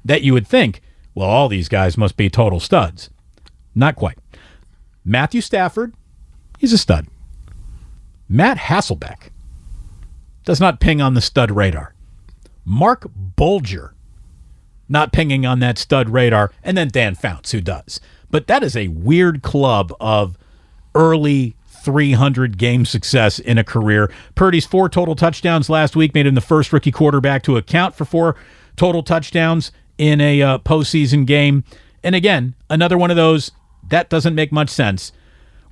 that 0.05 0.23
you 0.23 0.33
would 0.33 0.47
think, 0.47 0.81
well, 1.15 1.29
all 1.29 1.49
these 1.49 1.69
guys 1.69 1.97
must 1.97 2.17
be 2.17 2.29
total 2.29 2.61
studs? 2.61 3.11
Not 3.75 3.97
quite. 3.97 4.19
Matthew 5.05 5.41
Stafford, 5.41 5.95
he's 6.59 6.73
a 6.73 6.79
stud. 6.79 7.07
Matt 8.29 8.59
Hasselbeck 8.59 9.31
does 10.45 10.61
not 10.61 10.81
ping 10.81 11.01
on 11.01 11.15
the 11.15 11.21
stud 11.21 11.51
radar. 11.51 11.95
Marc 12.67 13.07
Bulger, 13.15 13.95
not 14.89 15.13
pinging 15.13 15.47
on 15.47 15.61
that 15.61 15.79
stud 15.79 16.11
radar, 16.11 16.53
and 16.63 16.77
then 16.77 16.89
Dan 16.89 17.15
Fouts, 17.15 17.53
who 17.53 17.61
does. 17.61 18.01
But 18.31 18.49
that 18.49 18.63
is 18.63 18.77
a 18.77 18.89
weird 18.89 19.43
club 19.43 19.95
of 20.01 20.37
early 20.95 21.57
300 21.69 22.59
game 22.59 22.85
success 22.85 23.39
in 23.39 23.57
a 23.57 23.65
career. 23.65 24.11
Purdy's 24.35 24.67
four 24.67 24.89
total 24.89 25.15
touchdowns 25.15 25.71
last 25.71 25.95
week 25.95 26.13
made 26.13 26.27
him 26.27 26.35
the 26.35 26.41
first 26.41 26.73
rookie 26.73 26.91
quarterback 26.91 27.45
to 27.45 27.57
account 27.57 27.95
for 27.95 28.05
four 28.05 28.35
total 28.75 29.05
touchdowns 29.05 29.71
in 29.97 30.21
a 30.21 30.43
uh, 30.43 30.59
postseason 30.59 31.25
game. 31.25 31.63
And 32.03 32.17
again, 32.17 32.55
another 32.69 32.99
one 32.99 33.11
of 33.13 33.17
those 33.17 33.53
that 33.89 34.11
doesn't 34.11 34.35
make 34.35 34.51
much 34.51 34.69
sense. 34.69 35.13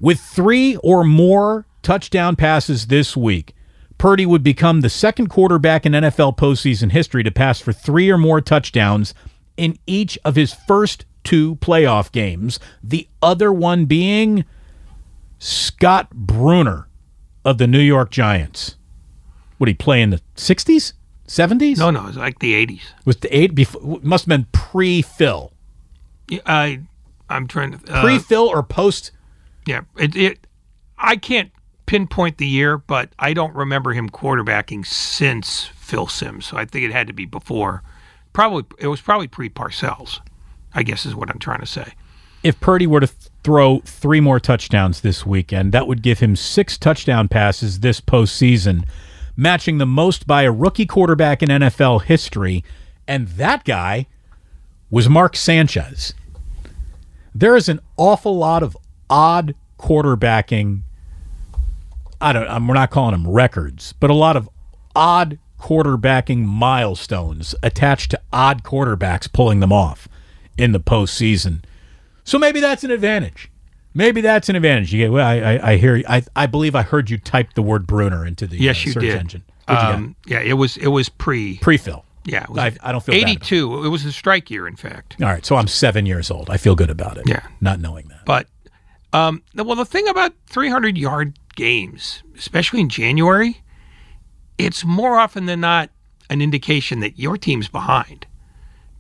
With 0.01 0.21
three 0.21 0.77
or 0.77 1.03
more 1.03 1.67
touchdown 1.83 2.37
passes 2.37 2.87
this 2.87 3.17
week, 3.17 3.55
Purdy 4.05 4.27
would 4.27 4.43
become 4.43 4.83
the 4.83 4.91
second 4.91 5.29
quarterback 5.29 5.87
in 5.87 5.93
NFL 5.93 6.37
postseason 6.37 6.93
history 6.93 7.23
to 7.23 7.31
pass 7.31 7.59
for 7.59 7.73
three 7.73 8.11
or 8.11 8.19
more 8.19 8.43
touchdowns 8.43 9.15
in 9.57 9.79
each 9.87 10.19
of 10.27 10.37
his 10.37 10.53
first 10.53 11.07
two 11.23 11.57
playoff 11.57 12.13
games. 12.13 12.61
The 12.83 13.09
other 13.23 13.51
one 13.51 13.87
being 13.87 14.45
Scott 15.39 16.11
Brunner 16.11 16.87
of 17.47 17.57
the 17.57 17.67
New 17.67 17.81
York 17.81 18.11
Giants. 18.11 18.77
Would 19.59 19.69
he 19.69 19.75
play 19.75 20.03
in 20.03 20.11
the 20.11 20.21
60s? 20.37 20.93
70s? 21.27 21.79
No, 21.79 21.91
no, 21.91 22.03
it 22.03 22.09
was 22.09 22.17
like 22.19 22.41
the 22.41 22.53
80s. 22.53 22.83
Was 23.07 23.17
the 23.17 23.35
eight 23.35 23.55
before 23.55 24.01
must 24.03 24.27
have 24.27 24.29
been 24.29 24.47
pre-Phil. 24.53 25.51
Yeah, 26.29 26.41
I, 26.45 26.81
I'm 27.31 27.49
trying 27.49 27.79
to 27.79 27.91
uh, 27.91 28.03
Pre-Phil 28.03 28.49
or 28.49 28.63
post 28.63 29.13
Yeah, 29.65 29.81
it, 29.97 30.15
it. 30.15 30.47
I 30.99 31.17
can't 31.17 31.51
pinpoint 31.87 32.39
the 32.39 32.47
year, 32.47 32.79
but 32.79 33.11
I 33.19 33.35
don't 33.35 33.55
remember 33.55 33.93
him 33.93 34.09
quarterbacking 34.11 34.87
since 34.87 35.65
Phil 35.77 36.07
Simms. 36.07 36.47
So 36.47 36.57
I 36.57 36.65
think 36.65 36.85
it 36.85 36.93
had 36.93 37.07
to 37.09 37.13
be 37.13 37.27
before. 37.27 37.83
Probably 38.33 38.65
it 38.79 38.89
was 38.89 39.01
probably 39.01 39.29
pre 39.29 39.49
Parcells. 39.49 40.21
I 40.75 40.83
guess 40.83 41.07
is 41.07 41.15
what 41.15 41.31
I'm 41.31 41.39
trying 41.39 41.61
to 41.61 41.67
say. 41.67 41.93
if 42.43 42.59
Purdy 42.61 42.87
were 42.87 43.01
to 43.01 43.07
throw 43.45 43.81
three 43.85 44.21
more 44.21 44.41
touchdowns 44.41 45.01
this 45.01 45.25
weekend, 45.25 45.73
that 45.73 45.87
would 45.87 46.03
give 46.03 46.19
him 46.21 46.35
six 46.35 46.77
touchdown 46.77 47.29
passes 47.29 47.81
this 47.81 48.01
postseason, 48.01 48.85
matching 49.37 49.79
the 49.79 49.87
most 49.87 50.27
by 50.27 50.43
a 50.43 50.51
rookie 50.53 50.87
quarterback 50.87 51.43
in 51.43 51.49
NFL 51.49 52.03
history. 52.03 52.65
And 53.07 53.29
that 53.29 53.65
guy 53.65 54.07
was 54.91 55.09
Mark 55.09 55.37
Sanchez. 55.37 56.15
There 57.35 57.57
is 57.57 57.69
an 57.69 57.81
awful 57.97 58.37
lot 58.37 58.63
of 58.63 58.77
odd 59.11 59.55
quarterbacking. 59.79 60.83
I 62.25 62.33
don't. 62.33 62.49
I'm, 62.49 62.67
we're 62.67 62.75
not 62.75 62.91
calling 62.91 63.13
them 63.13 63.29
records, 63.29 63.93
but 64.01 64.11
a 64.11 64.15
lot 64.15 64.37
of 64.37 64.49
odd 64.97 65.39
quarterbacking 65.61 66.45
milestones 66.45 67.55
attached 67.63 68.11
to 68.13 68.21
odd 68.33 68.63
quarterbacks 68.63 69.31
pulling 69.33 69.61
them 69.61 69.73
off 69.73 70.09
in 70.59 70.73
the 70.73 70.81
postseason. 70.81 71.63
So 72.25 72.39
maybe 72.39 72.61
that's 72.61 72.85
an 72.85 72.91
advantage. 72.91 73.51
Maybe 73.93 74.21
that's 74.21 74.49
an 74.49 74.57
advantage. 74.57 74.93
You 74.93 75.05
get, 75.05 75.13
well, 75.13 75.27
I, 75.27 75.35
I, 75.37 75.71
I 75.73 75.77
hear. 75.77 76.03
I, 76.09 76.23
I 76.35 76.47
believe 76.47 76.75
I 76.75 76.83
heard 76.83 77.11
you 77.11 77.19
type 77.19 77.55
the 77.55 77.63
word 77.63 77.87
Brunner 77.87 78.27
into 78.27 78.47
the 78.47 78.57
Yes, 78.57 78.79
uh, 78.79 78.83
you 78.87 78.93
search 78.93 79.03
did. 79.03 79.17
engine. 79.17 79.43
What'd 79.67 79.83
you 79.83 79.89
get? 79.89 79.95
Um, 79.95 80.17
yeah, 80.27 80.41
it 80.41 80.55
was 80.55 80.77
it 80.79 80.89
was 80.89 81.09
pre. 81.09 81.59
Pre-Phil. 81.59 82.05
yeah, 82.25 82.45
it 82.45 82.51
was 82.51 82.59
I, 82.59 82.73
I 82.83 82.93
don't 82.93 83.03
feel 83.05 83.15
bad 83.15 83.23
about 83.23 83.31
it. 83.31 83.37
82. 83.37 83.85
It 83.85 83.89
was 83.89 84.05
a 84.05 84.13
strike 84.13 84.51
year, 84.51 84.67
in 84.67 84.77
fact. 84.77 85.17
All 85.21 85.29
right, 85.29 85.45
so 85.45 85.57
I'm 85.57 85.69
seven 85.69 86.07
years 86.07 86.31
old. 86.31 86.51
I 86.51 86.57
feel 86.57 86.75
good 86.75 86.91
about 86.91 87.19
it. 87.19 87.29
Yeah. 87.29 87.47
not 87.61 87.81
knowing 87.81 88.09
that. 88.09 88.25
But 88.25 88.49
um, 89.13 89.43
well, 89.55 89.77
the 89.77 89.85
thing 89.85 90.09
about 90.09 90.33
300 90.49 90.99
yard 90.99 91.39
games, 91.55 92.23
especially 92.37 92.81
in 92.81 92.89
January, 92.89 93.63
it's 94.59 94.85
more 94.85 95.19
often 95.19 95.47
than 95.47 95.61
not 95.61 95.91
an 96.31 96.41
indication 96.41 97.01
that 97.01 97.19
your 97.19 97.37
team's 97.37 97.69
behind 97.69 98.27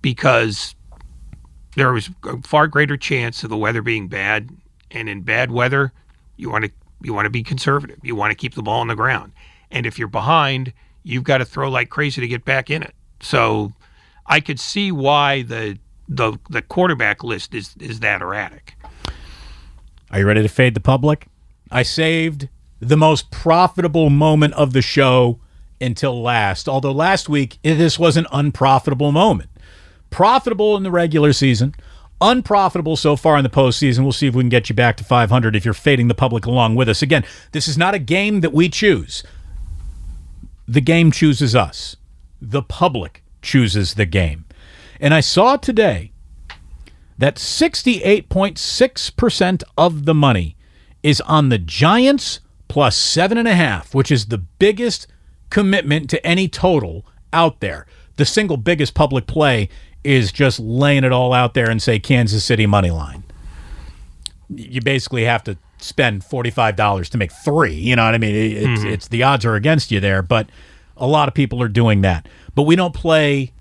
because 0.02 0.74
there 1.76 1.92
was 1.92 2.10
a 2.24 2.40
far 2.42 2.66
greater 2.66 2.96
chance 2.96 3.42
of 3.44 3.50
the 3.50 3.56
weather 3.56 3.82
being 3.82 4.08
bad, 4.08 4.50
and 4.90 5.08
in 5.08 5.22
bad 5.22 5.50
weather, 5.50 5.92
you 6.36 6.50
want 6.50 6.64
to 6.64 6.70
you 7.02 7.12
want 7.12 7.26
to 7.26 7.30
be 7.30 7.42
conservative. 7.42 7.98
You 8.02 8.14
want 8.14 8.30
to 8.30 8.34
keep 8.34 8.54
the 8.54 8.62
ball 8.62 8.80
on 8.80 8.88
the 8.88 8.94
ground, 8.94 9.32
and 9.70 9.86
if 9.86 9.98
you're 9.98 10.08
behind, 10.08 10.72
you've 11.02 11.24
got 11.24 11.38
to 11.38 11.44
throw 11.44 11.70
like 11.70 11.90
crazy 11.90 12.20
to 12.20 12.28
get 12.28 12.44
back 12.44 12.70
in 12.70 12.82
it. 12.82 12.94
So, 13.20 13.72
I 14.26 14.40
could 14.40 14.60
see 14.60 14.92
why 14.92 15.42
the 15.42 15.78
the 16.08 16.38
the 16.50 16.62
quarterback 16.62 17.24
list 17.24 17.54
is 17.54 17.74
is 17.80 18.00
that 18.00 18.20
erratic. 18.20 18.76
Are 20.10 20.18
you 20.18 20.26
ready 20.26 20.42
to 20.42 20.48
fade 20.48 20.74
the 20.74 20.80
public? 20.80 21.26
I 21.74 21.82
saved 21.82 22.48
the 22.78 22.96
most 22.96 23.30
profitable 23.32 24.08
moment 24.08 24.54
of 24.54 24.72
the 24.72 24.80
show 24.80 25.40
until 25.80 26.22
last. 26.22 26.68
Although 26.68 26.92
last 26.92 27.28
week 27.28 27.58
this 27.62 27.98
was 27.98 28.16
an 28.16 28.28
unprofitable 28.30 29.10
moment. 29.10 29.50
Profitable 30.08 30.76
in 30.76 30.84
the 30.84 30.92
regular 30.92 31.32
season, 31.32 31.74
unprofitable 32.20 32.96
so 32.96 33.16
far 33.16 33.36
in 33.38 33.42
the 33.42 33.50
postseason. 33.50 34.04
We'll 34.04 34.12
see 34.12 34.28
if 34.28 34.36
we 34.36 34.44
can 34.44 34.50
get 34.50 34.68
you 34.68 34.76
back 34.76 34.96
to 34.98 35.04
500 35.04 35.56
if 35.56 35.64
you're 35.64 35.74
fading 35.74 36.06
the 36.06 36.14
public 36.14 36.46
along 36.46 36.76
with 36.76 36.88
us. 36.88 37.02
Again, 37.02 37.24
this 37.50 37.66
is 37.66 37.76
not 37.76 37.92
a 37.92 37.98
game 37.98 38.40
that 38.42 38.52
we 38.52 38.68
choose. 38.68 39.24
The 40.68 40.80
game 40.80 41.10
chooses 41.10 41.56
us. 41.56 41.96
The 42.40 42.62
public 42.62 43.24
chooses 43.42 43.94
the 43.94 44.06
game. 44.06 44.44
And 45.00 45.12
I 45.12 45.18
saw 45.18 45.56
today 45.56 46.12
that 47.18 47.34
68.6% 47.34 49.62
of 49.76 50.04
the 50.04 50.14
money 50.14 50.54
is 51.04 51.20
on 51.20 51.50
the 51.50 51.58
Giants 51.58 52.40
plus 52.66 52.96
seven 52.96 53.38
and 53.38 53.46
a 53.46 53.54
half, 53.54 53.94
which 53.94 54.10
is 54.10 54.26
the 54.26 54.38
biggest 54.38 55.06
commitment 55.50 56.10
to 56.10 56.26
any 56.26 56.48
total 56.48 57.06
out 57.32 57.60
there. 57.60 57.86
The 58.16 58.24
single 58.24 58.56
biggest 58.56 58.94
public 58.94 59.26
play 59.28 59.68
is 60.02 60.32
just 60.32 60.58
laying 60.58 61.04
it 61.04 61.12
all 61.12 61.32
out 61.32 61.54
there 61.54 61.70
and 61.70 61.80
say 61.80 61.98
Kansas 62.00 62.44
City 62.44 62.66
money 62.66 62.90
line. 62.90 63.22
You 64.48 64.80
basically 64.80 65.24
have 65.24 65.44
to 65.44 65.56
spend 65.78 66.22
$45 66.22 67.10
to 67.10 67.18
make 67.18 67.32
three. 67.32 67.74
You 67.74 67.96
know 67.96 68.04
what 68.04 68.14
I 68.14 68.18
mean? 68.18 68.34
It- 68.34 68.52
It's, 68.52 68.80
mm-hmm. 68.80 68.88
it's 68.88 69.08
the 69.08 69.22
odds 69.22 69.44
are 69.44 69.54
against 69.54 69.90
you 69.90 70.00
there, 70.00 70.22
but 70.22 70.48
a 70.96 71.06
lot 71.06 71.28
of 71.28 71.34
people 71.34 71.60
are 71.62 71.68
doing 71.68 72.00
that. 72.02 72.28
But 72.54 72.62
we 72.62 72.76
don't 72.76 72.94
play 72.94 73.52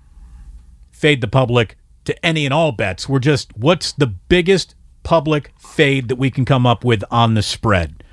fade 0.92 1.20
the 1.20 1.28
public 1.28 1.76
to 2.04 2.24
any 2.26 2.44
and 2.46 2.54
all 2.54 2.72
bets. 2.72 3.08
We're 3.08 3.18
just 3.18 3.54
what's 3.56 3.92
the 3.92 4.06
biggest 4.06 4.74
public 5.04 5.52
fade 5.58 6.08
that 6.08 6.16
we 6.16 6.30
can 6.30 6.44
come 6.44 6.66
up 6.66 6.84
with 6.84 7.04
on 7.10 7.34
the 7.34 7.42
spread. 7.42 8.04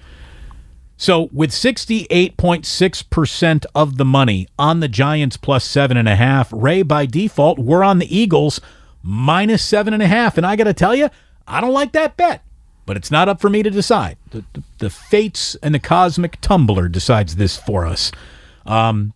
So 1.01 1.29
with 1.33 1.49
68.6% 1.49 3.65
of 3.73 3.97
the 3.97 4.05
money 4.05 4.47
on 4.59 4.81
the 4.81 4.87
Giants 4.87 5.35
plus 5.35 5.65
seven 5.65 5.97
and 5.97 6.07
a 6.07 6.15
half, 6.15 6.53
Ray 6.53 6.83
by 6.83 7.07
default, 7.07 7.57
we're 7.57 7.83
on 7.83 7.97
the 7.97 8.15
Eagles 8.15 8.61
minus 9.01 9.63
seven 9.63 9.95
and 9.95 10.03
a 10.03 10.07
half. 10.07 10.37
And 10.37 10.45
I 10.45 10.55
got 10.55 10.65
to 10.65 10.75
tell 10.75 10.93
you, 10.93 11.09
I 11.47 11.59
don't 11.59 11.73
like 11.73 11.93
that 11.93 12.17
bet, 12.17 12.43
but 12.85 12.97
it's 12.97 13.09
not 13.09 13.27
up 13.27 13.41
for 13.41 13.49
me 13.49 13.63
to 13.63 13.71
decide. 13.71 14.17
The, 14.29 14.45
the, 14.53 14.61
the 14.77 14.91
fates 14.91 15.55
and 15.55 15.73
the 15.73 15.79
cosmic 15.79 16.39
tumbler 16.39 16.87
decides 16.87 17.35
this 17.35 17.57
for 17.57 17.87
us. 17.87 18.11
Um, 18.67 19.13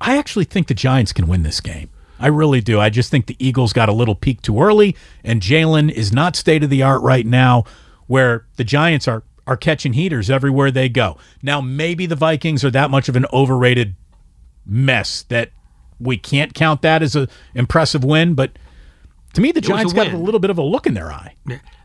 I 0.00 0.18
actually 0.18 0.46
think 0.46 0.66
the 0.66 0.74
Giants 0.74 1.12
can 1.12 1.28
win 1.28 1.44
this 1.44 1.60
game. 1.60 1.88
I 2.22 2.28
really 2.28 2.60
do. 2.60 2.80
I 2.80 2.88
just 2.88 3.10
think 3.10 3.26
the 3.26 3.36
Eagles 3.38 3.72
got 3.72 3.88
a 3.88 3.92
little 3.92 4.14
peak 4.14 4.40
too 4.42 4.62
early, 4.62 4.96
and 5.24 5.42
Jalen 5.42 5.90
is 5.90 6.12
not 6.12 6.36
state 6.36 6.62
of 6.62 6.70
the 6.70 6.82
art 6.82 7.02
right 7.02 7.26
now, 7.26 7.64
where 8.06 8.46
the 8.56 8.64
Giants 8.64 9.08
are 9.08 9.24
are 9.46 9.56
catching 9.56 9.94
heaters 9.94 10.30
everywhere 10.30 10.70
they 10.70 10.88
go. 10.88 11.18
Now 11.42 11.60
maybe 11.60 12.06
the 12.06 12.14
Vikings 12.14 12.64
are 12.64 12.70
that 12.70 12.90
much 12.90 13.08
of 13.08 13.16
an 13.16 13.26
overrated 13.32 13.96
mess 14.64 15.22
that 15.24 15.50
we 15.98 16.16
can't 16.16 16.54
count 16.54 16.82
that 16.82 17.02
as 17.02 17.16
a 17.16 17.26
impressive 17.54 18.04
win, 18.04 18.34
but 18.34 18.56
to 19.34 19.40
me 19.40 19.50
the 19.50 19.58
a 19.58 19.62
Giants 19.62 19.92
got 19.92 20.12
a 20.12 20.16
little 20.16 20.40
bit 20.40 20.50
of 20.50 20.58
a 20.58 20.62
look 20.62 20.86
in 20.86 20.94
their 20.94 21.10
eye. 21.10 21.34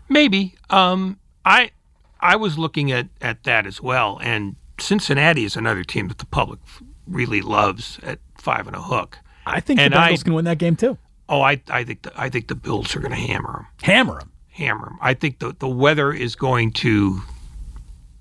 Maybe. 0.08 0.56
Um, 0.70 1.20
I 1.44 1.72
I 2.20 2.36
was 2.36 2.58
looking 2.58 2.92
at, 2.92 3.08
at 3.22 3.44
that 3.44 3.66
as 3.66 3.82
well, 3.82 4.20
and 4.22 4.56
Cincinnati 4.80 5.46
is 5.46 5.56
another 5.56 5.84
team 5.84 6.08
that 6.10 6.20
the 6.20 6.26
public 6.26 6.60
really 7.08 7.42
loves 7.42 8.00
at 8.04 8.20
five 8.38 8.68
and 8.68 8.76
a 8.76 8.82
hook. 8.82 9.20
I 9.56 9.60
think 9.60 9.80
And 9.80 9.94
the 9.94 10.00
I- 10.00 10.12
Bengals 10.12 10.24
can 10.24 10.34
win 10.34 10.46
that 10.46 10.58
game 10.58 10.76
too. 10.76 10.98
Oh, 11.30 11.42
I 11.42 11.62
I 11.70 11.84
think 11.84 12.04
the, 12.04 12.12
I 12.20 12.30
think 12.30 12.48
the 12.48 12.56
Bills 12.56 12.96
are 12.96 13.00
going 13.00 13.12
to 13.12 13.18
hammer 13.18 13.52
them. 13.52 13.66
Hammer 13.84 14.20
them. 14.20 14.32
Hammer 14.50 14.86
them. 14.86 14.98
I 15.02 15.14
think 15.14 15.40
the 15.40 15.54
the 15.60 15.68
weather 15.68 16.12
is 16.14 16.36
going 16.36 16.72
to 16.74 17.22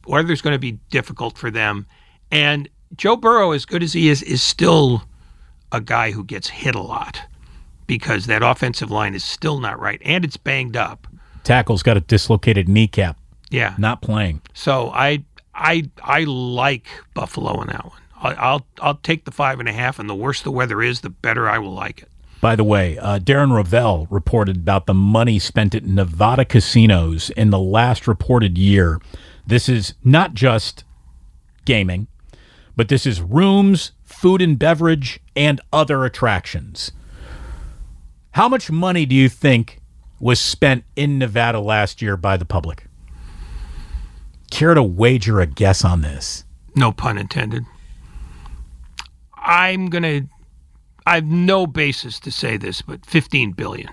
weather's 0.06 0.42
going 0.42 0.54
to 0.54 0.58
be 0.58 0.72
difficult 0.90 1.36
for 1.38 1.50
them, 1.50 1.86
and 2.30 2.68
Joe 2.96 3.16
Burrow, 3.16 3.52
as 3.52 3.64
good 3.64 3.82
as 3.82 3.92
he 3.92 4.08
is, 4.08 4.22
is 4.22 4.42
still 4.42 5.02
a 5.72 5.80
guy 5.80 6.10
who 6.12 6.24
gets 6.24 6.48
hit 6.48 6.74
a 6.74 6.80
lot 6.80 7.20
because 7.86 8.26
that 8.26 8.42
offensive 8.42 8.90
line 8.90 9.14
is 9.14 9.24
still 9.24 9.58
not 9.60 9.78
right, 9.80 10.00
and 10.04 10.24
it's 10.24 10.36
banged 10.36 10.76
up. 10.76 11.06
Tackle's 11.44 11.82
got 11.82 11.96
a 11.96 12.00
dislocated 12.00 12.68
kneecap, 12.68 13.18
Yeah, 13.50 13.74
not 13.78 14.02
playing. 14.02 14.42
So 14.54 14.90
I 14.90 15.24
I 15.54 15.88
I 16.02 16.24
like 16.24 16.86
Buffalo 17.14 17.60
in 17.62 17.68
that 17.68 17.84
one. 17.84 18.00
I, 18.22 18.34
I'll 18.34 18.66
I'll 18.80 18.96
take 18.96 19.24
the 19.24 19.30
five 19.30 19.60
and 19.60 19.68
a 19.68 19.72
half, 19.72 19.98
and 19.98 20.08
the 20.08 20.14
worse 20.14 20.42
the 20.42 20.50
weather 20.50 20.82
is, 20.82 21.00
the 21.00 21.10
better 21.10 21.48
I 21.48 21.58
will 21.58 21.72
like 21.72 22.02
it. 22.02 22.10
By 22.40 22.56
the 22.56 22.64
way, 22.64 22.98
uh, 22.98 23.18
Darren 23.18 23.50
Rovell 23.50 24.06
reported 24.10 24.56
about 24.58 24.86
the 24.86 24.94
money 24.94 25.38
spent 25.38 25.74
at 25.74 25.84
Nevada 25.84 26.44
casinos 26.44 27.30
in 27.30 27.50
the 27.50 27.58
last 27.58 28.06
reported 28.06 28.58
year. 28.58 29.00
This 29.46 29.68
is 29.68 29.94
not 30.04 30.34
just 30.34 30.84
gaming, 31.64 32.08
but 32.76 32.88
this 32.88 33.06
is 33.06 33.20
rooms, 33.20 33.92
food 34.04 34.42
and 34.42 34.58
beverage, 34.58 35.20
and 35.34 35.60
other 35.72 36.04
attractions. 36.04 36.92
How 38.32 38.48
much 38.48 38.70
money 38.70 39.06
do 39.06 39.14
you 39.14 39.28
think 39.28 39.80
was 40.20 40.38
spent 40.38 40.84
in 40.94 41.18
Nevada 41.18 41.58
last 41.58 42.02
year 42.02 42.16
by 42.16 42.36
the 42.36 42.44
public? 42.44 42.86
care 44.50 44.74
to 44.74 44.82
wager 44.82 45.40
a 45.40 45.46
guess 45.46 45.84
on 45.84 46.00
this? 46.00 46.44
No 46.74 46.92
pun 46.92 47.18
intended. 47.18 47.64
I'm 49.46 49.86
going 49.88 50.02
to 50.02 50.22
I 51.06 51.14
have 51.14 51.24
no 51.24 51.66
basis 51.68 52.18
to 52.20 52.32
say 52.32 52.56
this, 52.56 52.82
but 52.82 53.06
15 53.06 53.52
billion. 53.52 53.88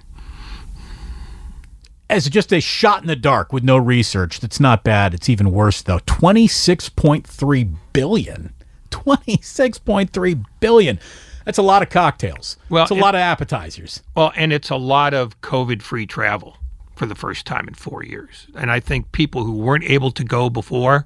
As 2.10 2.28
just 2.30 2.52
a 2.52 2.60
shot 2.60 3.02
in 3.02 3.08
the 3.08 3.16
dark 3.16 3.54
with 3.54 3.64
no 3.64 3.78
research, 3.78 4.40
that's 4.40 4.60
not 4.60 4.84
bad. 4.84 5.14
It's 5.14 5.30
even 5.30 5.52
worse 5.52 5.82
though. 5.84 6.00
26.3 6.00 7.76
billion. 7.94 8.54
26.3 8.92 10.46
billion. 10.60 11.00
That's 11.46 11.58
a 11.58 11.64
lot 11.64 11.82
of 11.84 11.90
cocktails. 11.90 12.58
Well, 12.70 12.84
it's 12.84 12.92
a 12.92 12.96
it- 12.96 13.02
lot 13.02 13.16
of 13.16 13.20
appetizers. 13.22 14.02
Well, 14.16 14.32
and 14.36 14.52
it's 14.54 14.70
a 14.70 14.76
lot 14.76 15.14
of 15.14 15.40
COVID 15.42 15.82
free 15.82 16.06
travel 16.06 16.58
for 16.96 17.06
the 17.06 17.16
first 17.16 17.46
time 17.46 17.68
in 17.68 17.74
four 17.74 18.04
years. 18.04 18.48
And 18.56 18.72
I 18.72 18.80
think 18.80 19.12
people 19.12 19.44
who 19.44 19.54
weren't 19.54 19.84
able 19.84 20.12
to 20.12 20.24
go 20.24 20.50
before 20.50 21.06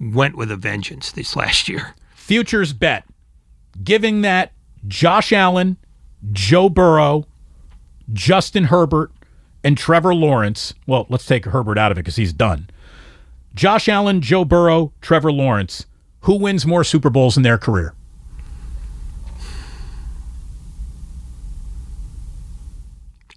went 0.00 0.36
with 0.36 0.50
a 0.50 0.56
vengeance 0.56 1.12
this 1.12 1.36
last 1.36 1.68
year. 1.68 1.94
Futures 2.14 2.72
bet 2.72 3.04
giving 3.82 4.22
that 4.22 4.52
Josh 4.86 5.32
Allen, 5.32 5.76
Joe 6.32 6.68
Burrow, 6.68 7.24
Justin 8.12 8.64
Herbert, 8.64 9.10
and 9.64 9.78
Trevor 9.78 10.14
Lawrence. 10.14 10.74
Well, 10.86 11.06
let's 11.08 11.26
take 11.26 11.44
Herbert 11.44 11.78
out 11.78 11.92
of 11.92 11.98
it 11.98 12.02
because 12.02 12.16
he's 12.16 12.32
done. 12.32 12.68
Josh 13.54 13.88
Allen, 13.88 14.20
Joe 14.20 14.44
Burrow, 14.44 14.92
Trevor 15.00 15.32
Lawrence. 15.32 15.86
Who 16.22 16.36
wins 16.36 16.66
more 16.66 16.84
Super 16.84 17.10
Bowls 17.10 17.36
in 17.36 17.42
their 17.42 17.58
career? 17.58 17.94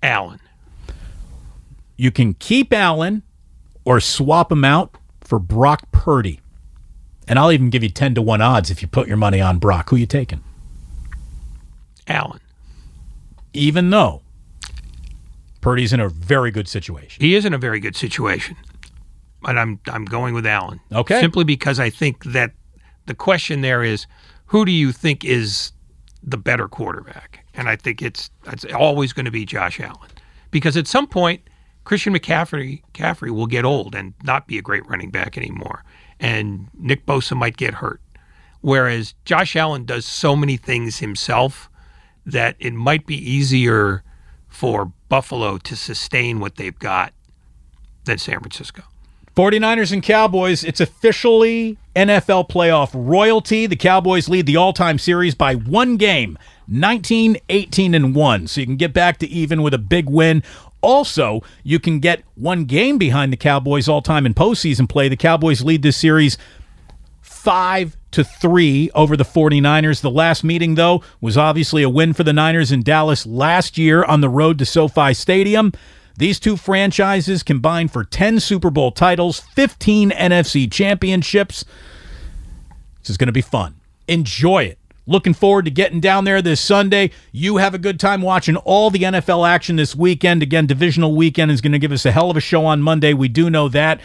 Allen. 0.02 0.40
You 1.98 2.12
can 2.12 2.36
keep 2.36 2.72
Allen 2.72 3.24
or 3.86 4.00
swap 4.00 4.52
him 4.52 4.64
out 4.64 4.96
for 5.22 5.40
Brock 5.40 5.92
Purdy. 5.92 6.40
And 7.28 7.40
I'll 7.40 7.52
even 7.52 7.70
give 7.70 7.84
you 7.84 7.90
10 7.90 8.16
to 8.16 8.22
1 8.22 8.42
odds 8.42 8.70
if 8.70 8.82
you 8.82 8.88
put 8.88 9.08
your 9.08 9.18
money 9.18 9.42
on 9.42 9.58
Brock. 9.58 9.90
Who 9.90 9.96
you 9.96 10.06
taking? 10.06 10.44
Allen. 12.08 12.40
Even 13.54 13.90
though 13.90 14.22
Purdy's 15.66 15.94
in 15.94 16.00
a 16.00 16.10
very 16.10 16.52
good 16.52 16.68
situation. 16.68 17.24
He 17.24 17.34
is 17.34 17.44
in 17.44 17.52
a 17.52 17.58
very 17.58 17.80
good 17.80 17.96
situation. 17.96 18.56
But 19.42 19.58
I'm 19.58 19.80
I'm 19.88 20.06
going 20.06 20.36
with 20.36 20.46
Allen. 20.46 20.80
Okay. 20.92 21.20
Simply 21.20 21.44
because 21.44 21.80
I 21.80 21.90
think 21.90 22.24
that 22.26 22.52
the 23.08 23.16
question 23.16 23.62
there 23.62 23.84
is 23.84 24.06
who 24.46 24.64
do 24.64 24.72
you 24.72 24.92
think 24.92 25.26
is 25.26 25.72
the 26.22 26.38
better 26.38 26.68
quarterback? 26.68 27.44
And 27.56 27.68
I 27.68 27.76
think 27.78 28.04
it's 28.04 28.30
it's 28.46 28.66
always 28.76 29.12
going 29.12 29.26
to 29.26 29.32
be 29.32 29.44
Josh 29.44 29.80
Allen. 29.80 30.12
Because 30.52 30.78
at 30.78 30.86
some 30.86 31.08
point 31.08 31.42
Christian 31.84 32.14
McCaffrey 32.14 32.84
McCaffrey 32.94 33.32
will 33.32 33.48
get 33.48 33.66
old 33.66 33.96
and 33.96 34.14
not 34.24 34.48
be 34.48 34.60
a 34.60 34.62
great 34.62 34.88
running 34.88 35.10
back 35.10 35.36
anymore. 35.36 35.84
And 36.20 36.68
Nick 36.78 37.06
Bosa 37.06 37.36
might 37.36 37.58
get 37.58 37.76
hurt. 37.76 38.02
Whereas 38.62 39.14
Josh 39.26 39.56
Allen 39.56 39.86
does 39.86 40.06
so 40.06 40.36
many 40.36 40.58
things 40.58 41.00
himself 41.00 41.70
that 42.26 42.56
it 42.60 42.74
might 42.74 43.06
be 43.06 43.16
easier 43.16 44.04
for 44.48 44.92
Buffalo 45.10 45.58
to 45.60 45.76
sustain 45.76 46.40
what 46.40 46.56
they've 46.56 46.80
got 46.80 47.14
than 48.06 48.18
San 48.18 48.40
Francisco. 48.40 48.84
49ers 49.36 49.92
and 49.92 50.02
Cowboys, 50.02 50.64
it's 50.64 50.80
officially 50.80 51.78
NFL 51.94 52.48
playoff 52.50 52.92
royalty. 52.94 53.68
The 53.68 53.76
Cowboys 53.76 54.30
lead 54.30 54.46
the 54.46 54.56
all-time 54.56 54.98
series 54.98 55.36
by 55.36 55.56
one 55.56 55.98
game, 55.98 56.38
19, 56.70 57.38
18, 57.50 57.94
and 57.94 58.16
1. 58.16 58.48
So 58.48 58.62
you 58.62 58.66
can 58.66 58.78
get 58.78 58.94
back 58.94 59.18
to 59.18 59.28
even 59.28 59.62
with 59.62 59.74
a 59.74 59.78
big 59.78 60.10
win. 60.10 60.42
Also, 60.86 61.42
you 61.64 61.80
can 61.80 62.00
get 62.00 62.22
one 62.36 62.66
game 62.66 63.00
behind 63.00 63.34
the 63.34 63.38
Cowboys 63.38 63.90
all-time 63.90 64.24
in 64.24 64.36
postseason 64.36 64.88
play. 64.88 65.10
The 65.10 65.18
Cowboys 65.18 65.64
lead 65.64 65.82
this 65.82 65.98
series 65.98 66.38
five 67.22 67.98
to 68.12 68.24
three 68.24 68.92
over 68.94 69.18
the 69.18 69.24
49ers. 69.24 70.02
The 70.02 70.12
last 70.12 70.44
meeting, 70.44 70.76
though, 70.76 71.04
was 71.20 71.40
obviously 71.40 71.82
a 71.82 71.90
win 71.90 72.14
for 72.14 72.24
the 72.24 72.34
Niners 72.34 72.72
in 72.72 72.84
Dallas 72.84 73.26
last 73.26 73.80
year 73.80 74.04
on 74.04 74.22
the 74.22 74.30
road 74.30 74.60
to 74.60 74.66
SoFi 74.66 75.16
Stadium. 75.16 75.74
These 76.18 76.40
two 76.40 76.56
franchises 76.56 77.42
combined 77.42 77.92
for 77.92 78.04
10 78.04 78.40
Super 78.40 78.70
Bowl 78.70 78.92
titles, 78.92 79.40
15 79.40 80.12
NFC 80.12 80.72
championships. 80.72 81.66
This 83.02 83.10
is 83.10 83.18
going 83.18 83.28
to 83.28 83.34
be 83.34 83.42
fun. 83.42 83.74
Enjoy 84.08 84.64
it. 84.64 84.78
Looking 85.08 85.34
forward 85.34 85.66
to 85.66 85.72
getting 85.72 86.00
down 86.00 86.24
there 86.24 86.42
this 86.42 86.60
Sunday. 86.60 87.12
You 87.32 87.58
have 87.58 87.74
a 87.74 87.80
good 87.80 88.00
time 88.00 88.22
watching 88.22 88.56
all 88.58 88.90
the 88.90 89.04
NFL 89.04 89.48
action 89.48 89.76
this 89.76 89.96
weekend. 89.96 90.42
Again, 90.42 90.66
divisional 90.66 91.16
weekend 91.16 91.52
is 91.52 91.62
going 91.62 91.74
to 91.74 91.80
give 91.80 91.92
us 91.92 92.06
a 92.06 92.12
hell 92.12 92.32
of 92.32 92.38
a 92.38 92.42
show 92.42 92.66
on 92.66 92.82
Monday. 92.82 93.14
We 93.14 93.28
do 93.28 93.50
know 93.50 93.70
that. 93.70 94.02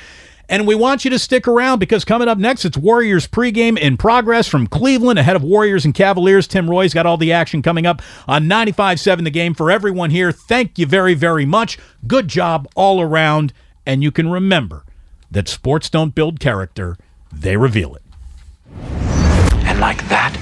And 0.51 0.67
we 0.67 0.75
want 0.75 1.05
you 1.05 1.11
to 1.13 1.19
stick 1.19 1.47
around 1.47 1.79
because 1.79 2.05
coming 2.05 2.27
up 2.27 2.37
next, 2.37 2.65
it's 2.65 2.77
Warriors 2.77 3.29
pregame 3.29 3.79
in 3.79 3.97
progress 3.97 4.49
from 4.49 4.67
Cleveland 4.67 5.17
ahead 5.17 5.37
of 5.37 5.45
Warriors 5.45 5.85
and 5.85 5.95
Cavaliers. 5.95 6.49
Tim 6.49 6.69
Roye's 6.69 6.93
got 6.93 7.07
all 7.07 7.17
the 7.17 7.33
action 7.33 7.63
coming 7.63 7.87
up 7.87 8.03
on 8.27 8.47
95.7 8.47 9.23
The 9.23 9.31
Game. 9.31 9.55
For 9.55 9.71
everyone 9.71 10.11
here, 10.11 10.33
thank 10.33 10.77
you 10.77 10.87
very, 10.87 11.15
very 11.15 11.47
much. 11.47 11.79
Good 12.07 12.27
job 12.27 12.69
all 12.75 13.01
around. 13.01 13.53
And 13.87 14.03
you 14.03 14.11
can 14.11 14.29
remember 14.29 14.85
that 15.31 15.47
sports 15.47 15.89
don't 15.89 16.17
build 16.17 16.41
character, 16.41 16.97
they 17.33 17.57
reveal 17.57 17.95
it. 17.95 18.03
And 19.65 19.79
like 19.79 20.07
that, 20.09 20.37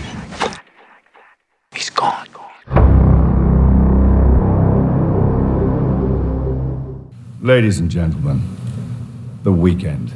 he's 1.78 1.90
gone. 1.90 2.26
Ladies 7.40 7.78
and 7.78 7.88
gentlemen, 7.88 8.42
the 9.44 9.52
weekend. 9.52 10.12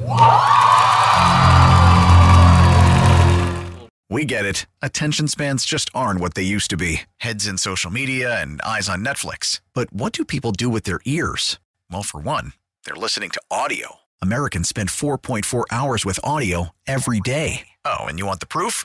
We 4.11 4.25
get 4.27 4.45
it. 4.45 4.67
Attention 4.83 5.29
spans 5.29 5.65
just 5.65 5.89
aren't 5.95 6.21
what 6.21 6.35
they 6.35 6.43
used 6.43 6.69
to 6.71 6.77
be 6.77 7.03
heads 7.19 7.47
in 7.47 7.57
social 7.57 7.91
media 7.91 8.43
and 8.43 8.61
eyes 8.63 8.89
on 8.89 9.05
Netflix. 9.05 9.61
But 9.73 9.93
what 9.93 10.13
do 10.13 10.25
people 10.25 10.53
do 10.53 10.69
with 10.69 10.83
their 10.83 11.01
ears? 11.07 11.59
Well, 11.91 12.03
for 12.03 12.21
one, 12.21 12.53
they're 12.85 12.97
listening 12.97 13.31
to 13.31 13.41
audio. 13.51 14.01
Americans 14.21 14.69
spend 14.69 14.89
4.4 14.91 15.65
hours 15.71 16.05
with 16.05 16.21
audio 16.23 16.71
every 16.87 17.21
day. 17.21 17.69
Oh, 17.85 18.01
and 18.01 18.19
you 18.19 18.27
want 18.27 18.41
the 18.41 18.47
proof? 18.47 18.85